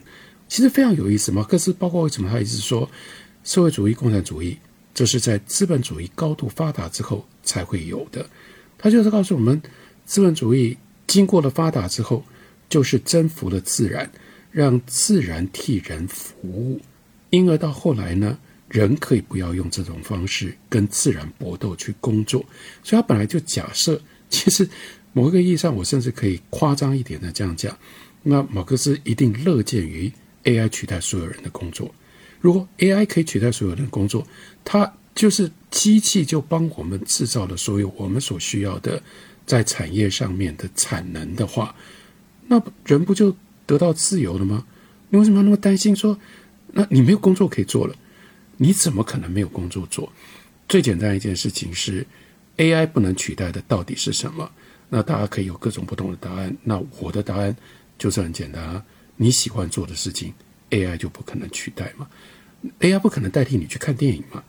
[0.48, 1.30] 其实非常有意思。
[1.30, 2.90] 马克思包括为什么他一直说，
[3.44, 4.58] 社会主义、共产主义，
[4.92, 8.28] 这是在资本主义高度发达之后才会有的。
[8.76, 9.62] 他就是告诉我们，
[10.04, 10.76] 资本主义
[11.06, 12.24] 经过了发达之后，
[12.68, 14.10] 就是征服了自然，
[14.50, 16.80] 让自然替人服务，
[17.30, 18.36] 因而到后来呢？
[18.72, 22.42] 人可以不要用这种方式跟自然搏斗去工作，
[22.82, 24.00] 所以他本来就假设，
[24.30, 24.66] 其实
[25.12, 27.76] 某一个意义上，我甚至可以夸张一点的这样讲，
[28.22, 30.10] 那马克思一定乐见于
[30.44, 31.94] AI 取代所有人的工作。
[32.40, 34.26] 如果 AI 可以取代所有人的工作，
[34.64, 39.00] 它就是机器就帮我们制造了所有我们所需要的
[39.44, 41.74] 在产业上面的产能的话，
[42.48, 43.36] 那人不就
[43.66, 44.64] 得到自由了吗？
[45.10, 46.18] 你为什么要那么担心说，
[46.72, 47.94] 那你没有工作可以做了？
[48.56, 50.12] 你怎么可能没有工作做？
[50.68, 52.06] 最简单一件事情是
[52.56, 54.50] ，AI 不能取代的到底是什么？
[54.88, 56.56] 那大家可以有各种不同的答案。
[56.62, 57.54] 那我的答案
[57.98, 58.82] 就是很简单啊，
[59.16, 60.32] 你喜欢做的事情
[60.70, 62.06] ，AI 就不可能取代嘛。
[62.80, 64.42] AI 不可能代替你去看电影嘛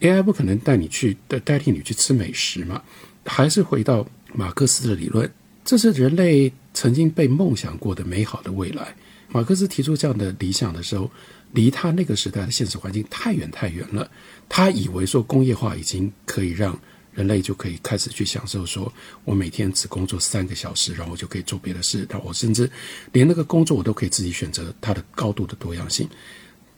[0.00, 2.82] ？AI 不可能带你去代代替你去吃美食嘛？
[3.24, 5.30] 还是回到马克思的理论，
[5.64, 8.94] 这是人类曾经被梦想过的美好的未来。
[9.28, 11.10] 马克思提出这样的理想的时候。
[11.54, 14.10] 离他那个时代的现实环境太远太远了，
[14.48, 16.78] 他以为说工业化已经可以让
[17.14, 18.92] 人类就可以开始去享受，说
[19.24, 22.68] 我每天只工作三个小时，然后我就可以做别的事，那我甚至
[23.12, 26.08] 连那个工作我都可以自己选择它的高度的多样性。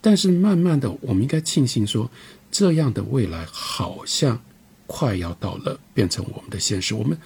[0.02, 2.08] 但是慢慢的，我们应该庆幸说，
[2.52, 4.40] 这样的未来好像
[4.86, 6.94] 快要到了，变成我们的现实。
[6.94, 7.18] 我们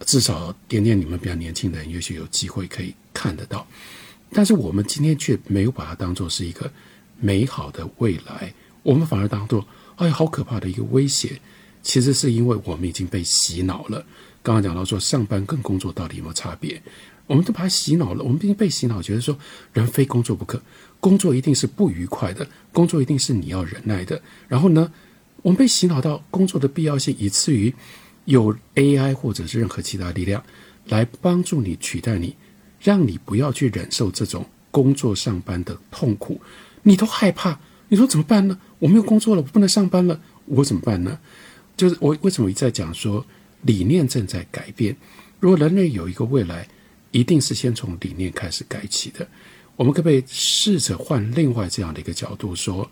[0.00, 3.64] 至少点点你们比较年轻的人，也许有机会可以看得到。
[4.32, 6.70] 但是我们今天却没有把它当做是一个
[7.20, 9.66] 美好的未来，我们反而当做
[9.96, 11.40] 哎，好可怕的一个威胁。
[11.82, 14.04] 其实是因为我们已经被洗脑了。
[14.42, 16.82] 刚刚讲到说，上班跟工作到底有没有差别？
[17.28, 18.24] 我们都把它洗脑了。
[18.24, 19.38] 我们已经被洗脑，觉得说
[19.72, 20.60] 人非工作不可，
[20.98, 24.20] 工作一定是不愉快的，工作一定是你要忍耐的。
[24.48, 24.92] 然后呢，
[25.42, 27.72] 我们被洗脑到工作的必要性，以至于
[28.24, 30.42] 有 AI 或者是任何其他力量
[30.88, 32.34] 来帮助你取代你，
[32.80, 36.40] 让你不要去忍受这种工作上班的痛苦，
[36.82, 37.58] 你都害怕。
[37.88, 38.58] 你说怎么办呢？
[38.78, 41.18] 我没有工作了，我不能上班了，我怎么办呢？
[41.76, 43.24] 就是我为什么一再讲说
[43.62, 44.96] 理念正在改变？
[45.38, 46.66] 如果人类有一个未来，
[47.10, 49.26] 一定是先从理念开始改起的。
[49.76, 52.90] 我们可不可以试着换另外这样的一个角度说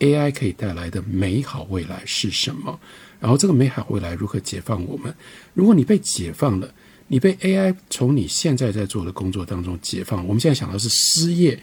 [0.00, 2.78] ，AI 可以带来的美好未来是什么？
[3.20, 5.14] 然后这个美好未来如何解放我们？
[5.54, 6.74] 如果你被解放了，
[7.06, 11.58] 你被 AI 从你现在在做的工作当中解放，我们现在想到是失业，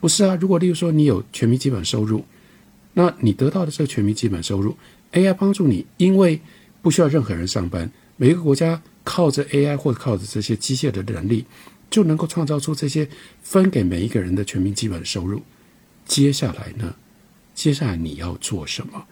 [0.00, 0.36] 不是啊？
[0.40, 2.24] 如果例如说你有全民基本收入，
[2.94, 4.76] 那你得到的这个全民基本收入
[5.12, 6.40] ，AI 帮助你，因为
[6.82, 11.44] 不需要任何人上班，每一个国家靠着 AI 或者靠着这些机械的能力，
[11.90, 13.08] 就能够创造出这些
[13.42, 15.42] 分给每一个人的全民基本收入。
[16.04, 16.94] 接下来呢？
[17.54, 19.04] 接下来你要做什么？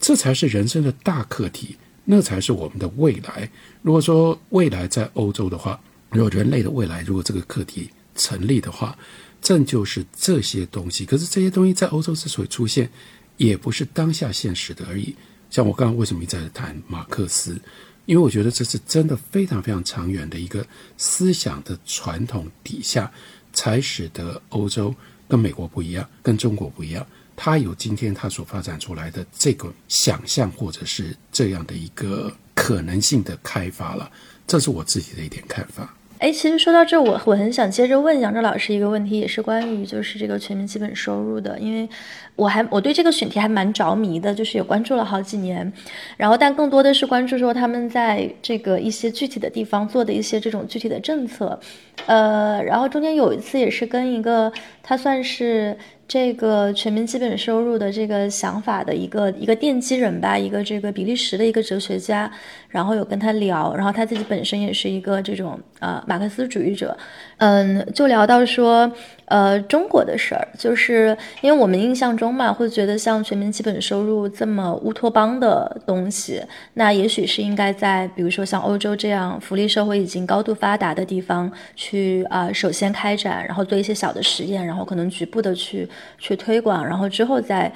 [0.00, 3.48] 这才是人生的大课题，那才是我们的未来。
[3.82, 5.80] 如果说未来在欧洲的话，
[6.10, 8.96] 如果人类的未来如果这个课题成立的话，
[9.40, 11.04] 正就是这些东西。
[11.04, 12.90] 可是这些东西在欧洲之所以出现，
[13.36, 15.14] 也不是当下现实的而已。
[15.50, 17.60] 像我刚刚为什么一再谈马克思？
[18.06, 20.66] 因为我觉得这是真的非常非常长远的一个
[20.96, 23.10] 思想的传统底下，
[23.52, 24.94] 才使得欧洲
[25.28, 27.06] 跟美国不一样，跟中国不一样。
[27.44, 34.08] 他有今天他所发展出来的这个想象，或者是这样的一个可能性的开发了，
[34.46, 35.92] 这是我自己的一点看法。
[36.18, 41.88] 哎，其实说到这，我我很想接着问杨哲老师一个问题，也是关于就是这个全民基本收入的，因为
[42.36, 45.72] 我还我对这个选题还蛮着迷的，就是也关注了好几年，
[46.16, 51.58] 然后但更多的是关注说他们在这个一些具体的地方做的一些这种具体的政策，
[52.06, 55.76] 呃，然后中间有一次也是跟一个他算是。
[56.12, 62.30] 这个全民基本收入的这个想法的一个一个奠基人吧，一个这个比利时的一个哲学家，
[62.68, 66.94] 然后有跟他聊，然后他自己本身也是一个这种呃马克思主义者，
[67.38, 68.92] 嗯，就聊到说。
[69.26, 76.42] 呃，中国的事儿，就是因为我们印象中嘛，会觉得像全民基本收入这么乌托邦的东西，
[76.74, 85.88] 那也许是应该在比如说像欧洲这样福利社会已经高度发达的地方去啊，首先开展，然后做一些小的实验，然后可能局部的去
[86.18, 87.72] 去推广，然后之后再。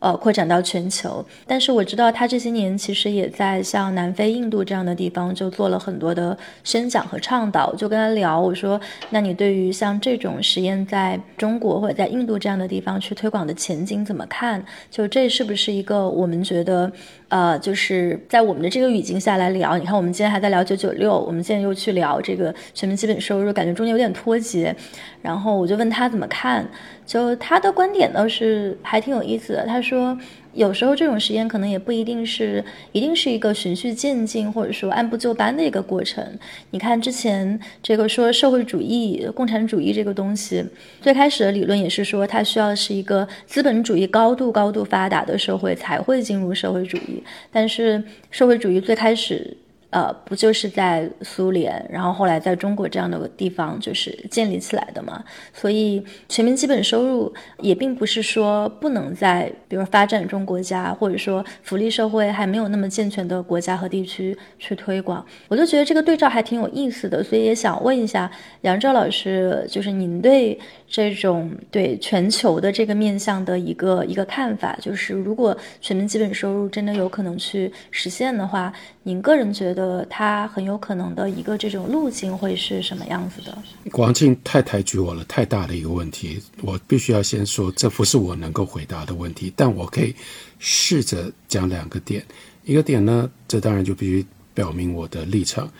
[0.00, 7.74] 呃，扩展到全球，但是我知道他这些年其实也在像南非、印度这样的地方就做了很多的宣讲和倡导。
[7.74, 8.80] 就跟他聊，我说
[9.10, 14.64] ：“那你对于像这种实验在中国或者在印度这样的地方去推广的前景怎么看？
[14.88, 16.88] 就这是不是一个我们觉得？”
[17.28, 24.74] 呃，就是在我们的这个语境下来聊，你看我们今天还在聊九九六，我们现在又去聊这个全民基本收入，感觉中间有点脱节。
[25.20, 26.66] 然后我就问他怎么看，
[27.08, 29.66] 就他的观点倒是还挺有意思的。
[29.66, 30.16] 他说。
[30.54, 36.24] 有时候这种实验可能也不一定是一定是一个循序渐进，或者说按部就班的一个过程。
[36.70, 40.64] 你看之前这个说社会主义、共产主义这个东西，
[41.00, 47.22] 最开始的理论也是说它需要是一个资本主义高度高度发达的社会才会进入社会主义，
[47.52, 48.02] 但是
[48.32, 49.56] 社会主义最开始。
[49.90, 55.24] 呃，不就是在苏联，然后后来在中国这样的地方就是建立起来的嘛？
[55.52, 65.24] 所以全民基本收入也并不是说不能在，比如发展中国家或者说福利社会还没有那么健全的国家和地区去推广。
[65.48, 70.58] 我就觉得这个对照还挺有意思的，所以也想问一下杨照老师，就是您对
[70.88, 80.06] 这种对全球的这个面向的一个一个看法，就是如果全民基本收入真的有可能去实现的话，您个人觉得？
[80.10, 83.56] 它很有可能的一个这种路径会是什么样子的？
[83.90, 90.14] 广庆太抬举我了，太大的一个问题，我必须要先说，这不是我能够回答的问题，但我可以
[90.58, 92.24] 试着讲两个点。
[92.64, 94.24] 一个点呢，这当然就必须
[94.54, 95.70] 表明我的立场。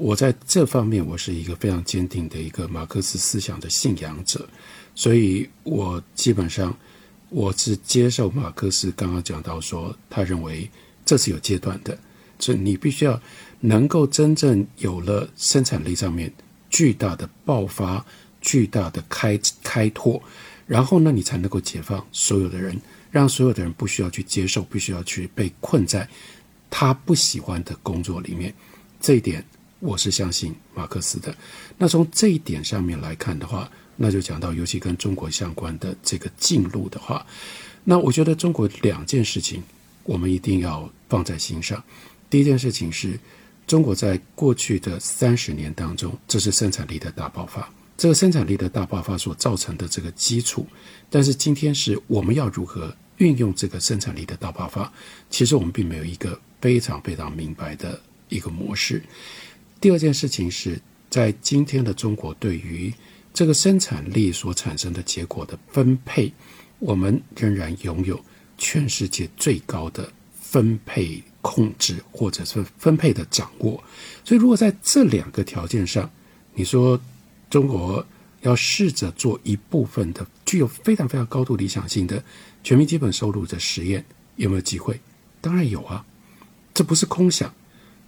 [0.00, 4.48] 我在这方面，我是一个非常坚定的一个马克思思想的信仰者，
[4.94, 6.74] 所以我基本上
[7.28, 10.66] 我是接受马克思刚刚讲到说，他认为
[11.04, 11.96] 这是有阶段的。
[12.38, 13.20] 是你必须要
[13.60, 16.32] 能够真正有了生产力上面
[16.70, 18.02] 巨大的爆发、
[18.40, 20.18] 巨大的开开拓，
[20.66, 22.74] 然后呢，你才能够解放所有的人，
[23.10, 26.08] 让所有的人不需要去接受，必须要去被困在
[26.70, 28.54] 他不喜欢的工作里面。
[28.98, 29.44] 这一点
[29.80, 31.34] 我是相信马克思的。
[31.76, 37.26] 那从这一点上面来看的话，那就讲到尤其跟中国相关的这个进路的话，
[37.82, 39.62] 那我觉得中国两件事情
[40.04, 41.82] 我们一定要放在心上。
[42.28, 43.18] 第一件事情是，
[43.66, 47.68] 中国在过去的三十年当中，这是生产力的大爆发。
[47.96, 50.66] 这个生产力的大爆发所造成的这个基础，
[51.10, 54.90] 但是今天是我们要如何运用这个生产力的大爆发？
[55.28, 58.00] 其实我们并没有一个非常非常明白的
[58.30, 59.02] 一个模式。
[59.80, 60.78] 第二件事情是
[61.08, 62.92] 在今天的中国，对于
[63.32, 66.30] 这个生产力所产生的结果的分配，
[66.78, 68.22] 我们仍然拥有
[68.58, 73.82] 全世界最高的分配控制，或者是分配的掌握。
[74.22, 76.08] 所以，如果在这两个条件上，
[76.52, 77.00] 你说
[77.48, 78.04] 中国
[78.42, 82.22] 要试着做一部分的具有非常非常高度理想性的
[82.62, 84.04] 全民基本收入的实验，
[84.36, 85.00] 有没有机会？
[85.40, 86.04] 当然有啊，
[86.74, 87.50] 这不是空想，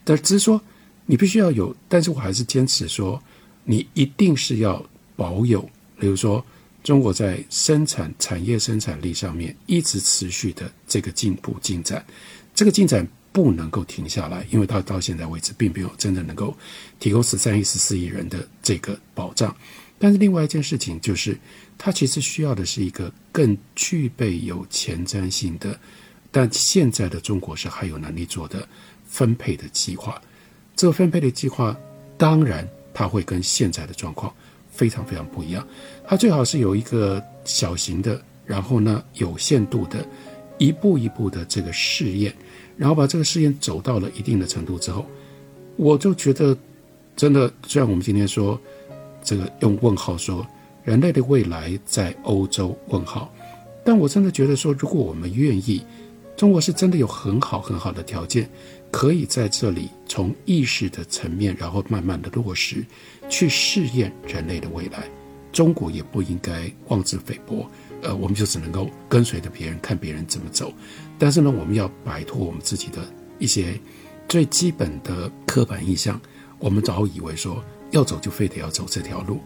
[0.05, 0.61] 但只是说
[1.07, 1.75] 你必须要有。
[1.89, 3.23] 但是我还是坚持说，
[3.65, 4.85] 你一定是要。
[5.15, 5.61] 保有，
[6.01, 6.45] 比如说
[6.83, 12.05] 中国在生产产业生产力上面一直持续的这个进步进展，
[12.55, 16.57] 这个进展不能够停下来，因为它到现在为止并没有真的能够
[16.99, 19.55] 提供十三亿、十四亿人的这个保障。
[19.99, 21.39] 但是另外一件事情就是，
[21.77, 25.79] 它其实需要的是一个更具备有前瞻性的，
[26.33, 28.67] 但现在的中国是还有能力做的
[29.07, 30.21] 分配的计划。
[30.83, 31.79] 这个分配的计划，
[32.19, 34.35] 当然它会跟现在的状况。
[34.69, 35.65] 非常非常不一样，
[36.05, 40.05] 它最好是有一个小型的，然后呢有限度的，
[40.59, 42.35] 一步一步的这个试验，
[42.77, 45.07] 然后把这个试验走到了一定的程度之后，
[45.77, 46.57] 我就觉得
[47.15, 48.59] 真的，虽然我们今天说
[49.23, 50.45] 这个用问号说
[50.83, 53.33] 人类的未来在欧洲问号，
[53.85, 55.85] 但我真的觉得说，如果我们愿意，
[56.35, 58.51] 中国是真的有很好很好的条件。
[58.93, 62.85] 可以在这里从意识的层面，然后慢慢的落实，
[63.29, 65.09] 去试验人类的未来。
[65.51, 67.69] 中国也不应该妄自菲薄，
[68.03, 70.73] 呃，我们就只能够跟随着别人，看别人怎么走。
[71.19, 73.03] 但是呢，我们要摆脱我们自己的
[73.39, 73.81] 一些
[74.29, 76.21] 最基本的刻板印象。
[76.59, 79.41] 我们早以为说要走就非得要走这条路，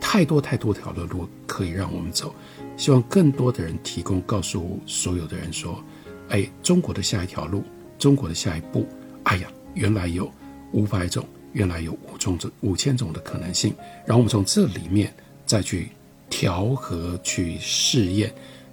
[0.00, 2.34] 太多太多条的路可以让我们走。
[2.76, 5.82] 希望更多的人提供，告诉所有的人说，
[6.28, 7.62] 哎，中国的下一条路。
[7.98, 8.86] 中国的下一步，
[9.24, 10.30] 哎呀，原来有
[10.72, 13.74] 五百种，原来有五种种五千种的可能性。
[14.04, 15.12] 然后我们从这里面
[15.44, 15.88] 再去
[16.28, 18.32] 调和、去试验，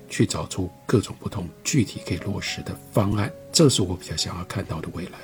[0.09, 3.31] 去找出各种不同具体可以落实的方案。
[3.51, 5.19] 这是我比较想要看到的未来。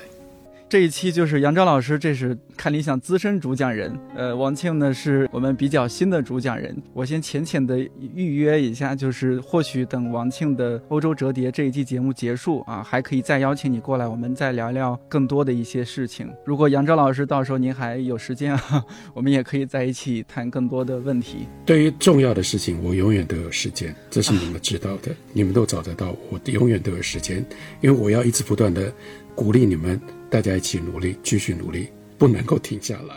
[0.70, 3.92] 这一期就是杨钊老师，这是看理想资深主讲人。
[4.14, 6.80] 呃，王庆呢是我们比较新的主讲人。
[6.92, 7.76] 我先浅浅的
[8.14, 16.30] 预约一下，就是或许等王庆的欧洲折叠这一季节目结束啊，还可以再邀请你过来，我们再聊聊更多的一些事情。
[16.46, 21.48] 如果杨钊老师到时候您还有时间啊， 我们也可以在一起谈更多的问题。
[21.66, 27.44] 对于重要的事情，我永远都有时间，这是你们知道的，你们都找得到，我永远都有时间，
[27.80, 28.92] 因为我要一直不断的
[29.40, 29.98] 鼓励你们。
[30.28, 31.88] 大家一起努力，继续努力，
[32.18, 33.16] 不能够停下来。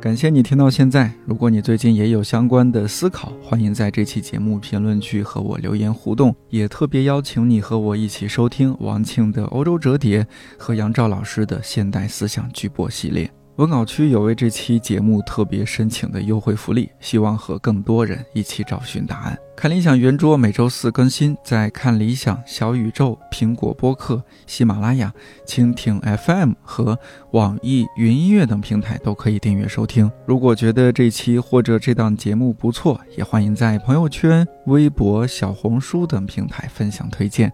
[0.00, 1.10] 感谢你听到现在。
[1.26, 6.32] 如果你最近也有相关的思考，欢迎在这期节目评论区和我留言互动。
[6.50, 10.22] 也特别邀请你和我一起收听王庆的《欧洲折叠》
[10.56, 13.28] 和杨照老师的《现代思想巨播》系列。
[13.56, 19.38] 文稿区有为这期节目特别申请的优惠福利，希望和更多人一起找寻答案。
[19.54, 25.14] 看理想圆桌每周四更新，在看理想、小宇宙、苹果播客、喜马拉雅、
[25.46, 26.98] 蜻蜓 FM 和
[27.30, 30.10] 网易云音乐等平台都可以订阅收听。
[30.26, 37.52] 如果觉得这期或者这档节目不错，也欢迎在朋友圈、微博、小红书等平台分享推荐，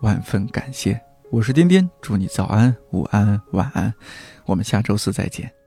[0.00, 0.98] 万分感谢。
[1.30, 3.92] 我是颠颠，祝你早安、午安、晚安。
[4.44, 5.61] 我们下周四再见。